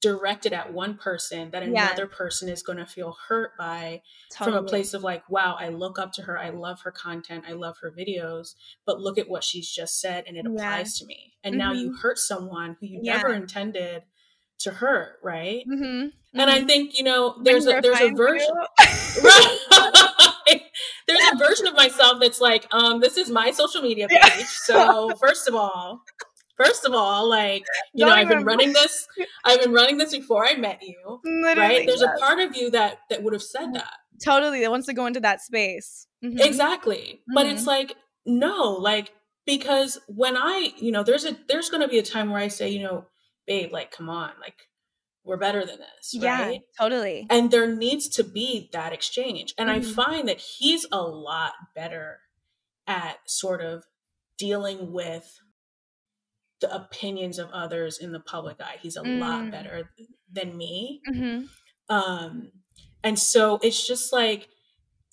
directed 0.00 0.52
at 0.52 0.72
one 0.72 0.96
person 0.98 1.50
that 1.52 1.62
Yeah. 1.62 1.86
another 1.86 2.06
person 2.08 2.48
is 2.48 2.62
going 2.62 2.78
to 2.78 2.86
feel 2.86 3.16
hurt 3.28 3.56
by 3.56 4.02
Totally. 4.32 4.56
from 4.56 4.64
a 4.64 4.68
place 4.68 4.94
of 4.94 5.04
like 5.04 5.28
wow 5.30 5.54
i 5.60 5.68
look 5.68 5.96
up 5.98 6.12
to 6.12 6.22
her 6.22 6.36
i 6.38 6.50
love 6.50 6.80
her 6.82 6.90
content 6.90 7.44
i 7.48 7.52
love 7.52 7.78
her 7.80 7.92
videos 7.96 8.56
but 8.84 9.00
look 9.00 9.16
at 9.16 9.28
what 9.28 9.44
she's 9.44 9.70
just 9.70 10.00
said 10.00 10.24
and 10.26 10.36
it 10.36 10.44
Yeah. 10.44 10.50
applies 10.50 10.98
to 10.98 11.06
me 11.06 11.34
and 11.44 11.56
now 11.56 11.72
you 11.72 11.90
Mhm. 11.92 11.98
hurt 12.00 12.18
someone 12.18 12.76
who 12.80 12.86
you 12.86 13.00
Yeah. 13.02 13.16
never 13.18 13.32
intended 13.32 14.02
to 14.62 14.70
hurt 14.70 15.18
right 15.22 15.64
Mhm. 15.68 16.10
and 16.34 16.50
i 16.50 16.60
Mhm. 16.60 16.66
think 16.66 16.98
you 16.98 17.04
know 17.04 17.36
there's 17.42 17.66
a 17.66 17.80
there's 17.82 18.00
a 18.00 18.10
version 18.10 18.54
right 19.22 19.58
there's 21.06 21.20
a 21.32 21.36
version 21.36 21.66
of 21.66 21.74
myself 21.74 22.18
that's 22.20 22.40
like 22.40 22.66
um 22.72 23.00
this 23.00 23.16
is 23.16 23.30
my 23.30 23.50
social 23.50 23.82
media 23.82 24.06
Yeah. 24.10 24.28
page 24.28 24.46
so 24.46 25.10
first 25.20 25.48
of 25.48 25.54
all 25.54 26.02
first 26.56 26.84
of 26.84 26.94
all 26.94 27.28
like 27.28 27.64
you 27.94 28.04
know 28.04 28.10
Don't 28.10 28.18
i've 28.20 28.28
been 28.28 28.44
running 28.44 28.72
this 28.80 29.06
i've 29.44 29.60
been 29.60 29.72
running 29.72 29.98
this 29.98 30.12
before 30.12 30.46
i 30.46 30.54
met 30.54 30.82
you 30.82 31.20
Literally, 31.24 31.56
right 31.58 31.86
there's 31.86 32.00
yes. 32.00 32.10
a 32.16 32.20
part 32.20 32.38
of 32.40 32.56
you 32.56 32.70
that 32.70 32.98
that 33.10 33.22
would 33.22 33.32
have 33.32 33.42
said 33.42 33.72
that 33.74 33.92
totally 34.24 34.60
that 34.60 34.70
wants 34.70 34.86
to 34.86 34.92
go 34.94 35.06
into 35.06 35.20
that 35.20 35.40
space. 35.40 36.06
Mhm. 36.24 36.40
exactly 36.44 37.22
but 37.34 37.46
it's 37.46 37.66
like 37.66 37.96
no 38.24 38.72
like 38.74 39.12
because 39.46 39.98
when 40.06 40.36
i 40.36 40.72
you 40.78 40.92
know 40.92 41.02
there's 41.02 41.24
a 41.24 41.36
there's 41.48 41.68
going 41.70 41.80
to 41.82 41.88
be 41.88 41.98
a 41.98 42.02
time 42.02 42.30
where 42.30 42.40
i 42.40 42.46
say 42.48 42.68
you 42.68 42.82
know 42.82 43.04
babe 43.46 43.72
like 43.72 43.90
come 43.90 44.08
on 44.08 44.30
like 44.40 44.68
we're 45.24 45.36
better 45.36 45.64
than 45.64 45.78
this 45.78 46.12
Yeah, 46.14 46.42
right 46.48 46.60
totally. 46.78 47.26
and 47.30 47.50
there 47.50 47.72
needs 47.74 48.08
to 48.10 48.24
be 48.24 48.68
that 48.72 48.92
exchange 48.92 49.54
and 49.58 49.70
i 49.70 49.78
Mhm. 49.80 49.94
find 49.94 50.28
that 50.28 50.40
he's 50.40 50.86
a 50.92 51.02
lot 51.02 51.52
better 51.74 52.20
at 52.86 53.18
sort 53.26 53.60
of 53.62 53.84
dealing 54.38 54.92
with 54.92 55.38
the 56.60 56.74
opinions 56.74 57.38
of 57.38 57.50
others 57.50 57.98
in 57.98 58.12
the 58.12 58.20
public 58.20 58.60
eye 58.60 58.76
he's 58.80 58.96
a 58.96 59.02
lot 59.02 59.44
Mm. 59.44 59.50
better 59.50 59.90
than 60.30 60.56
me 60.56 61.00
Mhm. 61.08 61.48
um 61.88 62.52
and 63.02 63.18
so 63.18 63.58
it's 63.62 63.84
just 63.86 64.12
like 64.12 64.48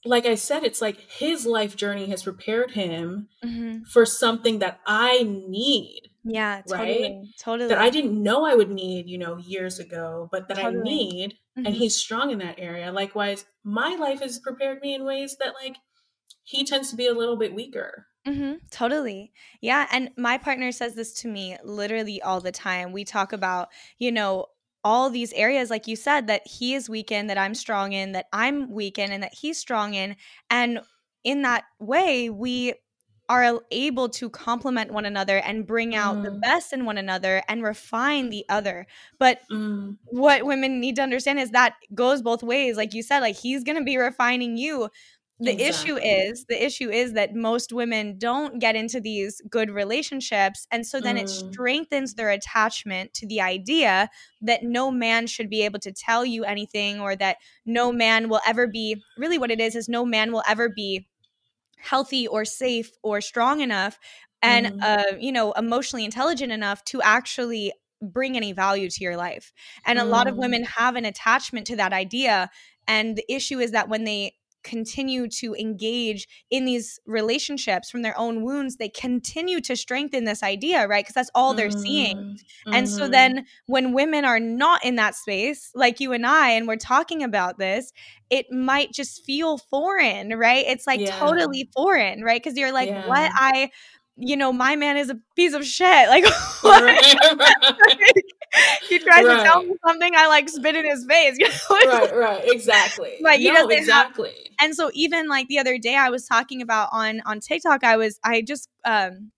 like 0.06 0.26
i 0.26 0.36
said 0.36 0.64
it's 0.64 0.82
like 0.82 0.98
his 1.12 1.46
life 1.46 1.76
journey 1.76 2.06
has 2.08 2.24
prepared 2.24 2.72
him 2.72 3.28
Mhm. 3.44 3.86
for 3.88 4.06
something 4.06 4.60
that 4.60 4.80
i 4.86 5.24
need 5.24 6.12
Yeah, 6.24 6.62
Right? 6.68 6.78
totally. 6.78 7.30
Totally. 7.40 7.70
that 7.70 7.78
i 7.80 7.90
didn't 7.90 8.22
know 8.22 8.46
i 8.46 8.54
would 8.56 8.70
need 8.70 9.08
you 9.08 9.18
know 9.18 9.38
years 9.38 9.80
ago 9.80 10.28
but 10.32 10.48
that 10.48 10.60
i 10.60 10.70
need 10.72 11.38
and 11.56 11.76
Mhm. 11.76 11.78
he's 11.78 11.96
strong 11.96 12.32
in 12.32 12.40
that 12.40 12.60
area 12.60 12.92
likewise 12.92 13.46
my 13.64 13.96
life 13.96 14.22
has 14.22 14.40
prepared 14.40 14.82
me 14.82 14.94
in 14.94 15.04
ways 15.04 15.38
that 15.40 15.54
like 15.54 15.78
he 16.44 16.66
tends 16.66 16.90
to 16.90 16.96
be 16.96 17.08
a 17.08 17.14
little 17.14 17.38
bit 17.38 17.54
weaker 17.54 18.08
hmm 18.26 18.56
totally. 18.70 19.32
Yeah. 19.62 19.88
And 19.92 20.12
my 20.18 20.38
partner 20.38 20.72
says 20.72 20.94
this 20.96 21.14
to 21.22 21.28
me 21.28 21.58
literally 21.64 22.22
all 22.22 22.42
the 22.42 22.52
time. 22.52 22.92
We 22.92 23.04
talk 23.06 23.34
about, 23.34 23.70
you 23.98 24.12
know, 24.12 24.48
all 24.84 25.10
these 25.10 25.34
areas, 25.34 25.70
like 25.70 25.88
you 25.88 25.96
said, 25.96 26.28
that 26.28 26.46
he 26.46 26.76
is 26.76 26.90
weak 26.90 27.12
in, 27.12 27.28
that 27.28 27.38
I'm 27.38 27.56
strong 27.56 27.94
in, 27.94 28.12
that 28.12 28.28
I'm 28.34 28.72
weak 28.72 29.00
in, 29.00 29.12
and 29.12 29.24
that 29.24 29.34
he's 29.34 29.58
strong 29.58 29.94
in. 29.94 30.16
And 30.50 30.82
in 31.24 31.42
that 31.44 31.64
way, 31.80 32.30
we 32.30 32.76
are 33.30 33.62
able 33.72 34.10
to 34.10 34.30
complement 34.30 34.92
one 34.92 35.06
another 35.06 35.38
and 35.38 35.68
bring 35.68 35.96
out 35.96 36.24
the 36.24 36.32
Mm. 36.32 36.42
best 36.42 36.74
in 36.74 36.84
one 36.84 36.98
another 36.98 37.44
and 37.48 37.64
refine 37.64 38.30
the 38.30 38.44
other. 38.50 38.88
But 39.20 39.42
mm, 39.52 39.98
what 40.06 40.46
women 40.46 40.80
need 40.80 40.96
to 40.96 41.04
understand 41.04 41.40
is 41.40 41.52
that 41.52 41.76
goes 41.94 42.24
both 42.24 42.42
ways. 42.44 42.76
Like 42.76 42.94
you 42.94 43.04
said, 43.04 43.20
like 43.20 43.36
he's 43.38 43.64
going 43.64 43.78
to 43.78 43.84
be 43.84 43.98
refining 43.98 44.58
you 44.58 44.90
the 45.42 45.52
exactly. 45.52 45.92
issue 45.94 45.98
is 45.98 46.46
the 46.50 46.66
issue 46.66 46.90
is 46.90 47.14
that 47.14 47.34
most 47.34 47.72
women 47.72 48.18
don't 48.18 48.60
get 48.60 48.76
into 48.76 49.00
these 49.00 49.42
good 49.50 49.70
relationships 49.70 50.68
and 50.70 50.86
so 50.86 51.00
then 51.00 51.16
mm. 51.16 51.22
it 51.22 51.30
strengthens 51.30 52.16
their 52.16 52.30
attachment 52.30 53.14
to 53.14 53.26
the 53.26 53.40
idea 53.40 54.10
that 54.42 54.64
no 54.64 54.92
man 54.92 55.28
should 55.28 55.50
be 55.50 55.64
able 55.64 55.80
to 55.80 55.94
tell 55.94 56.26
you 56.26 56.44
anything 56.44 57.00
or 57.00 57.16
that 57.16 57.38
no 57.66 57.92
man 57.92 58.28
will 58.28 58.42
ever 58.46 58.68
be 58.68 59.02
really 59.18 59.38
what 59.38 59.50
it 59.50 59.62
is 59.62 59.76
is 59.76 59.88
no 59.88 60.04
man 60.04 60.34
will 60.34 60.44
ever 60.46 60.68
be 60.68 61.08
healthy 61.80 62.28
or 62.28 62.46
safe 62.46 62.92
or 63.04 63.22
strong 63.22 63.62
enough 63.62 63.98
and 64.42 64.68
mm. 64.68 64.82
uh, 64.82 65.18
you 65.20 65.32
know 65.32 65.52
emotionally 65.54 66.06
intelligent 66.06 66.52
enough 66.52 66.84
to 66.86 67.02
actually 67.02 67.74
bring 68.02 68.38
any 68.38 68.54
value 68.54 68.90
to 68.90 69.04
your 69.04 69.18
life 69.18 69.52
and 69.86 70.00
mm. 70.00 70.02
a 70.02 70.06
lot 70.06 70.28
of 70.28 70.36
mm. 70.36 70.40
women 70.40 70.64
have 70.64 70.96
an 70.96 71.06
attachment 71.06 71.68
to 71.68 71.76
that 71.76 71.94
idea 71.94 72.50
and 72.88 73.16
the 73.16 73.34
issue 73.34 73.60
is 73.60 73.72
that 73.72 73.90
when 73.90 74.04
they 74.04 74.34
continue 74.64 75.28
to 75.28 75.56
engage 75.56 76.28
in 76.50 76.66
these 76.66 77.00
relationships 77.06 77.90
from 77.90 78.02
their 78.02 78.18
own 78.18 78.44
wounds, 78.44 78.78
they 78.78 78.90
continue 78.90 79.62
to 79.62 79.76
strengthen 79.76 80.26
this 80.26 80.44
idea, 80.44 80.88
right? 80.88 81.04
Because 81.04 81.16
that's 81.16 81.32
all 81.34 81.54
they're 81.54 81.70
mm-hmm. 81.70 81.80
seeing. 81.80 82.40
And 82.68 82.88
so 82.88 83.04
mm-hmm. 83.04 83.12
then 83.12 83.46
when 83.68 83.94
women 83.94 84.26
are 84.26 84.40
not 84.40 84.84
in 84.84 84.96
that 84.96 85.16
space, 85.16 85.72
like 85.76 86.00
you 86.00 86.14
and 86.14 86.26
I, 86.26 86.52
and 86.52 86.68
we're 86.68 86.76
talking 86.76 87.24
about 87.24 87.58
this, 87.58 87.92
it 88.30 88.52
might 88.52 88.92
just 88.92 89.24
feel 89.26 89.58
foreign, 89.58 90.38
right? 90.38 90.66
It's 90.68 90.86
like 90.86 91.00
yeah. 91.00 91.18
totally 91.18 91.70
foreign, 91.74 92.24
right? 92.24 92.42
Because 92.42 92.58
you're 92.58 92.74
like, 92.74 92.90
yeah. 92.90 93.08
what? 93.08 93.32
I 93.34 93.72
you 94.20 94.36
know, 94.36 94.52
my 94.52 94.76
man 94.76 94.98
is 94.98 95.10
a 95.10 95.18
piece 95.36 95.54
of 95.54 95.66
shit. 95.66 96.10
Like, 96.10 96.26
he 98.90 99.00
tries 99.00 99.26
right. 99.26 99.38
to 99.38 99.44
tell 99.44 99.64
me 99.64 99.74
something, 99.86 100.12
I 100.16 100.28
like 100.28 100.50
spit 100.50 100.76
in 100.76 100.86
his 100.86 101.06
face. 101.06 101.38
You 101.40 101.48
know? 101.48 101.92
right, 101.92 102.16
right, 102.16 102.42
exactly. 102.44 103.18
Like, 103.22 103.40
he 103.40 103.48
no, 103.48 103.56
doesn't 103.56 103.72
exactly. 103.72 104.30
Have, 104.30 104.68
and 104.68 104.76
so, 104.76 104.92
even 104.94 105.28
like 105.28 105.48
the 105.48 105.60
other 105.60 105.78
day, 105.78 105.96
I 105.96 106.10
was 106.10 106.26
talking 106.26 106.62
about 106.62 106.90
on 106.92 107.22
on 107.26 107.40
TikTok. 107.40 107.84
I 107.84 107.98
was, 107.98 108.20
I 108.24 108.42
just, 108.42 108.70
um, 108.84 109.32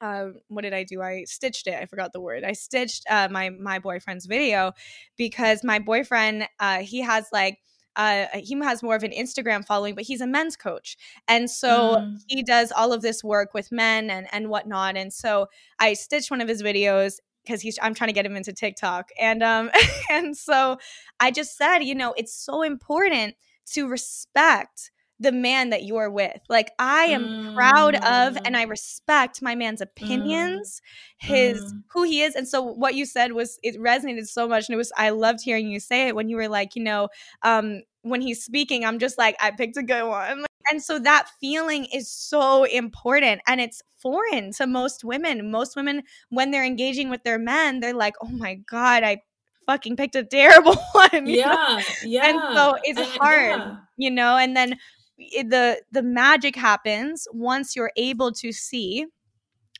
uh, 0.00 0.28
what 0.48 0.62
did 0.62 0.72
I 0.74 0.84
do? 0.84 1.02
I 1.02 1.24
stitched 1.24 1.66
it. 1.66 1.74
I 1.74 1.86
forgot 1.86 2.12
the 2.12 2.20
word. 2.20 2.44
I 2.44 2.52
stitched 2.52 3.04
uh, 3.10 3.28
my 3.30 3.50
my 3.50 3.78
boyfriend's 3.78 4.26
video 4.26 4.72
because 5.16 5.62
my 5.64 5.78
boyfriend, 5.78 6.48
uh, 6.60 6.78
he 6.78 7.00
has 7.00 7.26
like 7.32 7.58
uh, 7.96 8.26
he 8.34 8.58
has 8.62 8.82
more 8.82 8.96
of 8.96 9.02
an 9.02 9.12
Instagram 9.12 9.64
following, 9.64 9.94
but 9.94 10.04
he's 10.04 10.20
a 10.20 10.26
men's 10.26 10.56
coach, 10.56 10.96
and 11.28 11.50
so 11.50 11.96
mm. 11.96 12.18
he 12.26 12.42
does 12.42 12.72
all 12.72 12.92
of 12.92 13.02
this 13.02 13.22
work 13.22 13.54
with 13.54 13.70
men 13.70 14.10
and 14.10 14.26
and 14.32 14.48
whatnot. 14.48 14.96
And 14.96 15.12
so 15.12 15.48
I 15.78 15.94
stitched 15.94 16.30
one 16.30 16.40
of 16.40 16.48
his 16.48 16.62
videos 16.62 17.18
because 17.44 17.60
he's 17.60 17.78
I'm 17.82 17.94
trying 17.94 18.08
to 18.08 18.14
get 18.14 18.26
him 18.26 18.36
into 18.36 18.52
TikTok, 18.52 19.10
and 19.20 19.42
um 19.42 19.70
and 20.10 20.36
so 20.36 20.78
I 21.20 21.30
just 21.30 21.56
said, 21.56 21.80
you 21.80 21.94
know, 21.94 22.14
it's 22.16 22.34
so 22.34 22.62
important 22.62 23.36
to 23.72 23.86
respect 23.86 24.90
the 25.20 25.32
man 25.32 25.70
that 25.70 25.84
you're 25.84 26.10
with. 26.10 26.40
Like 26.48 26.72
I 26.78 27.04
am 27.04 27.24
mm. 27.24 27.54
proud 27.54 27.94
of 27.96 28.36
and 28.44 28.56
I 28.56 28.66
mm. 28.66 28.70
respect 28.70 29.42
my 29.42 29.54
man's 29.54 29.80
opinions, 29.80 30.80
mm. 31.22 31.26
his 31.26 31.60
mm. 31.60 31.82
who 31.92 32.02
he 32.02 32.22
is. 32.22 32.34
And 32.34 32.48
so 32.48 32.62
what 32.62 32.94
you 32.94 33.06
said 33.06 33.32
was 33.32 33.58
it 33.62 33.76
resonated 33.80 34.26
so 34.26 34.48
much 34.48 34.68
and 34.68 34.74
it 34.74 34.76
was 34.76 34.92
I 34.96 35.10
loved 35.10 35.40
hearing 35.42 35.68
you 35.68 35.80
say 35.80 36.08
it 36.08 36.16
when 36.16 36.28
you 36.28 36.36
were 36.36 36.48
like, 36.48 36.74
you 36.74 36.82
know, 36.82 37.08
um 37.42 37.82
when 38.02 38.20
he's 38.20 38.44
speaking, 38.44 38.84
I'm 38.84 38.98
just 38.98 39.16
like 39.16 39.36
I 39.40 39.50
picked 39.50 39.76
a 39.76 39.82
good 39.82 40.06
one. 40.06 40.44
And 40.70 40.82
so 40.82 40.98
that 40.98 41.28
feeling 41.40 41.86
is 41.92 42.10
so 42.10 42.64
important 42.64 43.42
and 43.46 43.60
it's 43.60 43.82
foreign 43.98 44.50
to 44.52 44.66
most 44.66 45.04
women. 45.04 45.50
Most 45.50 45.76
women 45.76 46.02
when 46.30 46.50
they're 46.50 46.64
engaging 46.64 47.08
with 47.08 47.22
their 47.22 47.38
men, 47.38 47.80
they're 47.80 47.94
like, 47.94 48.14
"Oh 48.22 48.28
my 48.28 48.54
god, 48.54 49.02
I 49.04 49.22
fucking 49.66 49.96
picked 49.96 50.16
a 50.16 50.24
terrible 50.30 50.76
one. 50.92 51.26
Yeah. 51.26 51.46
Know? 51.46 51.80
Yeah. 52.04 52.26
And 52.26 52.56
so 52.56 52.76
it's 52.82 52.98
and, 52.98 53.08
hard, 53.20 53.60
yeah. 53.60 53.76
you 53.96 54.10
know, 54.10 54.36
and 54.36 54.56
then 54.56 54.76
the 55.18 55.80
the 55.92 56.02
magic 56.02 56.56
happens 56.56 57.26
once 57.32 57.76
you're 57.76 57.92
able 57.96 58.32
to 58.32 58.52
see 58.52 59.06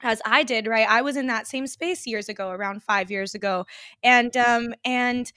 as 0.03 0.21
I 0.27 0.43
did, 0.43 0.67
right? 0.67 0.89
I 0.89 1.03
was 1.03 1.17
in 1.17 1.29
that 1.29 1.47
same 1.47 1.67
space 1.67 2.07
years 2.07 2.29
ago, 2.29 2.51
around 2.51 2.83
5 2.83 3.11
years 3.11 3.35
ago. 3.35 3.67
And 4.03 4.37
um 4.37 4.75
and 4.85 5.33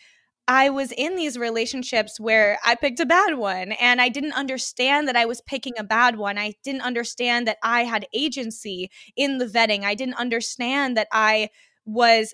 I 0.47 0.69
was 0.69 0.93
in 0.93 1.15
these 1.15 1.37
relationships 1.37 2.19
where 2.19 2.59
I 2.65 2.75
picked 2.75 2.99
a 3.01 3.05
bad 3.05 3.37
one 3.37 3.73
and 3.73 4.01
I 4.01 4.09
didn't 4.09 4.33
understand 4.33 5.07
that 5.07 5.17
I 5.17 5.25
was 5.25 5.41
picking 5.41 5.73
a 5.77 5.83
bad 5.83 6.17
one. 6.17 6.37
I 6.37 6.55
didn't 6.63 6.81
understand 6.81 7.47
that 7.47 7.57
I 7.63 7.83
had 7.83 8.07
agency 8.13 8.89
in 9.15 9.39
the 9.39 9.45
vetting. 9.45 9.83
I 9.83 9.95
didn't 9.95 10.15
understand 10.15 10.97
that 10.97 11.07
I 11.11 11.49
was 11.85 12.33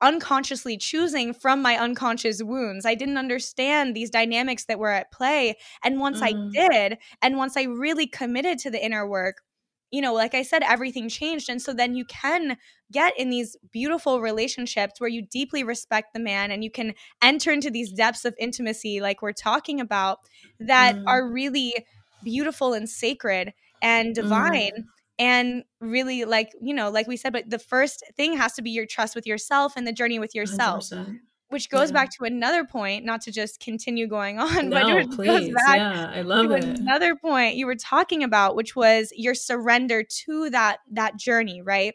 unconsciously 0.00 0.76
choosing 0.76 1.32
from 1.32 1.60
my 1.60 1.76
unconscious 1.76 2.42
wounds. 2.42 2.86
I 2.86 2.94
didn't 2.94 3.18
understand 3.18 3.94
these 3.94 4.10
dynamics 4.10 4.64
that 4.66 4.78
were 4.78 4.90
at 4.90 5.12
play. 5.12 5.56
And 5.82 6.00
once 6.00 6.20
mm. 6.20 6.26
I 6.26 6.50
did, 6.52 6.98
and 7.22 7.36
once 7.36 7.56
I 7.56 7.64
really 7.64 8.06
committed 8.06 8.58
to 8.60 8.70
the 8.70 8.84
inner 8.84 9.08
work, 9.08 9.42
you 9.90 10.02
know, 10.02 10.12
like 10.12 10.34
I 10.34 10.42
said, 10.42 10.62
everything 10.62 11.08
changed. 11.08 11.48
And 11.48 11.62
so 11.62 11.72
then 11.72 11.94
you 11.94 12.04
can 12.04 12.58
get 12.92 13.18
in 13.18 13.30
these 13.30 13.56
beautiful 13.72 14.20
relationships 14.20 15.00
where 15.00 15.08
you 15.08 15.22
deeply 15.22 15.64
respect 15.64 16.12
the 16.12 16.20
man 16.20 16.50
and 16.50 16.62
you 16.62 16.70
can 16.70 16.94
enter 17.22 17.50
into 17.50 17.70
these 17.70 17.90
depths 17.90 18.24
of 18.24 18.34
intimacy, 18.38 19.00
like 19.00 19.22
we're 19.22 19.32
talking 19.32 19.80
about, 19.80 20.18
that 20.60 20.96
mm. 20.96 21.04
are 21.06 21.26
really 21.26 21.86
beautiful 22.22 22.74
and 22.74 22.88
sacred 22.88 23.54
and 23.80 24.14
divine. 24.14 24.72
Mm 24.72 24.84
and 25.18 25.64
really 25.80 26.24
like 26.24 26.52
you 26.60 26.74
know 26.74 26.90
like 26.90 27.06
we 27.06 27.16
said 27.16 27.32
but 27.32 27.48
the 27.48 27.58
first 27.58 28.02
thing 28.16 28.36
has 28.36 28.52
to 28.54 28.62
be 28.62 28.70
your 28.70 28.86
trust 28.86 29.14
with 29.14 29.26
yourself 29.26 29.74
and 29.76 29.86
the 29.86 29.92
journey 29.92 30.18
with 30.18 30.34
yourself 30.34 30.84
100%. 30.84 31.18
which 31.48 31.70
goes 31.70 31.90
yeah. 31.90 31.94
back 31.94 32.10
to 32.10 32.24
another 32.24 32.64
point 32.64 33.04
not 33.04 33.20
to 33.20 33.32
just 33.32 33.60
continue 33.60 34.06
going 34.06 34.38
on 34.40 34.68
no, 34.68 35.04
but 35.06 35.10
please. 35.10 35.54
yeah 35.68 36.10
i 36.14 36.22
love 36.22 36.50
it 36.50 36.64
another 36.64 37.16
point 37.16 37.56
you 37.56 37.66
were 37.66 37.76
talking 37.76 38.22
about 38.22 38.56
which 38.56 38.76
was 38.76 39.12
your 39.16 39.34
surrender 39.34 40.02
to 40.02 40.50
that 40.50 40.78
that 40.90 41.16
journey 41.16 41.62
right 41.62 41.94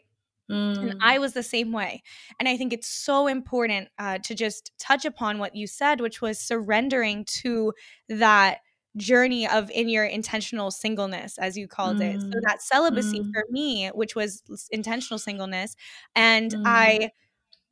Mm. 0.50 0.78
And 0.78 0.94
I 1.00 1.18
was 1.18 1.32
the 1.32 1.42
same 1.42 1.72
way. 1.72 2.02
And 2.38 2.48
I 2.48 2.58
think 2.58 2.72
it's 2.72 2.88
so 2.88 3.26
important 3.26 3.88
uh, 3.98 4.18
to 4.24 4.34
just 4.34 4.72
touch 4.78 5.04
upon 5.04 5.38
what 5.38 5.56
you 5.56 5.66
said, 5.66 6.00
which 6.00 6.20
was 6.20 6.38
surrendering 6.38 7.24
to 7.42 7.72
that 8.08 8.58
journey 8.96 9.46
of 9.48 9.70
in 9.70 9.88
your 9.88 10.04
intentional 10.04 10.70
singleness 10.70 11.36
as 11.38 11.56
you 11.56 11.66
called 11.66 11.98
mm. 11.98 12.14
it 12.14 12.20
so 12.20 12.40
that 12.46 12.62
celibacy 12.62 13.20
mm. 13.20 13.32
for 13.32 13.44
me 13.50 13.88
which 13.88 14.14
was 14.14 14.42
intentional 14.70 15.18
singleness 15.18 15.74
and 16.14 16.52
mm. 16.52 16.62
i 16.64 17.10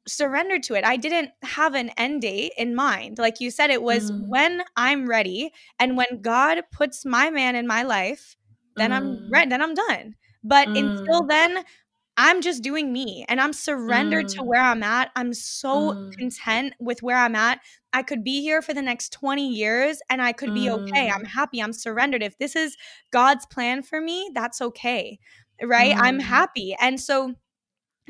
surrendered 0.07 0.65
to 0.65 0.75
it 0.75 0.85
i 0.85 0.97
didn't 0.97 1.31
have 1.43 1.75
an 1.75 1.91
end 1.91 2.23
date 2.23 2.53
in 2.59 2.75
mind 2.75 3.19
like 3.19 3.41
you 3.41 3.53
said 3.53 3.71
it 3.71 3.83
was 3.83 4.11
mm. 4.11 4.27
when 4.27 4.63
i'm 4.77 5.09
ready 5.09 5.53
and 5.79 5.97
when 5.97 6.21
god 6.21 6.61
puts 6.73 7.05
my 7.05 7.31
man 7.31 7.55
in 7.55 7.69
my 7.69 7.85
life 7.85 8.37
then 8.75 8.93
i'm 8.93 9.17
mm. 9.17 9.29
ready 9.31 9.49
then 9.49 9.63
i'm 9.63 9.75
done 9.75 10.17
but 10.43 10.67
until 10.67 11.23
mm. 11.23 11.29
then 11.29 11.63
I'm 12.17 12.43
just 12.43 12.63
doing 12.63 12.93
me 12.93 13.25
and 13.29 13.41
I'm 13.41 13.53
surrendered 13.53 14.27
mm. 14.27 14.35
to 14.37 14.43
where 14.43 14.61
I'm 14.61 14.83
at. 14.83 15.11
I'm 15.17 15.33
so 15.33 15.93
mm. 15.93 16.17
content 16.17 16.75
with 16.79 17.03
where 17.03 17.17
I'm 17.17 17.35
at. 17.35 17.61
I 17.93 18.03
could 18.03 18.23
be 18.23 18.43
here 18.43 18.61
for 18.61 18.75
the 18.75 18.83
next 18.83 19.13
20 19.13 19.49
years 19.49 20.01
and 20.11 20.21
I 20.21 20.33
could 20.33 20.51
mm. 20.51 20.55
be 20.55 20.71
okay. 20.71 21.09
I'm 21.09 21.23
mm. 21.23 21.29
happy. 21.29 21.63
I'm 21.63 21.73
surrendered. 21.73 22.23
If 22.23 22.37
this 22.39 22.55
is 22.55 22.77
God's 23.13 23.47
plan 23.47 23.83
for 23.83 24.01
me, 24.01 24.31
that's 24.35 24.61
okay. 24.61 25.19
Right? 25.63 25.97
I'm 25.97 26.19
mm. 26.19 26.23
happy. 26.23 26.77
And 26.79 27.01
so 27.01 27.35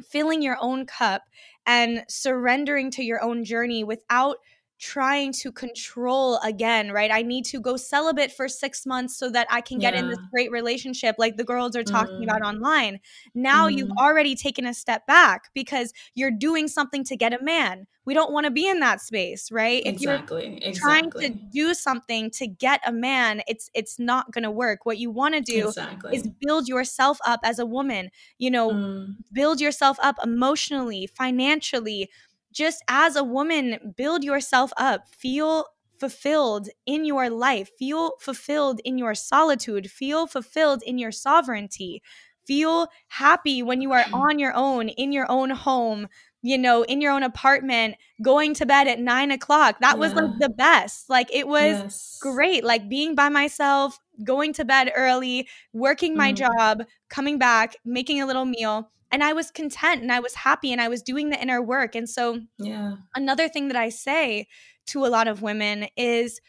filling 0.09 0.43
your 0.43 0.57
own 0.61 0.87
cup 0.87 1.23
and 1.67 2.05
surrendering 2.09 2.91
to 2.93 3.05
your 3.05 3.23
own 3.23 3.45
journey 3.45 3.85
without 3.85 4.37
trying 4.83 5.31
to 5.31 5.53
control 5.53 6.39
again, 6.39 6.91
right? 6.91 7.13
I 7.13 7.23
need 7.23 7.45
to 7.47 7.61
go 7.61 7.77
celibate 7.77 8.33
for 8.33 8.49
six 8.49 8.85
months 8.85 9.17
so 9.17 9.31
that 9.31 9.47
I 9.49 9.61
can 9.61 9.79
get 9.79 9.95
yeah. 9.95 10.01
in 10.01 10.09
this 10.09 10.19
great 10.33 10.51
relationship, 10.51 11.15
like 11.19 11.37
the 11.37 11.45
girls 11.45 11.77
are 11.77 11.85
talking 11.85 12.17
mm. 12.17 12.25
about 12.25 12.43
online. 12.43 12.99
Now 13.33 13.69
mm. 13.69 13.77
you've 13.77 13.93
already 13.93 14.35
taken 14.35 14.67
a 14.67 14.75
step 14.75 15.07
back 15.07 15.51
because 15.55 15.93
you're 16.17 16.33
doing 16.33 16.67
something 16.67 17.05
to 17.05 17.17
get 17.17 17.33
a 17.33 17.41
man. 17.45 17.87
We 18.05 18.13
don't 18.13 18.33
want 18.33 18.47
to 18.47 18.51
be 18.51 18.69
in 18.69 18.81
that 18.81 19.01
space, 19.01 19.53
right? 19.53 19.87
Exactly. 19.87 20.47
If 20.47 20.61
you're 20.61 20.71
exactly. 20.71 20.81
trying 20.81 21.33
to 21.33 21.41
do 21.53 21.75
something 21.75 22.31
to 22.33 22.49
get 22.49 22.81
a 22.85 22.91
man, 22.91 23.43
it's 23.47 23.71
it's 23.75 24.01
not 24.01 24.33
going 24.33 24.43
to 24.43 24.51
work. 24.51 24.85
What 24.85 24.99
you 24.99 25.13
want 25.13 25.37
to 25.37 25.41
do 25.41 25.69
exactly. 25.69 26.17
is 26.17 26.29
build 26.41 26.67
yourself 26.67 27.19
up 27.25 27.39
as 27.45 27.61
a 27.61 27.67
woman. 27.67 28.11
You 28.39 28.51
know, 28.51 28.71
mm. 28.73 29.15
build 29.33 29.61
yourself 29.61 29.99
up 30.03 30.17
emotionally, 30.25 31.07
financially 31.07 32.11
just 32.53 32.83
as 32.89 33.17
a 33.17 33.25
woman, 33.25 33.95
build 33.97 34.23
yourself 34.23 34.73
up, 34.77 35.09
feel 35.09 35.67
fulfilled 35.99 36.69
in 36.85 37.05
your 37.05 37.31
life, 37.31 37.71
feel 37.79 38.13
fulfilled 38.21 38.81
in 38.85 38.99
your 38.99 39.15
solitude, 39.15 39.91
feel 39.91 40.27
fulfilled 40.27 40.83
in 40.85 40.99
your 40.99 41.13
sovereignty, 41.13 42.03
feel 42.47 42.89
happy 43.09 43.63
when 43.63 43.81
you 43.81 43.93
are 43.93 44.05
on 44.13 44.39
your 44.39 44.53
own, 44.55 44.89
in 44.89 45.13
your 45.13 45.31
own 45.31 45.51
home, 45.51 46.09
you 46.43 46.59
know, 46.59 46.83
in 46.83 47.01
your 47.01 47.13
own 47.13 47.23
apartment, 47.23 47.95
going 48.21 48.53
to 48.55 48.67
bed 48.67 48.89
at 48.89 48.99
nine 48.99 49.31
o'clock. 49.31 49.77
That 49.81 49.95
yeah. 49.95 50.01
was 50.01 50.13
like 50.13 50.39
the 50.41 50.49
best. 50.49 51.09
Like 51.09 51.33
it 51.33 51.47
was 51.47 51.79
yes. 51.79 52.19
great. 52.21 52.65
Like 52.65 52.89
being 52.89 53.15
by 53.15 53.29
myself, 53.29 53.99
going 54.25 54.53
to 54.55 54.65
bed 54.65 54.91
early, 54.97 55.49
working 55.73 56.17
my 56.17 56.33
mm. 56.33 56.37
job, 56.37 56.83
coming 57.09 57.39
back, 57.39 57.77
making 57.85 58.21
a 58.21 58.27
little 58.27 58.45
meal 58.45 58.91
and 59.13 59.23
I 59.23 59.35
was 59.35 59.51
content 59.51 60.03
and 60.03 60.11
I 60.11 60.21
was 60.21 60.35
happy 60.35 60.73
and 60.73 60.81
I 60.81 60.89
was 60.89 61.03
doing 61.03 61.29
the 61.29 61.41
inner 61.41 61.63
work. 61.63 61.95
And 61.95 62.09
so, 62.09 62.41
yeah. 62.59 62.97
Another 63.15 63.49
thing 63.49 63.69
that 63.69 63.77
I 63.77 63.91
say 63.91 64.47
to 64.87 65.05
a 65.05 65.09
lot 65.09 65.29
of 65.29 65.43
women 65.43 65.87
is 65.97 66.41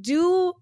do 0.00 0.54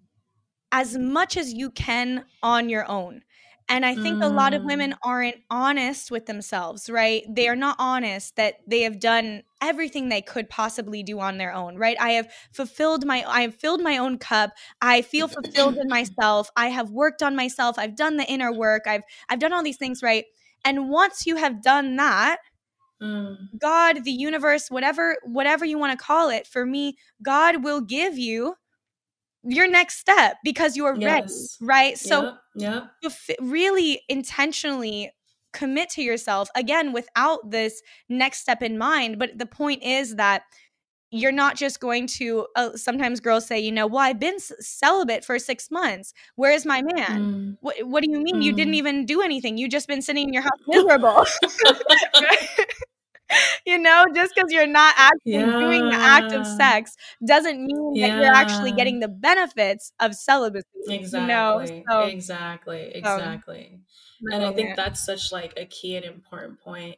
as 0.72 0.98
much 0.98 1.36
as 1.36 1.52
you 1.52 1.70
can 1.70 2.24
on 2.42 2.68
your 2.68 2.88
own. 2.90 3.22
And 3.68 3.86
I 3.86 3.94
think 3.94 4.16
mm. 4.16 4.24
a 4.24 4.28
lot 4.28 4.52
of 4.52 4.64
women 4.64 4.90
mm. 4.90 4.96
aren't 5.04 5.36
honest 5.48 6.10
with 6.10 6.26
themselves, 6.26 6.90
right? 6.90 7.22
They 7.28 7.46
are 7.46 7.54
not 7.54 7.76
honest 7.78 8.34
that 8.34 8.54
they 8.66 8.82
have 8.82 8.98
done 8.98 9.44
everything 9.62 10.08
they 10.08 10.22
could 10.22 10.48
possibly 10.48 11.04
do 11.04 11.20
on 11.20 11.38
their 11.38 11.52
own, 11.52 11.76
right? 11.76 11.96
I 12.00 12.10
have 12.12 12.28
fulfilled 12.52 13.06
my 13.06 13.24
I 13.28 13.42
have 13.42 13.54
filled 13.54 13.80
my 13.80 13.98
own 13.98 14.18
cup. 14.18 14.50
I 14.82 15.02
feel 15.02 15.28
fulfilled 15.28 15.76
in 15.76 15.86
myself. 15.88 16.50
I 16.56 16.66
have 16.66 16.90
worked 16.90 17.22
on 17.22 17.36
myself. 17.36 17.78
I've 17.78 17.94
done 17.94 18.16
the 18.16 18.26
inner 18.26 18.52
work. 18.52 18.88
I've 18.88 19.02
I've 19.28 19.38
done 19.38 19.52
all 19.52 19.62
these 19.62 19.76
things, 19.76 20.02
right? 20.02 20.24
And 20.64 20.90
once 20.90 21.26
you 21.26 21.36
have 21.36 21.62
done 21.62 21.96
that, 21.96 22.38
mm. 23.02 23.36
God, 23.58 24.04
the 24.04 24.12
universe, 24.12 24.70
whatever 24.70 25.16
whatever 25.24 25.64
you 25.64 25.78
want 25.78 25.98
to 25.98 26.04
call 26.04 26.30
it, 26.30 26.46
for 26.46 26.66
me, 26.66 26.96
God 27.22 27.64
will 27.64 27.80
give 27.80 28.18
you 28.18 28.54
your 29.42 29.70
next 29.70 29.98
step 29.98 30.36
because 30.44 30.76
you're 30.76 30.96
yes. 30.96 31.56
ready, 31.60 31.70
right? 31.70 31.98
So, 31.98 32.34
yeah, 32.54 32.86
yeah. 33.02 33.10
really 33.40 34.02
intentionally 34.08 35.12
commit 35.52 35.90
to 35.90 36.02
yourself 36.02 36.48
again 36.54 36.92
without 36.92 37.50
this 37.50 37.82
next 38.08 38.40
step 38.40 38.62
in 38.62 38.78
mind. 38.78 39.18
But 39.18 39.38
the 39.38 39.46
point 39.46 39.82
is 39.82 40.16
that 40.16 40.42
you're 41.10 41.32
not 41.32 41.56
just 41.56 41.80
going 41.80 42.06
to 42.06 42.46
uh, 42.56 42.76
sometimes 42.76 43.20
girls 43.20 43.46
say 43.46 43.58
you 43.58 43.72
know 43.72 43.86
well 43.86 44.02
i've 44.02 44.20
been 44.20 44.38
celibate 44.38 45.24
for 45.24 45.38
six 45.38 45.70
months 45.70 46.12
where's 46.36 46.64
my 46.64 46.82
man 46.82 47.20
mm. 47.20 47.56
what, 47.60 47.76
what 47.86 48.02
do 48.02 48.10
you 48.10 48.20
mean 48.20 48.36
mm. 48.36 48.42
you 48.42 48.52
didn't 48.52 48.74
mm. 48.74 48.78
even 48.78 49.06
do 49.06 49.20
anything 49.20 49.58
you 49.58 49.68
just 49.68 49.88
been 49.88 50.02
sitting 50.02 50.28
in 50.28 50.32
your 50.32 50.42
house 50.42 50.52
miserable 50.68 51.26
you 53.66 53.78
know, 53.78 54.06
just 54.14 54.34
because 54.34 54.50
you're 54.52 54.66
not 54.66 54.94
actually 54.96 55.32
yeah. 55.32 55.46
doing 55.46 55.88
the 55.88 55.96
act 55.96 56.32
of 56.32 56.46
sex 56.46 56.96
doesn't 57.24 57.64
mean 57.64 57.94
yeah. 57.94 58.08
that 58.08 58.22
you're 58.22 58.34
actually 58.34 58.72
getting 58.72 59.00
the 59.00 59.08
benefits 59.08 59.92
of 60.00 60.14
celibacy. 60.14 60.66
Exactly. 60.88 61.76
You 61.76 61.84
know? 61.88 62.02
so, 62.02 62.08
exactly. 62.08 62.92
Exactly. 62.94 63.80
So, 64.28 64.34
and 64.34 64.44
I 64.44 64.52
think 64.52 64.76
that's 64.76 65.04
such 65.04 65.32
like 65.32 65.54
a 65.56 65.66
key 65.66 65.96
and 65.96 66.04
important 66.04 66.60
point. 66.60 66.96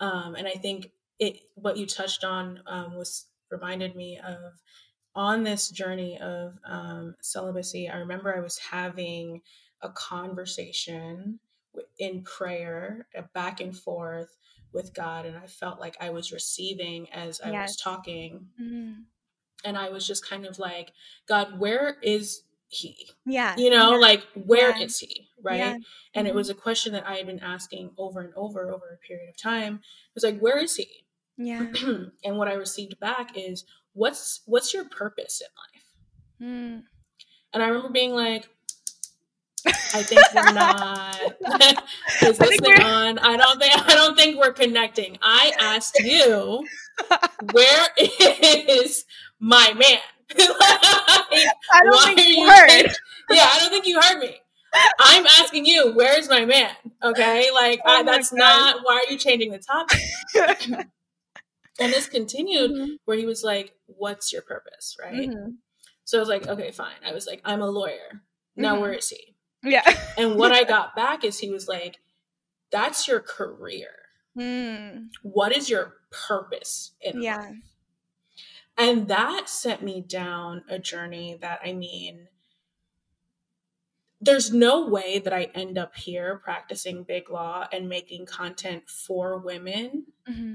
Um, 0.00 0.34
and 0.34 0.46
I 0.46 0.52
think 0.52 0.90
it 1.18 1.38
what 1.54 1.76
you 1.76 1.86
touched 1.86 2.24
on 2.24 2.60
um, 2.66 2.96
was 2.96 3.26
reminded 3.50 3.96
me 3.96 4.18
of 4.18 4.60
on 5.14 5.42
this 5.42 5.70
journey 5.70 6.18
of 6.20 6.54
um, 6.64 7.14
celibacy. 7.20 7.88
I 7.88 7.98
remember 7.98 8.34
I 8.34 8.40
was 8.40 8.58
having 8.58 9.42
a 9.82 9.88
conversation 9.88 11.40
in 11.98 12.22
prayer, 12.22 13.06
a 13.14 13.22
back 13.22 13.60
and 13.60 13.76
forth 13.76 14.36
with 14.72 14.94
God 14.94 15.26
and 15.26 15.36
I 15.36 15.46
felt 15.46 15.80
like 15.80 15.96
I 16.00 16.10
was 16.10 16.32
receiving 16.32 17.10
as 17.10 17.40
I 17.40 17.50
yes. 17.50 17.70
was 17.70 17.76
talking. 17.76 18.46
Mm-hmm. 18.60 18.92
And 19.64 19.76
I 19.76 19.90
was 19.90 20.06
just 20.06 20.28
kind 20.28 20.46
of 20.46 20.58
like, 20.58 20.92
God, 21.28 21.58
where 21.58 21.96
is 22.02 22.44
he? 22.68 23.10
Yeah. 23.26 23.54
You 23.58 23.70
know, 23.70 23.92
yeah. 23.92 23.98
like 23.98 24.22
where 24.34 24.70
yeah. 24.70 24.84
is 24.84 24.98
he? 24.98 25.28
Right. 25.42 25.58
Yeah. 25.58 25.76
And 26.14 26.26
mm-hmm. 26.26 26.26
it 26.26 26.34
was 26.34 26.50
a 26.50 26.54
question 26.54 26.92
that 26.92 27.06
I 27.06 27.16
had 27.16 27.26
been 27.26 27.40
asking 27.40 27.90
over 27.98 28.20
and 28.20 28.32
over 28.36 28.70
over 28.70 28.86
a 28.94 29.06
period 29.06 29.28
of 29.28 29.36
time. 29.36 29.74
It 29.74 30.14
was 30.14 30.24
like, 30.24 30.38
where 30.38 30.58
is 30.58 30.76
he? 30.76 30.88
Yeah. 31.40 31.66
and 32.24 32.36
what 32.36 32.48
I 32.48 32.52
received 32.52 33.00
back 33.00 33.32
is 33.34 33.64
what's 33.94 34.42
what's 34.44 34.74
your 34.74 34.84
purpose 34.84 35.40
in 35.40 36.46
life? 36.46 36.52
Mm. 36.52 36.82
And 37.54 37.62
I 37.62 37.68
remember 37.68 37.88
being 37.88 38.12
like, 38.12 38.48
I 39.66 40.02
think 40.02 40.20
we're 40.34 40.52
not. 40.52 41.18
Is 42.22 42.38
listening 42.38 42.82
on? 42.82 43.18
I 43.18 43.36
don't 43.38 43.58
think. 43.58 43.88
I 43.88 43.94
don't 43.94 44.16
think 44.16 44.38
we're 44.38 44.52
connecting. 44.52 45.18
I 45.22 45.52
asked 45.60 45.98
you, 46.00 46.66
where 47.52 47.88
is 47.98 49.06
my 49.38 49.72
man? 49.72 49.98
like, 50.38 50.48
I 50.60 51.80
don't 51.84 52.14
think 52.14 52.36
you 52.36 52.48
heard. 52.48 52.94
yeah, 53.30 53.48
I 53.50 53.58
don't 53.60 53.70
think 53.70 53.86
you 53.86 54.00
heard 54.00 54.20
me. 54.20 54.36
I'm 55.00 55.26
asking 55.40 55.64
you, 55.64 55.92
where's 55.94 56.28
my 56.28 56.44
man? 56.44 56.70
Okay, 57.02 57.50
like 57.52 57.80
oh 57.84 58.00
I, 58.00 58.02
that's 58.02 58.30
God. 58.30 58.38
not. 58.38 58.76
Why 58.84 59.04
are 59.04 59.10
you 59.10 59.18
changing 59.18 59.50
the 59.50 59.58
topic? 59.58 60.86
And 61.80 61.92
this 61.92 62.08
continued 62.08 62.70
mm-hmm. 62.70 62.92
where 63.04 63.16
he 63.16 63.26
was 63.26 63.42
like, 63.42 63.72
"What's 63.86 64.32
your 64.32 64.42
purpose?" 64.42 64.96
Right. 65.00 65.28
Mm-hmm. 65.28 65.50
So 66.04 66.18
I 66.18 66.20
was 66.20 66.28
like, 66.28 66.46
"Okay, 66.46 66.70
fine." 66.70 67.00
I 67.06 67.12
was 67.12 67.26
like, 67.26 67.40
"I'm 67.44 67.62
a 67.62 67.70
lawyer." 67.70 68.22
Now, 68.56 68.72
mm-hmm. 68.72 68.82
where 68.82 68.92
is 68.92 69.08
he? 69.08 69.34
Yeah. 69.62 69.82
and 70.16 70.36
what 70.36 70.52
I 70.52 70.64
got 70.74 70.96
back 70.96 71.24
is 71.24 71.38
he 71.38 71.50
was 71.50 71.68
like, 71.68 71.98
that's 72.70 73.08
your 73.08 73.20
career. 73.20 73.88
Mm. 74.38 75.08
What 75.22 75.54
is 75.54 75.68
your 75.68 75.94
purpose 76.10 76.92
in 77.00 77.22
yeah. 77.22 77.38
life? 77.38 77.54
And 78.78 79.08
that 79.08 79.48
sent 79.48 79.82
me 79.82 80.00
down 80.00 80.62
a 80.68 80.78
journey 80.78 81.36
that 81.40 81.60
I 81.64 81.72
mean, 81.72 82.28
there's 84.20 84.52
no 84.52 84.86
way 84.86 85.18
that 85.18 85.32
I 85.32 85.48
end 85.54 85.76
up 85.76 85.96
here 85.96 86.40
practicing 86.42 87.02
big 87.02 87.30
law 87.30 87.66
and 87.72 87.88
making 87.88 88.26
content 88.26 88.88
for 88.88 89.38
women 89.38 90.06
mm-hmm. 90.28 90.54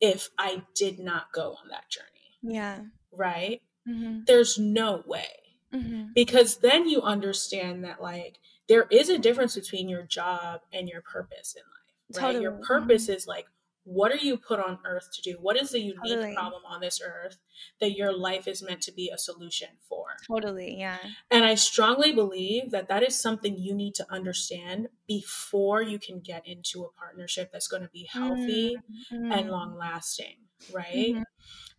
If 0.00 0.30
I 0.38 0.62
did 0.74 0.98
not 0.98 1.32
go 1.32 1.56
on 1.62 1.68
that 1.70 1.88
journey. 1.88 2.54
Yeah. 2.54 2.80
Right? 3.12 3.62
Mm-hmm. 3.88 4.20
There's 4.26 4.58
no 4.58 5.02
way. 5.06 5.26
Mm-hmm. 5.74 6.12
Because 6.14 6.56
then 6.58 6.88
you 6.88 7.02
understand 7.02 7.84
that, 7.84 8.02
like, 8.02 8.38
there 8.68 8.86
is 8.90 9.08
a 9.08 9.18
difference 9.18 9.54
between 9.54 9.88
your 9.88 10.02
job 10.02 10.60
and 10.72 10.88
your 10.88 11.02
purpose 11.02 11.54
in 11.56 11.62
life, 11.62 12.22
right? 12.22 12.28
Totally. 12.28 12.42
Your 12.42 12.60
purpose 12.66 13.04
mm-hmm. 13.04 13.12
is 13.12 13.26
like, 13.26 13.46
what 13.90 14.12
are 14.12 14.24
you 14.24 14.36
put 14.36 14.60
on 14.60 14.78
earth 14.84 15.08
to 15.12 15.22
do? 15.22 15.36
What 15.40 15.56
is 15.56 15.70
the 15.70 15.80
unique 15.80 15.98
totally. 16.06 16.34
problem 16.34 16.62
on 16.64 16.80
this 16.80 17.00
earth 17.04 17.38
that 17.80 17.96
your 17.96 18.16
life 18.16 18.46
is 18.46 18.62
meant 18.62 18.82
to 18.82 18.92
be 18.92 19.10
a 19.12 19.18
solution 19.18 19.68
for? 19.88 20.04
Totally, 20.28 20.76
yeah. 20.78 20.98
And 21.28 21.44
I 21.44 21.56
strongly 21.56 22.12
believe 22.12 22.70
that 22.70 22.88
that 22.88 23.02
is 23.02 23.20
something 23.20 23.58
you 23.58 23.74
need 23.74 23.96
to 23.96 24.06
understand 24.08 24.88
before 25.08 25.82
you 25.82 25.98
can 25.98 26.20
get 26.20 26.46
into 26.46 26.84
a 26.84 26.92
partnership 26.92 27.50
that's 27.52 27.66
going 27.66 27.82
to 27.82 27.90
be 27.92 28.08
healthy 28.12 28.76
mm-hmm. 29.12 29.32
and 29.32 29.50
long 29.50 29.76
lasting, 29.76 30.36
right? 30.72 31.14
Mm-hmm 31.14 31.22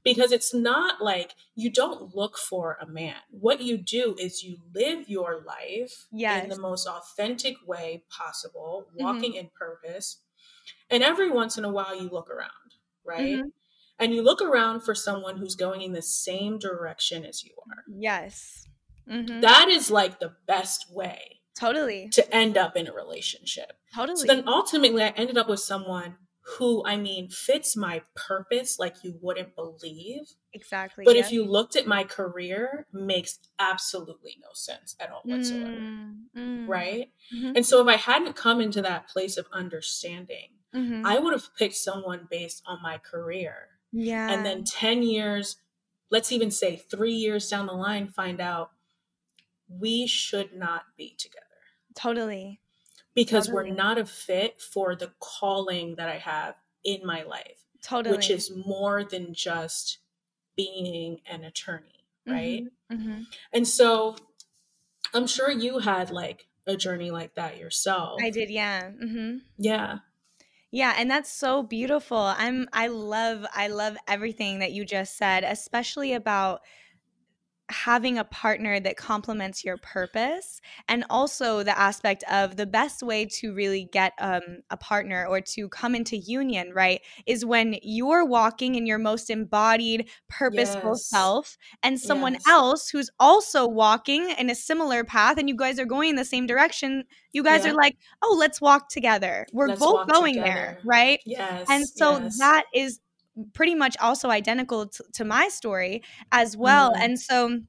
because 0.03 0.31
it's 0.31 0.53
not 0.53 1.01
like 1.01 1.35
you 1.55 1.69
don't 1.69 2.15
look 2.15 2.37
for 2.37 2.77
a 2.81 2.87
man. 2.87 3.15
What 3.29 3.61
you 3.61 3.77
do 3.77 4.15
is 4.17 4.43
you 4.43 4.57
live 4.73 5.07
your 5.07 5.43
life 5.45 6.07
yes. 6.11 6.43
in 6.43 6.49
the 6.49 6.59
most 6.59 6.87
authentic 6.87 7.55
way 7.67 8.03
possible, 8.09 8.87
walking 8.95 9.33
mm-hmm. 9.33 9.41
in 9.41 9.49
purpose. 9.57 10.17
And 10.89 11.03
every 11.03 11.29
once 11.29 11.57
in 11.57 11.65
a 11.65 11.71
while, 11.71 11.95
you 11.99 12.09
look 12.09 12.29
around, 12.29 12.49
right? 13.05 13.37
Mm-hmm. 13.37 13.47
And 13.99 14.13
you 14.13 14.23
look 14.23 14.41
around 14.41 14.81
for 14.81 14.95
someone 14.95 15.37
who's 15.37 15.55
going 15.55 15.81
in 15.81 15.93
the 15.93 16.01
same 16.01 16.57
direction 16.57 17.23
as 17.23 17.43
you 17.43 17.51
are. 17.69 17.83
Yes. 17.87 18.67
Mm-hmm. 19.09 19.41
That 19.41 19.67
is 19.69 19.91
like 19.91 20.19
the 20.19 20.33
best 20.47 20.85
way. 20.91 21.41
Totally. 21.59 22.09
To 22.13 22.35
end 22.35 22.57
up 22.57 22.75
in 22.75 22.87
a 22.87 22.93
relationship. 22.93 23.73
Totally. 23.95 24.17
So 24.17 24.25
then 24.25 24.47
ultimately, 24.47 25.03
I 25.03 25.09
ended 25.09 25.37
up 25.37 25.47
with 25.47 25.59
someone 25.59 26.15
who 26.57 26.83
I 26.85 26.97
mean 26.97 27.29
fits 27.29 27.77
my 27.77 28.01
purpose 28.15 28.79
like 28.79 28.95
you 29.03 29.17
wouldn't 29.21 29.55
believe. 29.55 30.21
Exactly. 30.53 31.05
But 31.05 31.15
yeah. 31.15 31.21
if 31.21 31.31
you 31.31 31.45
looked 31.45 31.75
at 31.75 31.87
my 31.87 32.03
career, 32.03 32.87
makes 32.91 33.39
absolutely 33.59 34.37
no 34.41 34.49
sense 34.53 34.95
at 34.99 35.11
all 35.11 35.21
whatsoever. 35.23 35.69
Mm, 35.69 36.15
mm, 36.35 36.67
right? 36.67 37.09
Mm-hmm. 37.35 37.57
And 37.57 37.65
so 37.65 37.81
if 37.81 37.87
I 37.87 37.97
hadn't 37.97 38.35
come 38.35 38.59
into 38.59 38.81
that 38.81 39.07
place 39.07 39.37
of 39.37 39.45
understanding, 39.53 40.49
mm-hmm. 40.75 41.05
I 41.05 41.19
would 41.19 41.33
have 41.33 41.55
picked 41.55 41.75
someone 41.75 42.27
based 42.29 42.63
on 42.65 42.81
my 42.81 42.97
career. 42.97 43.69
Yeah. 43.91 44.31
And 44.31 44.45
then 44.45 44.63
10 44.63 45.03
years, 45.03 45.57
let's 46.09 46.31
even 46.31 46.51
say 46.51 46.75
3 46.75 47.11
years 47.11 47.49
down 47.49 47.67
the 47.67 47.73
line 47.73 48.07
find 48.07 48.39
out 48.39 48.71
we 49.67 50.07
should 50.07 50.53
not 50.53 50.83
be 50.97 51.15
together. 51.17 51.45
Totally 51.95 52.61
because 53.13 53.47
totally. 53.47 53.71
we're 53.71 53.75
not 53.75 53.97
a 53.97 54.05
fit 54.05 54.61
for 54.61 54.95
the 54.95 55.11
calling 55.19 55.95
that 55.95 56.09
I 56.09 56.17
have 56.17 56.55
in 56.83 57.05
my 57.05 57.23
life. 57.23 57.65
Totally. 57.83 58.15
Which 58.15 58.29
is 58.29 58.51
more 58.65 59.03
than 59.03 59.33
just 59.33 59.99
being 60.55 61.19
an 61.29 61.43
attorney, 61.43 62.05
right? 62.27 62.63
Mm-hmm. 62.91 62.95
Mm-hmm. 62.95 63.21
And 63.53 63.67
so 63.67 64.15
I'm 65.13 65.27
sure 65.27 65.49
you 65.49 65.79
had 65.79 66.11
like 66.11 66.47
a 66.67 66.77
journey 66.77 67.11
like 67.11 67.35
that 67.35 67.57
yourself. 67.57 68.21
I 68.23 68.29
did, 68.29 68.49
yeah. 68.49 68.91
Mm-hmm. 68.91 69.37
Yeah. 69.57 69.99
Yeah, 70.71 70.93
and 70.97 71.09
that's 71.11 71.29
so 71.31 71.63
beautiful. 71.63 72.17
I'm 72.17 72.67
I 72.71 72.87
love 72.87 73.45
I 73.53 73.67
love 73.67 73.97
everything 74.07 74.59
that 74.59 74.71
you 74.71 74.85
just 74.85 75.17
said, 75.17 75.43
especially 75.43 76.13
about 76.13 76.61
having 77.71 78.17
a 78.17 78.23
partner 78.23 78.79
that 78.79 78.97
complements 78.97 79.63
your 79.63 79.77
purpose 79.77 80.61
and 80.87 81.05
also 81.09 81.63
the 81.63 81.77
aspect 81.77 82.23
of 82.29 82.57
the 82.57 82.65
best 82.65 83.01
way 83.01 83.25
to 83.25 83.53
really 83.53 83.89
get 83.91 84.13
um, 84.19 84.41
a 84.69 84.77
partner 84.77 85.25
or 85.27 85.41
to 85.41 85.67
come 85.69 85.95
into 85.95 86.17
union 86.17 86.71
right 86.73 87.01
is 87.25 87.45
when 87.45 87.75
you're 87.81 88.25
walking 88.25 88.75
in 88.75 88.85
your 88.85 88.97
most 88.97 89.29
embodied 89.29 90.09
purposeful 90.29 90.91
yes. 90.91 91.05
self 91.07 91.57
and 91.81 91.99
someone 91.99 92.33
yes. 92.33 92.43
else 92.47 92.89
who's 92.89 93.09
also 93.19 93.67
walking 93.67 94.29
in 94.31 94.49
a 94.49 94.55
similar 94.55 95.03
path 95.03 95.37
and 95.37 95.49
you 95.49 95.55
guys 95.55 95.79
are 95.79 95.85
going 95.85 96.09
in 96.09 96.15
the 96.15 96.25
same 96.25 96.45
direction 96.45 97.03
you 97.31 97.43
guys 97.43 97.65
yeah. 97.65 97.71
are 97.71 97.75
like 97.75 97.97
oh 98.21 98.35
let's 98.37 98.59
walk 98.59 98.89
together 98.89 99.47
we're 99.53 99.67
let's 99.67 99.79
both 99.79 100.07
going 100.07 100.35
together. 100.35 100.51
there 100.51 100.79
right 100.83 101.19
yes 101.25 101.65
and 101.69 101.87
so 101.87 102.19
yes. 102.19 102.37
that 102.37 102.65
is 102.73 102.99
pretty 103.53 103.75
much 103.75 103.95
also 103.99 104.29
identical 104.29 104.87
to, 104.87 105.03
to 105.13 105.25
my 105.25 105.47
story 105.47 106.03
as 106.31 106.57
well. 106.57 106.93
Mm. 106.93 106.99
And 107.01 107.19
so 107.19 107.59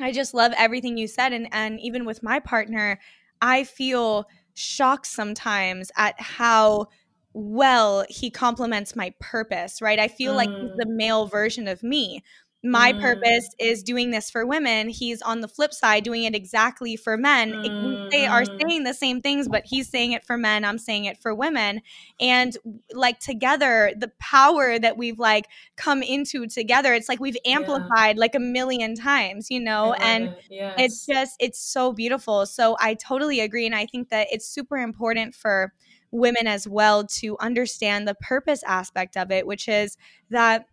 I 0.00 0.12
just 0.12 0.34
love 0.34 0.52
everything 0.56 0.96
you 0.96 1.06
said 1.08 1.32
and 1.32 1.48
and 1.52 1.80
even 1.80 2.04
with 2.04 2.22
my 2.22 2.40
partner, 2.40 2.98
I 3.40 3.64
feel 3.64 4.28
shocked 4.54 5.06
sometimes 5.06 5.90
at 5.96 6.20
how 6.20 6.86
well 7.32 8.04
he 8.08 8.30
complements 8.30 8.96
my 8.96 9.12
purpose, 9.20 9.80
right? 9.80 9.98
I 9.98 10.08
feel 10.08 10.32
mm. 10.32 10.36
like 10.36 10.48
he's 10.50 10.76
the 10.76 10.86
mm. 10.86 10.96
male 10.96 11.26
version 11.26 11.68
of 11.68 11.82
me 11.82 12.22
my 12.64 12.92
mm. 12.92 13.00
purpose 13.00 13.48
is 13.60 13.84
doing 13.84 14.10
this 14.10 14.30
for 14.30 14.44
women 14.44 14.88
he's 14.88 15.22
on 15.22 15.40
the 15.40 15.46
flip 15.48 15.72
side 15.72 16.02
doing 16.02 16.24
it 16.24 16.34
exactly 16.34 16.96
for 16.96 17.16
men 17.16 17.52
mm. 17.52 18.10
they 18.10 18.26
are 18.26 18.42
mm-hmm. 18.42 18.68
saying 18.68 18.82
the 18.82 18.94
same 18.94 19.20
things 19.20 19.48
but 19.48 19.62
he's 19.64 19.88
saying 19.88 20.10
it 20.10 20.24
for 20.24 20.36
men 20.36 20.64
i'm 20.64 20.78
saying 20.78 21.04
it 21.04 21.16
for 21.22 21.32
women 21.32 21.80
and 22.20 22.56
like 22.92 23.20
together 23.20 23.92
the 23.96 24.10
power 24.18 24.76
that 24.76 24.96
we've 24.96 25.20
like 25.20 25.46
come 25.76 26.02
into 26.02 26.48
together 26.48 26.92
it's 26.92 27.08
like 27.08 27.20
we've 27.20 27.36
amplified 27.46 28.16
yeah. 28.16 28.20
like 28.20 28.34
a 28.34 28.40
million 28.40 28.96
times 28.96 29.50
you 29.50 29.60
know 29.60 29.92
and 29.94 30.24
it. 30.24 30.38
yes. 30.50 30.74
it's 30.78 31.06
just 31.06 31.36
it's 31.38 31.60
so 31.60 31.92
beautiful 31.92 32.44
so 32.44 32.76
i 32.80 32.92
totally 32.94 33.38
agree 33.38 33.66
and 33.66 33.74
i 33.74 33.86
think 33.86 34.08
that 34.08 34.26
it's 34.32 34.48
super 34.48 34.78
important 34.78 35.32
for 35.32 35.72
women 36.10 36.46
as 36.46 36.66
well 36.66 37.06
to 37.06 37.36
understand 37.38 38.08
the 38.08 38.14
purpose 38.14 38.64
aspect 38.64 39.16
of 39.16 39.30
it 39.30 39.46
which 39.46 39.68
is 39.68 39.96
that 40.30 40.66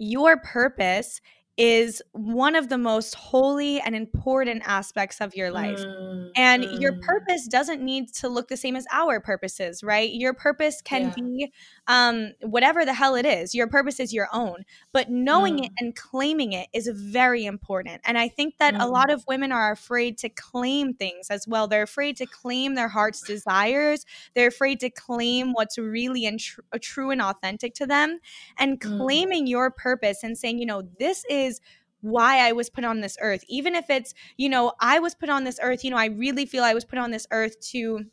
your 0.00 0.38
purpose 0.38 1.20
is 1.60 2.00
one 2.12 2.56
of 2.56 2.70
the 2.70 2.78
most 2.78 3.14
holy 3.14 3.80
and 3.80 3.94
important 3.94 4.62
aspects 4.64 5.20
of 5.20 5.36
your 5.36 5.50
life. 5.50 5.78
Mm, 5.78 6.30
and 6.34 6.64
mm. 6.64 6.80
your 6.80 6.98
purpose 7.02 7.46
doesn't 7.46 7.82
need 7.82 8.10
to 8.14 8.30
look 8.30 8.48
the 8.48 8.56
same 8.56 8.76
as 8.76 8.86
our 8.90 9.20
purposes, 9.20 9.82
right? 9.82 10.10
Your 10.10 10.32
purpose 10.32 10.80
can 10.80 11.02
yeah. 11.02 11.14
be 11.14 11.52
um, 11.86 12.32
whatever 12.40 12.86
the 12.86 12.94
hell 12.94 13.14
it 13.14 13.26
is. 13.26 13.54
Your 13.54 13.66
purpose 13.66 14.00
is 14.00 14.10
your 14.10 14.28
own, 14.32 14.64
but 14.90 15.10
knowing 15.10 15.58
mm. 15.58 15.66
it 15.66 15.72
and 15.78 15.94
claiming 15.94 16.54
it 16.54 16.68
is 16.72 16.88
very 16.94 17.44
important. 17.44 18.00
And 18.06 18.16
I 18.16 18.28
think 18.28 18.56
that 18.56 18.74
a 18.74 18.78
mm. 18.78 18.90
lot 18.90 19.10
of 19.10 19.22
women 19.28 19.52
are 19.52 19.70
afraid 19.70 20.16
to 20.18 20.30
claim 20.30 20.94
things 20.94 21.26
as 21.28 21.46
well. 21.46 21.68
They're 21.68 21.82
afraid 21.82 22.16
to 22.18 22.26
claim 22.26 22.74
their 22.74 22.88
heart's 22.88 23.20
desires. 23.20 24.06
They're 24.34 24.48
afraid 24.48 24.80
to 24.80 24.88
claim 24.88 25.52
what's 25.52 25.76
really 25.76 26.24
and 26.24 26.40
tr- 26.40 26.60
true 26.80 27.10
and 27.10 27.20
authentic 27.20 27.74
to 27.74 27.86
them. 27.86 28.20
And 28.56 28.80
mm. 28.80 28.96
claiming 28.96 29.46
your 29.46 29.70
purpose 29.70 30.22
and 30.22 30.38
saying, 30.38 30.58
you 30.58 30.64
know, 30.64 30.88
this 30.98 31.26
is 31.28 31.49
is 31.50 31.60
why 32.00 32.38
I 32.48 32.52
was 32.52 32.70
put 32.70 32.84
on 32.84 33.00
this 33.00 33.16
earth. 33.20 33.44
Even 33.48 33.74
if 33.74 33.90
it's, 33.90 34.14
you 34.36 34.48
know, 34.48 34.72
I 34.80 34.98
was 35.00 35.14
put 35.14 35.28
on 35.28 35.44
this 35.44 35.60
earth, 35.62 35.84
you 35.84 35.90
know, 35.90 35.98
I 35.98 36.06
really 36.06 36.46
feel 36.46 36.64
I 36.64 36.74
was 36.74 36.84
put 36.84 36.98
on 36.98 37.10
this 37.10 37.26
earth 37.30 37.60
to 37.72 38.06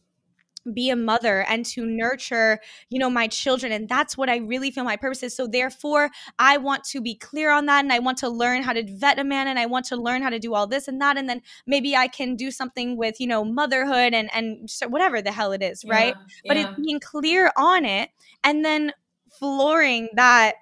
be 0.74 0.90
a 0.90 0.96
mother 0.96 1.46
and 1.48 1.66
to 1.66 1.86
nurture 1.86 2.60
you 2.90 3.00
know 3.00 3.10
my 3.10 3.26
children 3.28 3.72
and 3.72 3.88
that's 3.88 4.18
what 4.18 4.30
i 4.30 4.36
really 4.38 4.70
feel 4.70 4.84
my 4.84 4.98
purpose 4.98 5.24
is. 5.24 5.34
So 5.34 5.48
therefore 5.48 6.10
i 6.40 6.58
want 6.58 6.84
to 6.86 7.02
be 7.02 7.16
clear 7.16 7.52
on 7.52 7.68
that 7.68 7.84
and 7.84 7.94
i 7.94 8.00
want 8.00 8.18
to 8.18 8.30
learn 8.30 8.64
how 8.64 8.74
to 8.74 8.84
vet 8.84 9.18
a 9.18 9.24
man 9.24 9.48
and 9.48 9.58
i 9.58 9.66
want 9.66 9.86
to 9.86 9.96
learn 9.96 10.22
how 10.22 10.30
to 10.30 10.40
do 10.40 10.54
all 10.54 10.68
this 10.68 10.90
and 10.90 11.00
that 11.02 11.18
and 11.18 11.30
then 11.30 11.42
maybe 11.66 11.96
i 11.96 12.08
can 12.08 12.36
do 12.36 12.52
something 12.52 12.98
with 12.98 13.20
you 13.20 13.28
know 13.28 13.46
motherhood 13.46 14.14
and 14.14 14.30
and 14.34 14.70
whatever 14.90 15.22
the 15.22 15.32
hell 15.32 15.52
it 15.52 15.64
is 15.64 15.86
right? 15.86 16.16
Yeah, 16.44 16.50
but 16.50 16.58
it's 16.58 16.82
being 16.82 17.00
clear 17.00 17.52
on 17.56 17.86
it 17.86 18.10
and 18.44 18.66
then 18.66 18.92
flooring 19.40 20.10
that 20.16 20.56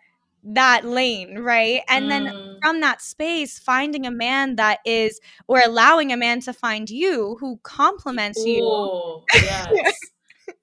that 0.46 0.86
lane, 0.86 1.40
right? 1.40 1.82
And 1.88 2.06
mm. 2.06 2.10
then 2.10 2.58
from 2.62 2.82
that 2.82 3.02
space, 3.02 3.58
finding 3.58 4.06
a 4.06 4.12
man 4.12 4.56
that 4.58 4.80
is, 4.86 5.20
or 5.48 5.60
allowing 5.66 6.12
a 6.12 6.18
man 6.18 6.40
to 6.42 6.54
find 6.54 6.90
you 6.90 7.38
who 7.40 7.60
complements 7.64 8.40
Ooh, 8.40 8.50
you. 8.50 9.24
Yes. 9.34 9.98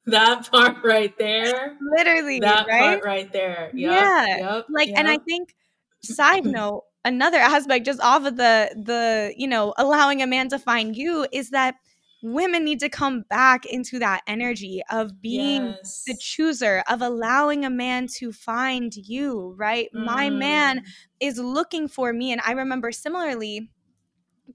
that 0.06 0.50
part 0.50 0.76
right 0.84 1.16
there. 1.18 1.76
Literally. 1.96 2.40
That 2.40 2.66
right? 2.66 2.80
part 2.80 3.04
right 3.04 3.32
there. 3.32 3.70
Yep, 3.74 3.90
yeah. 3.90 4.26
Yep, 4.38 4.66
like, 4.70 4.88
yep. 4.88 4.98
and 4.98 5.08
I 5.08 5.18
think, 5.18 5.54
side 6.02 6.44
note, 6.46 6.84
another 7.04 7.38
aspect 7.38 7.84
just 7.84 8.00
off 8.00 8.24
of 8.24 8.36
the, 8.36 8.70
the, 8.76 9.34
you 9.36 9.48
know, 9.48 9.74
allowing 9.76 10.22
a 10.22 10.26
man 10.26 10.48
to 10.50 10.58
find 10.58 10.96
you 10.96 11.26
is 11.32 11.50
that 11.50 11.74
women 12.22 12.64
need 12.64 12.80
to 12.80 12.88
come 12.88 13.22
back 13.28 13.66
into 13.66 13.98
that 13.98 14.22
energy 14.26 14.82
of 14.90 15.20
being 15.20 15.66
yes. 15.66 16.04
the 16.06 16.16
chooser, 16.18 16.82
of 16.88 17.02
allowing 17.02 17.64
a 17.64 17.70
man 17.70 18.06
to 18.06 18.32
find 18.32 18.94
you, 18.94 19.54
right? 19.56 19.88
Mm. 19.94 20.04
My 20.04 20.30
man 20.30 20.78
mm. 20.78 20.82
is 21.20 21.38
looking 21.38 21.88
for 21.88 22.12
me. 22.12 22.32
And 22.32 22.40
I 22.46 22.52
remember 22.52 22.92
similarly 22.92 23.68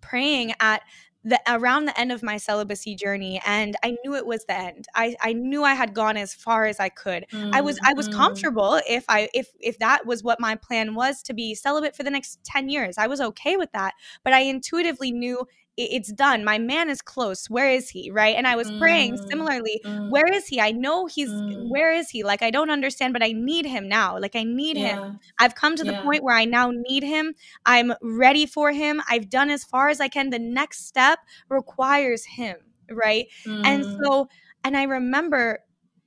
praying 0.01 0.53
at 0.59 0.81
the 1.23 1.39
around 1.47 1.85
the 1.85 1.99
end 1.99 2.11
of 2.11 2.23
my 2.23 2.37
celibacy 2.37 2.95
journey 2.95 3.41
and 3.45 3.75
i 3.83 3.97
knew 4.03 4.15
it 4.15 4.25
was 4.25 4.45
the 4.45 4.53
end 4.53 4.85
i 4.95 5.15
i 5.21 5.33
knew 5.33 5.63
i 5.63 5.73
had 5.73 5.93
gone 5.93 6.15
as 6.15 6.33
far 6.33 6.65
as 6.65 6.79
i 6.79 6.87
could 6.87 7.25
mm, 7.33 7.49
i 7.53 7.59
was 7.59 7.79
i 7.83 7.93
was 7.93 8.07
mm. 8.07 8.13
comfortable 8.13 8.79
if 8.87 9.03
i 9.09 9.27
if 9.33 9.49
if 9.59 9.77
that 9.79 10.05
was 10.05 10.23
what 10.23 10.39
my 10.39 10.55
plan 10.55 10.93
was 10.93 11.23
to 11.23 11.33
be 11.33 11.55
celibate 11.55 11.95
for 11.95 12.03
the 12.03 12.11
next 12.11 12.39
10 12.43 12.69
years 12.69 12.97
i 12.97 13.07
was 13.07 13.19
okay 13.19 13.57
with 13.57 13.71
that 13.73 13.93
but 14.23 14.31
i 14.31 14.39
intuitively 14.39 15.11
knew 15.11 15.45
it's 15.77 16.11
done. 16.11 16.43
My 16.43 16.57
man 16.57 16.89
is 16.89 17.03
close. 17.03 17.49
Where 17.49 17.69
is 17.69 17.89
he? 17.89 18.09
Right. 18.09 18.35
And 18.35 18.47
I 18.47 18.55
was 18.55 18.69
mm, 18.69 18.79
praying 18.79 19.17
similarly, 19.29 19.79
mm, 19.85 20.09
where 20.09 20.25
is 20.25 20.47
he? 20.47 20.59
I 20.59 20.71
know 20.71 21.05
he's, 21.05 21.29
mm. 21.29 21.69
where 21.69 21.93
is 21.93 22.09
he? 22.09 22.23
Like, 22.23 22.41
I 22.41 22.49
don't 22.49 22.71
understand, 22.71 23.13
but 23.13 23.23
I 23.23 23.31
need 23.31 23.67
him 23.67 23.87
now. 23.87 24.17
Like, 24.17 24.35
I 24.35 24.43
need 24.43 24.77
yeah. 24.77 24.95
him. 24.95 25.19
I've 25.39 25.53
come 25.53 25.75
to 25.75 25.83
the 25.83 25.91
yeah. 25.91 26.01
point 26.01 26.23
where 26.23 26.35
I 26.35 26.45
now 26.45 26.71
need 26.73 27.03
him. 27.03 27.35
I'm 27.65 27.93
ready 28.01 28.47
for 28.47 28.71
him. 28.71 29.03
I've 29.07 29.29
done 29.29 29.51
as 29.51 29.63
far 29.63 29.89
as 29.89 30.01
I 30.01 30.07
can. 30.07 30.31
The 30.31 30.39
next 30.39 30.87
step 30.87 31.19
requires 31.47 32.25
him. 32.25 32.57
Right. 32.89 33.27
And 33.45 33.83
mm. 33.83 33.99
so, 34.03 34.29
and 34.63 34.75
I 34.75 34.83
remember 34.83 35.59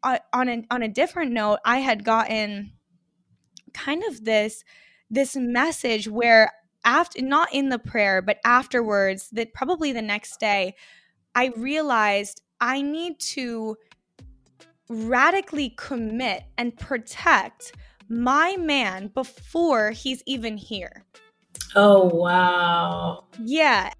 uh, 0.02 0.18
on 0.32 0.48
a, 0.48 0.64
on 0.70 0.82
a 0.82 0.88
different 0.88 1.30
note, 1.30 1.60
I 1.64 1.78
had 1.78 2.04
gotten 2.04 2.72
kind 3.72 4.02
of 4.02 4.24
this, 4.24 4.64
this 5.08 5.36
message 5.36 6.08
where 6.08 6.52
after 6.84 7.22
not 7.22 7.52
in 7.52 7.68
the 7.68 7.78
prayer 7.78 8.22
but 8.22 8.38
afterwards 8.44 9.28
that 9.30 9.52
probably 9.52 9.92
the 9.92 10.02
next 10.02 10.40
day 10.40 10.74
i 11.34 11.52
realized 11.56 12.42
i 12.60 12.80
need 12.80 13.18
to 13.18 13.76
radically 14.90 15.72
commit 15.76 16.42
and 16.58 16.76
protect 16.76 17.72
my 18.08 18.56
man 18.58 19.06
before 19.14 19.92
he's 19.92 20.22
even 20.26 20.56
here. 20.56 21.04
Oh 21.76 22.06
wow. 22.12 23.24
Yeah 23.40 23.92